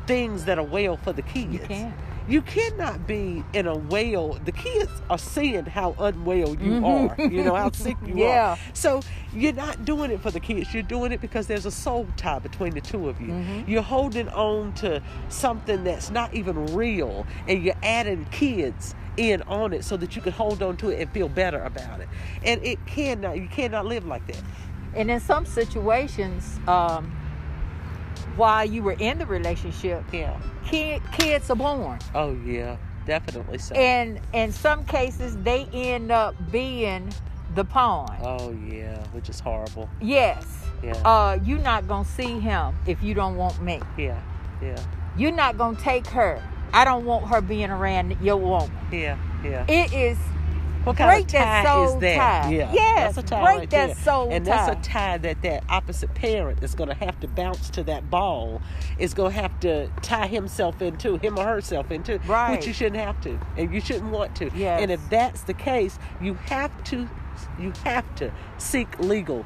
things 0.07 0.43
that 0.43 0.59
are 0.59 0.65
well 0.77 0.97
for 0.97 1.13
the 1.13 1.21
kids 1.21 1.53
You 1.53 1.59
can't. 1.59 1.95
You 2.31 2.41
cannot 2.41 3.05
be 3.07 3.43
in 3.53 3.67
a 3.67 3.75
well 3.75 4.33
the 4.45 4.51
kids 4.51 4.91
are 5.09 5.17
seeing 5.17 5.65
how 5.65 5.95
unwell 5.99 6.55
you 6.55 6.85
are 6.85 7.15
you 7.19 7.43
know 7.43 7.55
how 7.55 7.69
sick 7.71 7.97
you 8.05 8.07
Mm-hmm. 8.13 8.17
Yeah. 8.19 8.51
are 8.53 8.57
so 8.73 9.01
you're 9.33 9.53
not 9.53 9.85
doing 9.85 10.11
it 10.11 10.21
for 10.21 10.31
the 10.31 10.39
kids 10.39 10.73
you're 10.73 10.83
doing 10.83 11.11
it 11.11 11.19
because 11.21 11.47
there's 11.47 11.65
a 11.65 11.71
soul 11.71 12.07
tie 12.17 12.39
between 12.39 12.73
the 12.73 12.81
two 12.81 13.09
of 13.09 13.19
you 13.21 13.27
Mm-hmm. 13.33 13.69
you're 13.69 13.81
holding 13.81 14.29
on 14.29 14.73
to 14.75 15.01
something 15.29 15.83
that's 15.83 16.09
not 16.09 16.33
even 16.33 16.55
real 16.75 17.25
and 17.47 17.63
you're 17.63 17.75
adding 17.83 18.25
kids 18.31 18.95
in 19.17 19.41
on 19.43 19.73
it 19.73 19.83
so 19.83 19.97
that 19.97 20.15
you 20.15 20.21
can 20.21 20.31
hold 20.31 20.63
on 20.63 20.77
to 20.77 20.89
it 20.89 20.99
and 21.01 21.11
feel 21.11 21.27
better 21.29 21.61
about 21.61 21.99
it 21.99 22.07
and 22.43 22.63
it 22.63 22.79
cannot 22.85 23.37
you 23.37 23.47
cannot 23.49 23.85
live 23.85 24.05
like 24.05 24.25
that 24.27 24.41
And 24.93 25.09
in 25.09 25.19
some 25.21 25.45
situations, 25.45 26.59
um, 26.67 27.11
while 28.35 28.65
you 28.65 28.81
were 28.83 28.93
in 28.99 29.17
the 29.19 29.25
relationship, 29.25 30.03
yeah 30.11 30.39
kid, 30.65 31.01
kids 31.11 31.49
are 31.49 31.55
born. 31.55 31.99
oh 32.15 32.33
yeah 32.45 32.77
definitely 33.05 33.57
so 33.57 33.73
And 33.75 34.19
in 34.33 34.51
some 34.51 34.85
cases, 34.85 35.35
they 35.37 35.65
end 35.73 36.11
up 36.11 36.35
being 36.51 37.11
the 37.55 37.65
pawn. 37.65 38.15
oh 38.21 38.51
yeah 38.51 39.03
which 39.07 39.27
is 39.29 39.39
horrible 39.39 39.89
yes. 40.01 40.45
yeah 40.83 40.93
Uh, 41.03 41.37
you're 41.43 41.59
not 41.59 41.87
gonna 41.87 42.05
see 42.05 42.39
him 42.39 42.75
if 42.87 43.01
you 43.03 43.13
don't 43.13 43.35
want 43.35 43.61
me. 43.61 43.79
yeah 43.97 44.19
yeah 44.61 44.79
You're 45.17 45.31
not 45.33 45.57
gonna 45.57 45.77
take 45.77 46.07
her. 46.07 46.41
I 46.73 46.85
don't 46.85 47.03
want 47.05 47.27
her 47.27 47.41
being 47.41 47.69
around 47.69 48.15
your 48.21 48.37
woman. 48.37 48.71
yeah 48.91 49.17
yeah 49.43 49.65
It 49.67 49.91
is 49.93 50.17
What 50.83 50.97
kind 50.97 51.09
Break 51.11 51.25
of 51.25 51.31
that 51.33 51.63
tie 51.63 51.71
soul 51.71 51.93
is 51.95 52.01
that? 52.01 52.43
tie. 52.45 52.49
Yeah, 52.51 52.71
Yes, 52.73 53.15
that's 53.15 53.17
a 53.27 53.29
tie 53.29 53.41
break 53.43 53.57
right 53.59 53.69
that 53.69 53.85
there. 53.87 53.95
soul 53.97 54.29
and 54.31 54.43
tie. 54.45 54.51
that's 54.65 54.87
a 54.87 54.89
tie 54.89 55.17
that 55.19 55.41
that 55.43 55.63
opposite 55.69 56.13
parent 56.15 56.63
is 56.63 56.73
going 56.73 56.89
to 56.89 56.95
have 56.95 57.19
to 57.19 57.27
bounce 57.27 57.69
to 57.71 57.83
that 57.83 58.09
ball. 58.09 58.61
Is 58.97 59.13
going 59.13 59.31
to 59.33 59.39
have 59.41 59.59
to 59.61 59.89
tie 60.01 60.25
himself 60.27 60.81
into 60.81 61.17
him 61.17 61.37
or 61.37 61.45
herself 61.45 61.91
into, 61.91 62.17
Right. 62.27 62.51
which 62.51 62.65
you 62.65 62.73
shouldn't 62.73 62.97
have 62.97 63.21
to, 63.21 63.39
and 63.57 63.71
you 63.73 63.79
shouldn't 63.79 64.11
want 64.11 64.35
to. 64.37 64.49
Yes. 64.55 64.81
And 64.81 64.89
if 64.91 64.99
that's 65.09 65.41
the 65.43 65.53
case, 65.53 65.99
you 66.19 66.33
have 66.45 66.71
to, 66.85 67.07
you 67.59 67.73
have 67.83 68.15
to 68.15 68.31
seek 68.57 68.97
legal 68.99 69.45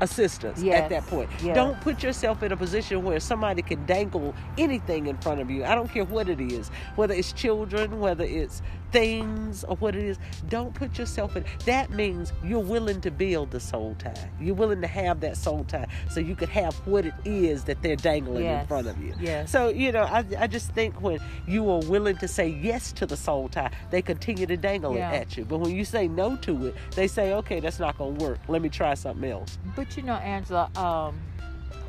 assistance 0.00 0.60
at 0.64 0.88
that 0.90 1.06
point. 1.06 1.30
yes. 1.42 1.54
Don't 1.54 1.80
put 1.80 2.02
yourself 2.02 2.42
in 2.42 2.50
a 2.50 2.56
position 2.56 3.04
where 3.04 3.20
somebody 3.20 3.62
can 3.62 3.84
dangle 3.86 4.34
anything 4.58 5.06
in 5.06 5.16
front 5.18 5.40
of 5.40 5.48
you. 5.48 5.64
I 5.64 5.76
don't 5.76 5.88
care 5.88 6.04
what 6.04 6.28
it 6.28 6.40
is, 6.40 6.70
whether 6.96 7.14
it's 7.14 7.32
children, 7.32 8.00
whether 8.00 8.24
it's 8.24 8.62
things 8.92 9.64
or 9.64 9.76
what 9.76 9.96
it 9.96 10.04
is. 10.04 10.18
Don't 10.48 10.74
put 10.74 10.98
yourself 10.98 11.34
in. 11.36 11.44
That 11.64 11.90
means 11.90 12.32
you're 12.44 12.60
willing 12.60 13.00
to 13.00 13.10
build 13.10 13.50
the 13.50 13.60
soul 13.60 13.96
tie. 13.98 14.30
You're 14.40 14.54
willing 14.54 14.80
to 14.82 14.86
have 14.86 15.20
that 15.20 15.36
soul 15.36 15.64
tie 15.64 15.86
so 16.10 16.20
you 16.20 16.36
could 16.36 16.50
have 16.50 16.74
what 16.86 17.06
it 17.06 17.14
is 17.24 17.64
that 17.64 17.82
they're 17.82 17.96
dangling 17.96 18.44
in 18.46 18.66
front 18.66 18.86
of 18.86 19.02
you. 19.02 19.14
yes. 19.18 19.50
So, 19.50 19.68
you 19.68 19.90
know, 19.92 20.02
I, 20.02 20.24
I 20.38 20.46
just 20.46 20.70
think 20.72 21.00
when 21.00 21.18
you 21.46 21.68
are 21.70 21.80
willing 21.80 22.16
to 22.18 22.28
say 22.28 22.48
yes 22.48 22.92
to 22.92 23.06
the 23.06 23.16
soul 23.16 23.48
tie, 23.48 23.70
they 23.90 24.02
continue 24.02 24.46
to 24.46 24.56
dangle 24.56 24.94
Yeah. 24.94 25.10
it 25.12 25.20
at 25.22 25.36
you. 25.36 25.44
But 25.44 25.58
when 25.58 25.74
you 25.74 25.84
say 25.84 26.06
no 26.08 26.36
to 26.36 26.66
it, 26.68 26.74
they 26.94 27.06
say, 27.08 27.32
okay, 27.34 27.60
that's 27.60 27.78
not 27.80 27.96
going 27.98 28.16
to 28.18 28.24
work. 28.24 28.38
Let 28.48 28.62
me 28.62 28.68
try 28.68 28.94
something 28.94 29.28
else. 29.30 29.58
But 29.74 29.96
you 29.96 30.02
know, 30.02 30.14
Angela, 30.16 30.70
um, 30.76 31.18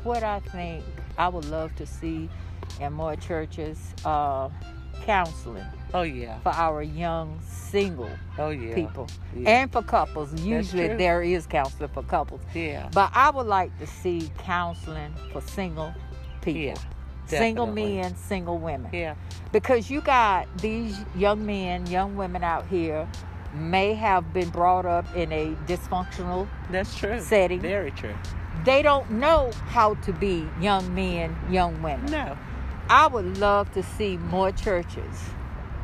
what 0.02 0.22
I 0.22 0.40
think 0.40 0.84
I 1.18 1.28
would 1.28 1.44
love 1.46 1.74
to 1.76 1.86
see 1.86 2.28
in 2.80 2.92
more 2.92 3.14
churches, 3.16 3.78
uh, 4.04 4.48
counseling 5.04 5.64
Oh, 5.92 6.02
yeah. 6.02 6.38
for 6.40 6.48
our 6.50 6.82
young 6.82 7.38
single 7.46 8.10
Oh, 8.38 8.50
yeah. 8.50 8.74
people 8.74 9.06
Yeah. 9.36 9.50
and 9.62 9.72
for 9.72 9.82
couples. 9.82 10.32
Usually 10.40 10.88
there 10.88 11.22
is 11.22 11.46
counseling 11.46 11.90
for 11.90 12.02
couples, 12.02 12.40
Yeah. 12.54 12.88
but 12.92 13.10
I 13.14 13.30
would 13.30 13.46
like 13.46 13.76
to 13.78 13.86
see 13.86 14.30
counseling 14.38 15.12
for 15.32 15.40
single 15.40 15.92
people. 16.40 16.60
Yeah. 16.60 16.74
Single 17.26 17.66
men, 17.66 18.14
single 18.16 18.58
women. 18.58 18.90
Yeah. 18.92 19.14
Because 19.52 19.90
you 19.90 20.00
got 20.00 20.46
these 20.58 20.98
young 21.16 21.44
men, 21.46 21.86
young 21.86 22.16
women 22.16 22.42
out 22.44 22.66
here 22.66 23.06
may 23.54 23.94
have 23.94 24.32
been 24.32 24.48
brought 24.50 24.84
up 24.84 25.06
in 25.16 25.32
a 25.32 25.54
dysfunctional 25.66 26.46
That's 26.70 26.94
true. 26.96 27.20
Setting. 27.20 27.60
Very 27.60 27.92
true. 27.92 28.14
they 28.64 28.82
don't 28.82 29.10
know 29.10 29.50
how 29.66 29.94
to 29.94 30.12
be 30.12 30.46
young 30.60 30.94
men, 30.94 31.36
young 31.50 31.80
women. 31.82 32.06
No. 32.10 32.36
I 32.88 33.06
would 33.06 33.38
love 33.38 33.72
to 33.72 33.82
see 33.82 34.18
more 34.18 34.52
churches 34.52 35.30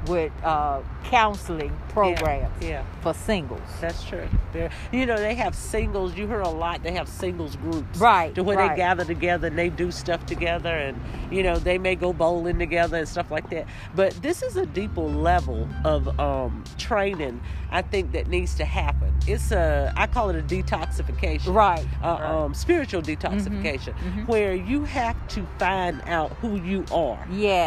with 0.06 0.32
uh, 0.42 0.80
counseling 1.04 1.76
programs 1.88 2.52
Yeah. 2.62 2.68
yeah. 2.68 2.84
for 3.02 3.14
singles. 3.14 3.60
That's 3.80 4.02
true. 4.04 4.28
They're, 4.52 4.70
you 4.92 5.06
know, 5.06 5.16
they 5.16 5.34
have 5.34 5.54
singles. 5.54 6.16
You 6.16 6.26
hear 6.26 6.40
a 6.40 6.48
lot. 6.48 6.82
They 6.82 6.92
have 6.92 7.08
singles 7.08 7.56
groups, 7.56 7.98
Right, 7.98 8.34
To 8.34 8.42
where 8.42 8.56
right. 8.56 8.70
they 8.70 8.76
gather 8.76 9.04
together 9.04 9.48
and 9.48 9.58
they 9.58 9.70
do 9.70 9.90
stuff 9.90 10.24
together, 10.26 10.70
and 10.70 11.00
you 11.30 11.42
know 11.42 11.58
they 11.58 11.78
may 11.78 11.94
go 11.94 12.12
bowling 12.12 12.58
together 12.58 12.98
and 12.98 13.08
stuff 13.08 13.30
like 13.30 13.50
that. 13.50 13.66
But 13.94 14.14
this 14.22 14.42
is 14.42 14.56
a 14.56 14.66
deeper 14.66 15.00
level 15.00 15.68
of 15.84 16.18
um, 16.20 16.64
training. 16.78 17.40
I 17.70 17.82
think 17.82 18.12
that 18.12 18.26
needs 18.26 18.54
to 18.56 18.64
happen 18.64 19.10
it's 19.26 19.52
a 19.52 19.92
I 19.96 20.06
call 20.06 20.30
it 20.30 20.36
a 20.36 20.42
detoxification. 20.42 21.54
Right. 21.54 21.86
Uh, 22.02 22.06
right. 22.06 22.22
Um, 22.22 22.54
spiritual 22.54 23.02
detoxification, 23.02 23.94
mhm. 23.98 24.28
where 24.28 24.54
you 24.54 24.84
have 24.84 25.16
to 25.28 25.46
find 25.58 26.00
out 26.06 26.32
who 26.40 26.56
you 26.56 26.84
are 26.92 27.18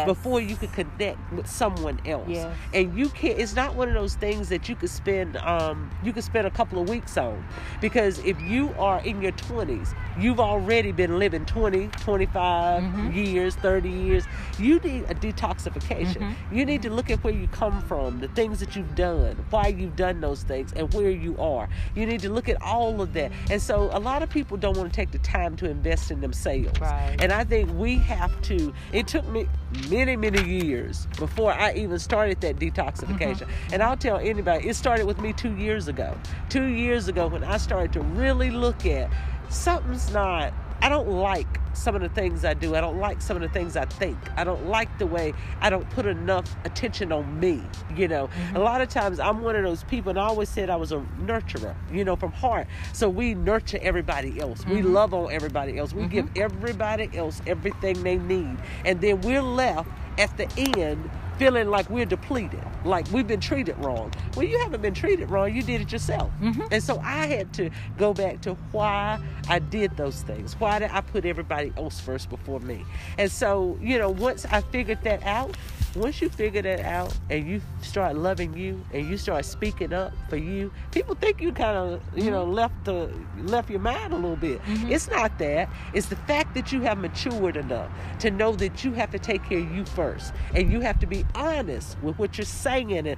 before 0.04 0.40
you 0.40 0.56
can 0.56 0.68
connect 0.68 1.32
with 1.32 1.46
someone 1.46 2.00
else. 2.06 2.23
Yes. 2.28 2.56
And 2.72 2.96
you 2.98 3.08
can't. 3.08 3.38
It's 3.38 3.54
not 3.54 3.74
one 3.74 3.88
of 3.88 3.94
those 3.94 4.14
things 4.14 4.48
that 4.48 4.68
you 4.68 4.76
could 4.76 4.90
spend. 4.90 5.36
Um, 5.38 5.90
you 6.02 6.12
could 6.12 6.24
spend 6.24 6.46
a 6.46 6.50
couple 6.50 6.80
of 6.80 6.88
weeks 6.88 7.16
on, 7.16 7.44
because 7.80 8.18
if 8.20 8.40
you 8.40 8.74
are 8.78 9.00
in 9.00 9.20
your 9.22 9.32
twenties, 9.32 9.94
you've 10.18 10.40
already 10.40 10.92
been 10.92 11.18
living 11.18 11.44
20, 11.46 11.88
25 11.88 12.82
Mhm. 12.82 13.14
years, 13.14 13.54
thirty 13.56 13.90
years. 13.90 14.24
You 14.58 14.78
need 14.80 15.04
a 15.08 15.14
detoxification. 15.14 16.16
Mhm. 16.18 16.34
You 16.52 16.64
need 16.64 16.82
to 16.82 16.90
look 16.90 17.10
at 17.10 17.22
where 17.24 17.34
you 17.34 17.48
come 17.48 17.80
from, 17.82 18.20
the 18.20 18.28
things 18.28 18.60
that 18.60 18.76
you've 18.76 18.94
done, 18.94 19.36
why 19.50 19.68
you've 19.68 19.96
done 19.96 20.20
those 20.20 20.42
things, 20.42 20.72
and 20.74 20.92
where 20.94 21.10
you 21.10 21.36
are. 21.38 21.68
You 21.94 22.06
need 22.06 22.20
to 22.20 22.28
look 22.30 22.48
at 22.48 22.60
all 22.62 23.00
of 23.00 23.12
that. 23.14 23.32
And 23.50 23.60
so, 23.60 23.90
a 23.92 23.98
lot 24.00 24.22
of 24.22 24.30
people 24.30 24.56
don't 24.56 24.76
want 24.76 24.92
to 24.92 24.96
take 24.96 25.10
the 25.10 25.18
time 25.18 25.56
to 25.56 25.68
invest 25.70 26.10
in 26.10 26.20
themselves. 26.20 26.80
Right. 26.80 27.16
And 27.20 27.32
I 27.32 27.44
think 27.44 27.70
we 27.76 27.96
have 27.98 28.40
to. 28.42 28.72
It 28.92 29.06
took 29.06 29.26
me 29.28 29.46
many, 29.90 30.14
many 30.16 30.42
years 30.44 31.06
before 31.18 31.52
I 31.52 31.72
even 31.72 31.98
started 31.98 32.13
that 32.14 32.56
detoxification. 32.56 33.46
Mm-hmm. 33.46 33.74
And 33.74 33.82
I'll 33.82 33.96
tell 33.96 34.18
anybody, 34.18 34.68
it 34.68 34.74
started 34.74 35.06
with 35.06 35.20
me 35.20 35.32
two 35.32 35.56
years 35.56 35.88
ago. 35.88 36.16
Two 36.48 36.64
years 36.64 37.08
ago, 37.08 37.26
when 37.26 37.44
I 37.44 37.56
started 37.56 37.92
to 37.94 38.00
really 38.00 38.50
look 38.50 38.86
at 38.86 39.10
something's 39.48 40.12
not. 40.12 40.52
I 40.82 40.88
don't 40.90 41.08
like 41.08 41.46
some 41.72 41.94
of 41.94 42.02
the 42.02 42.10
things 42.10 42.44
I 42.44 42.52
do. 42.52 42.74
I 42.74 42.80
don't 42.80 42.98
like 42.98 43.22
some 43.22 43.36
of 43.36 43.42
the 43.42 43.48
things 43.48 43.74
I 43.76 43.86
think. 43.86 44.18
I 44.36 44.44
don't 44.44 44.66
like 44.66 44.98
the 44.98 45.06
way 45.06 45.32
I 45.60 45.70
don't 45.70 45.88
put 45.90 46.04
enough 46.04 46.54
attention 46.64 47.10
on 47.10 47.40
me. 47.40 47.62
You 47.96 48.06
know, 48.06 48.26
mm-hmm. 48.26 48.56
a 48.56 48.58
lot 48.58 48.82
of 48.82 48.88
times 48.88 49.18
I'm 49.18 49.40
one 49.40 49.56
of 49.56 49.64
those 49.64 49.82
people, 49.84 50.10
and 50.10 50.18
I 50.18 50.24
always 50.24 50.50
said 50.50 50.68
I 50.68 50.76
was 50.76 50.92
a 50.92 50.98
nurturer, 51.22 51.74
you 51.90 52.04
know, 52.04 52.16
from 52.16 52.32
heart. 52.32 52.66
So 52.92 53.08
we 53.08 53.34
nurture 53.34 53.78
everybody 53.80 54.38
else. 54.40 54.66
We 54.66 54.76
mm-hmm. 54.76 54.92
love 54.92 55.14
on 55.14 55.32
everybody 55.32 55.78
else. 55.78 55.94
We 55.94 56.06
give 56.06 56.28
everybody 56.36 57.08
else 57.16 57.40
everything 57.46 58.02
they 58.02 58.18
need. 58.18 58.58
And 58.84 59.00
then 59.00 59.22
we're 59.22 59.42
left 59.42 59.88
at 60.18 60.36
the 60.36 60.48
end 60.78 61.10
feeling 61.38 61.68
like 61.68 61.88
we're 61.90 62.06
depleted, 62.06 62.62
like 62.84 63.10
we've 63.10 63.26
been 63.26 63.40
treated 63.40 63.76
wrong. 63.78 64.12
Well, 64.36 64.46
you 64.46 64.58
haven't 64.58 64.82
been 64.82 64.94
treated 64.94 65.30
wrong, 65.30 65.54
you 65.54 65.62
did 65.62 65.80
it 65.80 65.92
yourself. 65.92 66.30
Mm-hmm. 66.40 66.62
And 66.70 66.82
so 66.82 66.98
I 67.00 67.26
had 67.26 67.52
to 67.54 67.70
go 67.98 68.14
back 68.14 68.40
to 68.42 68.54
why 68.72 69.20
I 69.48 69.58
did 69.58 69.96
those 69.96 70.22
things. 70.22 70.54
Why 70.58 70.78
did 70.78 70.90
I 70.92 71.00
put 71.00 71.24
everybody 71.24 71.72
else 71.76 72.00
first 72.00 72.30
before 72.30 72.60
me? 72.60 72.84
And 73.18 73.30
so, 73.30 73.78
you 73.80 73.98
know, 73.98 74.10
once 74.10 74.44
I 74.46 74.60
figured 74.60 75.02
that 75.02 75.22
out, 75.24 75.56
once 75.96 76.20
you 76.20 76.28
figure 76.28 76.62
that 76.62 76.80
out 76.80 77.16
and 77.30 77.46
you 77.48 77.60
start 77.82 78.16
loving 78.16 78.56
you 78.56 78.84
and 78.92 79.08
you 79.08 79.16
start 79.16 79.44
speaking 79.44 79.92
up 79.92 80.12
for 80.28 80.36
you, 80.36 80.72
people 80.90 81.14
think 81.14 81.40
you 81.40 81.52
kind 81.52 81.76
of, 81.76 82.02
you 82.16 82.30
know, 82.30 82.44
mm-hmm. 82.44 82.54
left 82.54 82.84
the 82.84 83.10
left 83.42 83.70
your 83.70 83.80
mind 83.80 84.12
a 84.12 84.16
little 84.16 84.36
bit. 84.36 84.60
Mm-hmm. 84.62 84.90
It's 84.90 85.08
not 85.08 85.38
that. 85.38 85.68
It's 85.92 86.06
the 86.06 86.16
fact 86.16 86.54
that 86.54 86.72
you 86.72 86.80
have 86.82 86.98
matured 86.98 87.56
enough 87.56 87.90
to 88.20 88.30
know 88.30 88.52
that 88.56 88.84
you 88.84 88.92
have 88.92 89.10
to 89.12 89.18
take 89.18 89.44
care 89.44 89.58
of 89.58 89.74
you 89.74 89.84
first 89.84 90.32
and 90.54 90.70
you 90.70 90.80
have 90.80 90.98
to 91.00 91.06
be 91.06 91.23
honest 91.34 91.96
with 92.02 92.18
what 92.18 92.38
you're 92.38 92.44
saying 92.44 93.08
and 93.08 93.16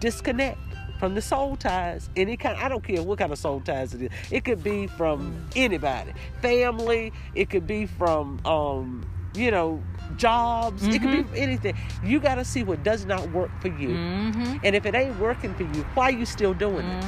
disconnect 0.00 0.58
from 0.98 1.14
the 1.14 1.22
soul 1.22 1.56
ties. 1.56 2.10
Any 2.16 2.36
kind 2.36 2.56
i 2.58 2.68
don't 2.68 2.82
care 2.82 3.02
what 3.02 3.18
kind 3.18 3.32
of 3.32 3.38
soul 3.38 3.60
ties 3.60 3.94
it 3.94 4.02
is. 4.02 4.10
It 4.30 4.44
could 4.44 4.62
be 4.62 4.86
from 4.86 5.46
anybody 5.56 6.12
family 6.42 7.12
it 7.34 7.50
could 7.50 7.66
be 7.66 7.86
from 7.86 8.40
um 8.44 9.08
you 9.34 9.50
know 9.50 9.82
jobs 10.16 10.86
it 10.86 11.00
could 11.00 11.10
be 11.10 11.22
from 11.22 11.36
anything. 11.36 11.76
You 12.02 12.18
got 12.18 12.36
to 12.36 12.44
see 12.44 12.64
what 12.64 12.82
does 12.82 13.04
not 13.04 13.30
work 13.30 13.50
for 13.60 13.68
you. 13.68 13.90
Mm-hmm. 13.90 14.56
and 14.64 14.74
if 14.74 14.86
it 14.86 14.94
ain't 14.94 15.18
working 15.18 15.54
for 15.54 15.62
you 15.62 15.84
why 15.94 16.08
you 16.10 16.26
still 16.26 16.54
doing 16.54 16.86
it? 16.86 17.04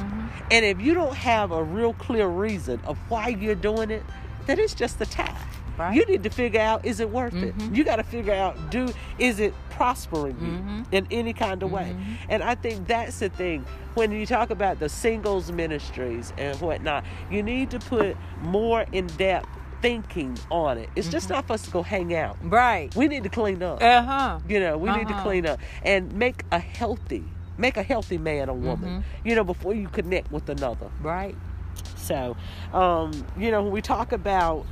And 0.53 0.65
if 0.65 0.81
you 0.81 0.95
don't 0.95 1.15
have 1.15 1.53
a 1.53 1.63
real 1.63 1.95
clear 1.95 2.27
reason 2.27 2.81
of 2.85 2.99
why 3.09 3.29
you're 3.29 3.55
doing 3.55 3.91
it 3.91 4.03
then 4.47 4.59
it's 4.59 4.75
just 4.75 5.01
a 5.01 5.07
tie 5.07 5.37
Right. 5.81 5.95
you 5.97 6.05
need 6.07 6.23
to 6.25 6.31
figure 6.31 6.61
out 6.61 6.85
is 6.85 7.01
it 7.01 7.09
worth 7.11 7.35
it 7.35 7.57
Mhm. 7.57 7.75
you 7.75 7.85
got 7.85 7.97
to 7.97 8.03
figure 8.03 8.35
out 8.35 8.71
do 8.71 8.93
is 9.19 9.41
it 9.41 9.55
prospering 9.71 10.37
you 10.39 10.53
Mhm. 10.53 10.87
in 10.93 11.07
any 11.11 11.33
kind 11.33 11.63
of 11.63 11.71
way 11.73 11.95
Mhm. 11.97 12.17
and 12.29 12.43
i 12.43 12.55
think 12.55 12.87
that's 12.87 13.19
the 13.21 13.31
thing 13.31 13.65
when 13.95 14.13
you 14.13 14.27
talk 14.27 14.51
about 14.51 14.79
the 14.79 14.89
singles 14.91 15.51
ministries 15.51 16.35
and 16.37 16.61
whatnot 16.61 17.03
you 17.31 17.43
need 17.43 17.71
to 17.71 17.79
put 17.79 18.15
more 18.43 18.85
in-depth 18.93 19.49
thinking 19.81 20.37
on 20.51 20.77
it 20.77 20.91
it's 20.97 21.09
just 21.09 21.31
not 21.31 21.47
for 21.47 21.55
us 21.55 21.63
to 21.63 21.71
go 21.71 21.83
hang 21.83 22.15
out 22.15 22.37
Right. 22.43 22.95
we 22.95 23.09
need 23.09 23.23
to 23.23 23.31
clean 23.31 23.63
up 23.63 23.83
Uh 23.83 24.03
huh. 24.03 24.39
you 24.47 24.61
know, 24.61 24.77
we 24.77 24.91
need 24.93 25.09
to 25.09 25.15
Uh-huh. 25.15 25.23
clean 25.23 25.47
up 25.47 25.59
and 25.83 26.13
make 26.13 26.45
a 26.53 26.59
healthy, 26.59 27.25
make 27.57 27.79
a 27.79 27.83
healthy 27.83 28.19
man 28.19 28.51
or 28.51 28.57
woman. 28.57 29.03
You 29.25 29.35
know, 29.35 29.45
before 29.45 29.73
you 29.75 29.89
connect 29.89 30.31
with 30.31 30.51
another. 30.51 30.89
Right. 31.03 31.35
So, 31.97 32.37
um, 32.75 33.11
you 33.39 33.51
know, 33.51 33.63
when 33.63 33.73
we 33.73 33.81
talk 33.81 34.13
about 34.13 34.67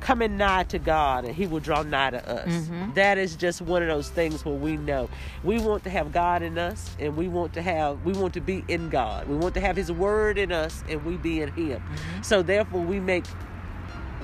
coming 0.00 0.36
nigh 0.36 0.64
to 0.64 0.78
God 0.78 1.24
and 1.24 1.34
He 1.34 1.46
will 1.46 1.60
draw 1.60 1.82
nigh 1.82 2.10
to 2.10 2.28
us, 2.30 2.48
Mhm. 2.48 2.94
that 2.94 3.18
is 3.18 3.36
just 3.36 3.60
one 3.62 3.82
of 3.82 3.88
those 3.88 4.08
things 4.08 4.44
where 4.44 4.54
we 4.54 4.76
know 4.76 5.08
we 5.44 5.58
want 5.60 5.84
to 5.84 5.90
have 5.90 6.12
God 6.12 6.42
in 6.42 6.58
us 6.58 6.96
and 6.98 7.16
we 7.16 7.28
want 7.28 7.52
to 7.54 7.62
have, 7.62 8.02
we 8.04 8.12
want 8.12 8.34
to 8.34 8.40
be 8.40 8.64
in 8.68 8.88
God. 8.88 9.28
We 9.28 9.36
want 9.36 9.54
to 9.54 9.60
have 9.60 9.76
His 9.76 9.92
Word 9.92 10.38
in 10.38 10.52
us 10.52 10.82
and 10.88 11.04
we 11.04 11.16
be 11.16 11.40
in 11.42 11.52
Him. 11.52 11.82
So, 12.22 12.42
therefore, 12.42 12.80
we 12.80 12.98
make 13.00 13.24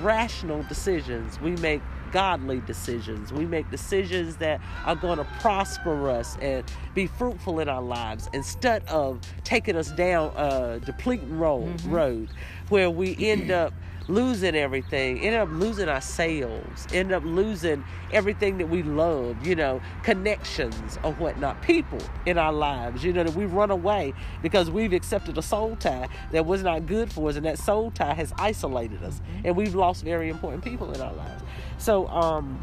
rational 0.01 0.63
decisions. 0.63 1.39
We 1.41 1.51
make 1.57 1.81
godly 2.11 2.61
decisions. 2.61 3.31
We 3.31 3.45
make 3.45 3.69
decisions 3.69 4.37
that 4.37 4.61
are 4.85 4.95
going 4.95 5.17
to 5.17 5.27
prosper 5.39 6.09
us 6.09 6.37
and 6.41 6.63
be 6.93 7.07
fruitful 7.07 7.59
in 7.59 7.69
our 7.69 7.81
lives 7.81 8.29
instead 8.33 8.85
of 8.85 9.19
taking 9.43 9.75
us 9.75 9.91
down 9.91 10.31
a 10.35 10.79
depleting 10.79 11.37
road, 11.37 11.77
mm-hmm. 11.77 11.91
road 11.91 12.29
where 12.69 12.89
we 12.89 13.15
end 13.19 13.51
up 13.51 13.73
losing 14.07 14.55
everything, 14.55 15.19
end 15.19 15.35
up 15.35 15.49
losing 15.51 15.89
ourselves, 15.89 16.87
end 16.93 17.11
up 17.11 17.23
losing 17.25 17.83
everything 18.11 18.57
that 18.57 18.69
we 18.69 18.81
love, 18.83 19.45
you 19.45 19.55
know, 19.55 19.81
connections 20.03 20.97
or 21.03 21.11
whatnot, 21.13 21.61
people 21.61 21.99
in 22.25 22.37
our 22.37 22.53
lives, 22.53 23.03
you 23.03 23.11
know, 23.11 23.23
that 23.23 23.35
we 23.35 23.45
run 23.45 23.69
away 23.69 24.13
because 24.41 24.71
we've 24.71 24.93
accepted 24.93 25.37
a 25.37 25.41
soul 25.41 25.75
tie 25.75 26.07
that 26.31 26.45
was 26.45 26.63
not 26.63 26.85
good 26.85 27.11
for 27.11 27.29
us, 27.29 27.35
and 27.35 27.45
that 27.45 27.59
soul 27.59 27.91
tie 27.91 28.13
has 28.13 28.33
isolated 28.37 29.03
us, 29.03 29.19
mm-hmm. 29.19 29.47
and 29.47 29.55
we've 29.55 29.75
lost 29.75 30.03
very 30.03 30.29
important 30.29 30.63
people 30.63 30.91
in 30.93 31.01
our 31.01 31.13
lives. 31.13 31.43
So, 31.77 32.07
um, 32.07 32.59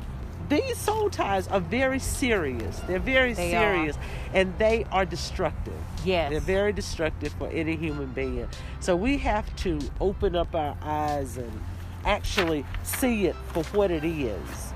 these 0.48 0.76
soul 0.76 1.08
ties 1.08 1.48
are 1.48 1.60
very 1.60 1.98
serious. 1.98 2.78
They're 2.80 2.98
very 2.98 3.32
They 3.32 3.54
are. 3.54 3.74
serious, 3.74 3.96
and 4.34 4.56
they 4.58 4.84
are 4.92 5.06
destructive. 5.06 5.72
Yes. 6.04 6.30
They're 6.30 6.40
very 6.40 6.72
destructive 6.72 7.32
for 7.38 7.48
any 7.48 7.76
human 7.76 8.08
being. 8.12 8.46
So 8.80 8.94
we 8.94 9.16
have 9.18 9.54
to 9.56 9.80
open 10.00 10.36
up 10.36 10.54
our 10.54 10.76
eyes 10.82 11.38
and 11.38 11.62
actually 12.04 12.66
see 12.82 13.24
it 13.26 13.36
for 13.52 13.62
what 13.76 13.90
it 13.90 14.04
is. 14.04 14.72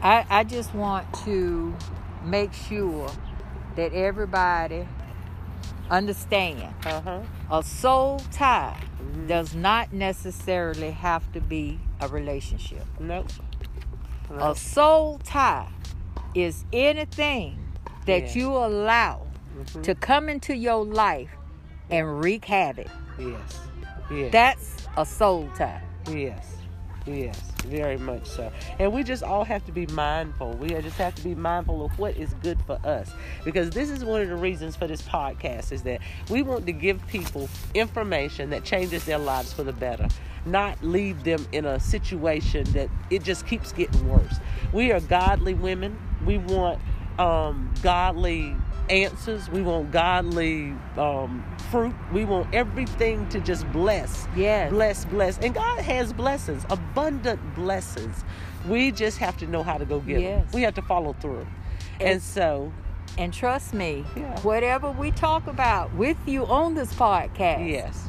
I, 0.00 0.24
I 0.30 0.44
just 0.44 0.72
want 0.74 1.12
to 1.24 1.74
make 2.24 2.52
sure 2.52 3.10
that 3.74 3.92
everybody 3.92 4.86
understand 5.90 6.74
Uh 6.84 7.00
huh. 7.00 7.20
a 7.50 7.62
soul 7.62 8.20
tie 8.32 8.76
Mm-hmm. 8.98 9.26
does 9.28 9.54
not 9.54 9.92
necessarily 9.92 10.90
have 10.90 11.30
to 11.32 11.40
be 11.40 11.78
a 12.00 12.08
relationship. 12.08 12.84
Nope. 13.00 13.28
A 14.38 14.54
soul 14.54 15.18
tie 15.24 15.68
is 16.34 16.64
anything 16.72 17.58
that 18.06 18.22
Yes. 18.22 18.36
you 18.36 18.50
allow 18.54 19.26
Mhm. 19.56 19.82
to 19.82 19.94
come 19.94 20.28
into 20.28 20.54
your 20.54 20.84
life 20.84 21.30
and 21.90 22.20
wreak 22.20 22.44
havoc. 22.44 22.88
Yes. 23.18 23.60
Yes. 24.10 24.32
That's 24.32 24.86
a 24.96 25.06
soul 25.06 25.48
tie. 25.56 25.80
Yes, 26.10 26.46
yes, 27.06 27.47
very 27.62 27.96
much 27.96 28.26
so. 28.26 28.50
And 28.78 28.92
we 28.92 29.02
just 29.02 29.22
all 29.22 29.44
have 29.44 29.64
to 29.66 29.72
be 29.72 29.86
mindful. 29.86 30.52
We 30.52 30.68
just 30.68 30.96
have 30.98 31.14
to 31.16 31.24
be 31.24 31.34
mindful 31.34 31.84
of 31.84 31.98
what 31.98 32.16
is 32.16 32.34
good 32.42 32.58
for 32.66 32.78
us. 32.84 33.10
Because 33.44 33.70
this 33.70 33.90
is 33.90 34.04
one 34.04 34.22
of 34.22 34.28
the 34.28 34.36
reasons 34.36 34.76
for 34.76 34.86
this 34.86 35.02
podcast 35.02 35.72
is 35.72 35.82
that 35.82 36.00
we 36.30 36.42
want 36.42 36.66
to 36.66 36.72
give 36.72 37.06
people 37.08 37.48
information 37.74 38.50
that 38.50 38.64
changes 38.64 39.04
their 39.04 39.18
lives 39.18 39.52
for 39.52 39.62
the 39.62 39.72
better, 39.72 40.08
not 40.46 40.82
leave 40.82 41.24
them 41.24 41.46
in 41.52 41.64
a 41.64 41.80
situation 41.80 42.64
that 42.72 42.88
it 43.10 43.22
just 43.22 43.46
keeps 43.46 43.72
getting 43.72 44.08
worse. 44.08 44.36
We 44.72 44.92
are 44.92 45.00
godly 45.00 45.54
women. 45.54 45.98
We 46.24 46.38
want 46.38 46.80
um, 47.18 47.72
godly 47.82 48.54
answers. 48.90 49.48
We 49.50 49.62
want 49.62 49.90
godly 49.90 50.74
um, 50.96 51.44
fruit. 51.70 51.94
We 52.12 52.24
want 52.24 52.54
everything 52.54 53.28
to 53.30 53.40
just 53.40 53.70
bless 53.72 54.26
Yes. 54.36 54.70
bless, 54.70 55.04
bless. 55.04 55.38
And 55.38 55.54
God 55.54 55.80
has 55.80 56.12
blessings, 56.12 56.64
abundant 56.70 57.40
blessings. 57.54 58.24
We 58.68 58.90
just 58.90 59.18
have 59.18 59.36
to 59.38 59.46
know 59.46 59.62
how 59.62 59.78
to 59.78 59.84
go 59.84 60.00
get 60.00 60.20
Yes. 60.20 60.42
them. 60.44 60.48
We 60.54 60.62
have 60.62 60.74
to 60.74 60.82
follow 60.82 61.14
through. 61.20 61.46
And, 62.00 62.08
And- 62.10 62.22
so, 62.22 62.72
And 63.16 63.32
trust 63.32 63.74
me, 63.74 64.04
Yeah. 64.14 64.38
whatever 64.40 64.90
we 64.92 65.10
talk 65.10 65.46
about 65.48 65.92
with 65.94 66.16
you 66.26 66.46
on 66.46 66.74
this 66.74 66.92
podcast, 66.94 67.68
yes, 67.68 68.08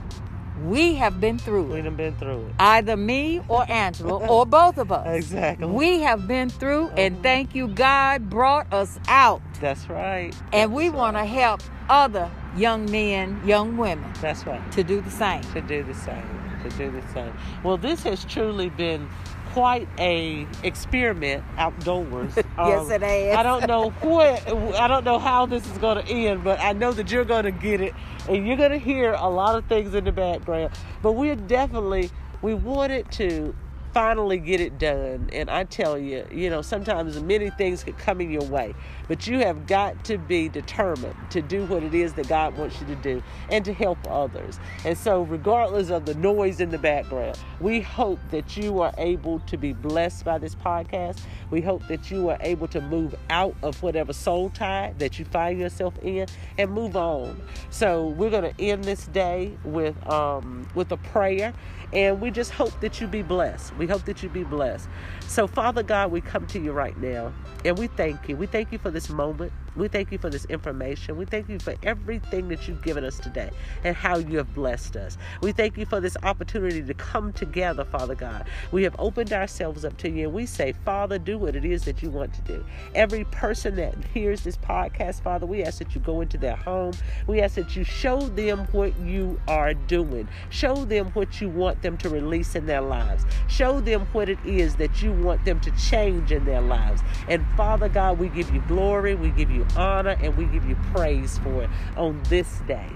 we 0.66 0.96
have 0.96 1.20
been 1.22 1.38
through 1.38 1.64
We 1.72 1.80
it. 1.80 1.84
done 1.84 1.96
been 1.96 2.16
through 2.16 2.48
it. 2.48 2.54
Either 2.60 2.98
me 2.98 3.42
or 3.48 3.66
Angela 3.70 4.18
or 4.28 4.46
both 4.46 4.78
of 4.78 4.92
us. 4.92 5.08
Exactly. 5.08 5.68
We 5.68 6.02
have 6.02 6.28
been 6.28 6.50
through, 6.50 6.88
Mhm. 6.90 6.94
and 6.98 7.24
thank 7.24 7.56
you, 7.56 7.68
God 7.68 8.30
brought 8.30 8.72
us 8.74 9.00
out. 9.08 9.42
That's 9.62 9.90
right. 9.90 10.34
And 10.54 10.74
we 10.74 10.86
That's 10.86 10.98
want 10.98 11.18
to 11.18 11.26
help 11.26 11.62
other 11.90 12.30
young 12.56 12.90
men, 12.92 13.42
young 13.46 13.78
women 13.78 14.12
That's 14.22 14.46
right. 14.46 14.72
to 14.74 14.84
do 14.84 15.02
the 15.02 15.12
same. 15.12 15.42
To 15.54 15.62
do 15.62 15.84
the 15.84 15.94
same. 15.94 16.24
To 16.64 16.70
do 16.78 16.92
the 16.92 17.02
same. 17.14 17.34
Well, 17.64 17.78
this 17.78 18.04
has 18.04 18.26
truly 18.26 18.70
been 18.70 19.08
quite 19.54 19.88
a 19.98 20.48
experiment 20.64 21.44
outdoors. 21.58 22.34
Yes, 22.58 22.86
um, 22.86 22.92
it 22.92 23.04
is. 23.04 23.36
I 23.36 23.44
don't 23.44 23.68
know 23.68 23.90
what. 24.02 24.46
I 24.76 24.88
don't 24.90 25.06
know 25.06 25.18
how 25.18 25.46
this 25.46 25.66
is 25.66 25.78
going 25.78 26.04
to 26.04 26.12
end, 26.12 26.44
but 26.44 26.60
I 26.60 26.74
know 26.74 26.92
that 26.92 27.10
you're 27.10 27.24
going 27.24 27.46
to 27.46 27.52
get 27.52 27.80
it, 27.80 27.94
and 28.28 28.46
you're 28.46 28.58
going 28.58 28.72
to 28.72 28.78
hear 28.78 29.14
a 29.14 29.30
lot 29.30 29.56
of 29.56 29.66
things 29.66 29.96
in 29.96 30.04
the 30.04 30.12
background. 30.12 30.74
But 31.02 31.14
we're 31.14 31.38
definitely 31.38 32.10
we 32.42 32.54
wanted 32.54 33.10
to 33.14 33.56
finally 33.94 34.38
get 34.38 34.62
it 34.62 34.78
done. 34.78 35.30
And 35.34 35.50
i 35.50 35.64
tell 35.64 35.98
you 35.98 36.26
you 36.32 36.50
know 36.50 36.62
sometimes 36.62 37.22
many 37.22 37.50
things 37.52 37.84
could 37.84 37.98
come 37.98 38.22
in 38.22 38.32
your 38.32 38.44
way 38.44 38.74
but 39.08 39.28
you 39.28 39.40
have 39.40 39.68
got 39.68 40.04
to 40.06 40.18
be 40.18 40.50
determined 40.50 41.16
to 41.32 41.42
do 41.42 41.66
what 41.66 41.84
it 41.84 41.94
is 41.94 42.14
that 42.14 42.28
god 42.28 42.58
wants 42.58 42.80
you 42.80 42.88
to 42.88 42.96
do 42.96 43.24
and 43.50 43.66
to 43.66 43.74
help 43.74 43.98
others. 44.10 44.60
And 44.86 44.98
so 44.98 45.24
regardless 45.24 45.90
of 45.90 46.06
the 46.06 46.16
noise 46.16 46.60
in 46.60 46.70
the 46.70 46.78
background 46.78 47.38
we 47.60 47.82
hope 47.82 48.20
that 48.32 48.56
you 48.58 48.82
are 48.82 48.94
able 48.98 49.40
to 49.42 49.58
be 49.58 49.74
blessed 49.74 50.24
by 50.24 50.38
this 50.38 50.56
podcast. 50.56 51.20
We 51.50 51.62
hope 51.62 51.88
that 51.88 52.12
you 52.12 52.30
are 52.30 52.38
able 52.42 52.68
to 52.70 52.82
move 52.82 53.16
out 53.30 53.56
of 53.64 53.82
whatever 53.82 54.14
soul 54.14 54.50
tie 54.50 54.94
that 54.98 55.20
you 55.20 55.26
find 55.26 55.60
yourself 55.60 55.94
in 56.02 56.28
and 56.58 56.72
move 56.72 56.96
on. 56.96 57.42
So 57.70 58.08
we're 58.10 58.30
going 58.30 58.54
to 58.54 58.62
end 58.62 58.84
this 58.84 59.08
day 59.08 59.58
with 59.64 59.96
um 60.10 60.68
with 60.76 60.92
a 60.92 60.98
prayer 60.98 61.54
and 61.94 62.22
we 62.22 62.32
just 62.32 62.52
hope 62.52 62.78
that 62.82 63.02
you 63.02 63.08
be 63.08 63.22
blessed. 63.22 63.76
We 63.78 63.88
hope 63.88 64.06
that 64.06 64.22
you 64.22 64.30
be 64.30 64.44
blessed. 64.44 64.88
So, 65.28 65.48
Father 65.48 65.84
God, 65.84 66.12
we 66.12 66.22
come 66.22 66.46
to 66.48 66.60
you 66.60 66.72
right 66.72 66.98
now 66.98 67.34
and 67.66 67.78
we 67.78 67.88
thank 67.88 68.30
you. 68.30 68.36
We 68.36 68.46
thank 68.46 68.72
you 68.72 68.78
for 68.78 68.92
this 68.92 69.10
moment. 69.10 69.52
We 69.76 69.88
thank 69.88 70.12
you 70.12 70.18
for 70.18 70.30
this 70.30 70.46
information. 70.46 71.18
We 71.18 71.26
thank 71.26 71.50
you 71.50 71.60
for 71.60 71.76
everything 71.84 72.48
that 72.50 72.68
you've 72.68 72.82
given 72.82 73.04
us 73.04 73.20
today 73.20 73.52
and 73.84 73.96
how 73.96 74.18
you 74.18 74.38
have 74.38 74.54
blessed 74.54 74.96
us. 74.96 75.18
We 75.42 75.52
thank 75.52 75.78
you 75.78 75.86
for 75.86 76.00
this 76.00 76.18
opportunity 76.24 76.82
to 76.82 76.94
come 76.94 77.34
together, 77.34 77.86
Father 77.86 78.16
God. 78.16 78.46
We 78.72 78.84
have 78.84 78.96
opened 79.00 79.32
ourselves 79.32 79.86
up 79.86 79.98
to 79.98 80.10
you 80.10 80.26
and 80.26 80.34
we 80.34 80.46
say, 80.46 80.74
Father, 80.86 81.18
do 81.18 81.38
what 81.38 81.56
it 81.56 81.66
is 81.66 81.86
that 81.86 82.02
you 82.02 82.10
want 82.10 82.34
to 82.34 82.42
do. 82.42 82.66
Every 82.96 83.24
person 83.26 83.76
that 83.76 83.96
hears 84.14 84.44
this 84.44 84.58
podcast, 84.58 85.22
Father, 85.22 85.46
we 85.46 85.64
ask 85.64 85.80
that 85.80 85.96
you 85.96 86.02
go 86.02 86.22
into 86.22 86.38
their 86.38 86.56
home. 86.56 86.94
We 87.28 87.42
ask 87.42 87.56
that 87.56 87.76
you 87.76 87.84
show 87.84 88.20
them 88.20 88.68
what 88.72 88.98
you 89.00 89.40
are 89.48 89.74
doing. 89.74 90.28
Show 90.50 90.86
them 90.86 91.08
what 91.12 91.42
you 91.42 91.50
want 91.50 91.82
them 91.82 91.98
to 91.98 92.10
release 92.10 92.56
in 92.56 92.66
their 92.66 92.82
lives. 92.82 93.26
Show 93.48 93.80
them 93.80 94.08
what 94.12 94.30
it 94.30 94.40
is 94.46 94.76
that 94.78 95.02
you 95.02 95.12
want 95.12 95.46
them 95.46 95.60
to 95.62 95.72
change 95.72 96.32
in 96.32 96.46
their 96.46 96.62
lives. 96.62 97.02
And 97.28 97.46
Father 97.56 97.90
God, 97.90 98.20
we 98.20 98.30
give 98.30 98.54
you 98.54 98.62
glory, 98.68 99.16
we 99.16 99.30
give 99.30 99.52
you 99.52 99.66
honor, 99.76 100.18
and 100.22 100.36
we 100.38 100.46
give 100.46 100.68
you 100.68 100.76
praise 100.94 101.38
for 101.40 101.64
it 101.64 101.70
on 101.98 102.22
this 102.30 102.60
day. 102.68 102.90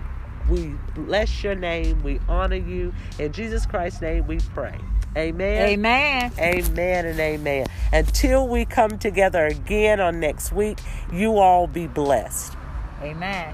We 0.50 0.76
bless 0.94 1.44
your 1.44 1.56
name, 1.56 2.04
we 2.04 2.20
honor 2.28 2.58
you. 2.58 2.94
In 3.18 3.32
Jesus 3.32 3.66
Christ's 3.66 4.02
name 4.02 4.28
we 4.28 4.40
pray. 4.40 4.78
Amen. 5.16 5.70
Amen. 5.70 6.32
Amen 6.40 7.06
and 7.06 7.20
amen. 7.20 7.68
Until 7.92 8.48
we 8.48 8.66
come 8.66 8.98
together 8.98 9.46
again 9.46 10.00
on 10.00 10.20
next 10.20 10.52
week, 10.52 10.80
you 11.12 11.38
all 11.38 11.68
be 11.68 11.88
blessed. 11.88 12.56
Amen. 13.02 13.54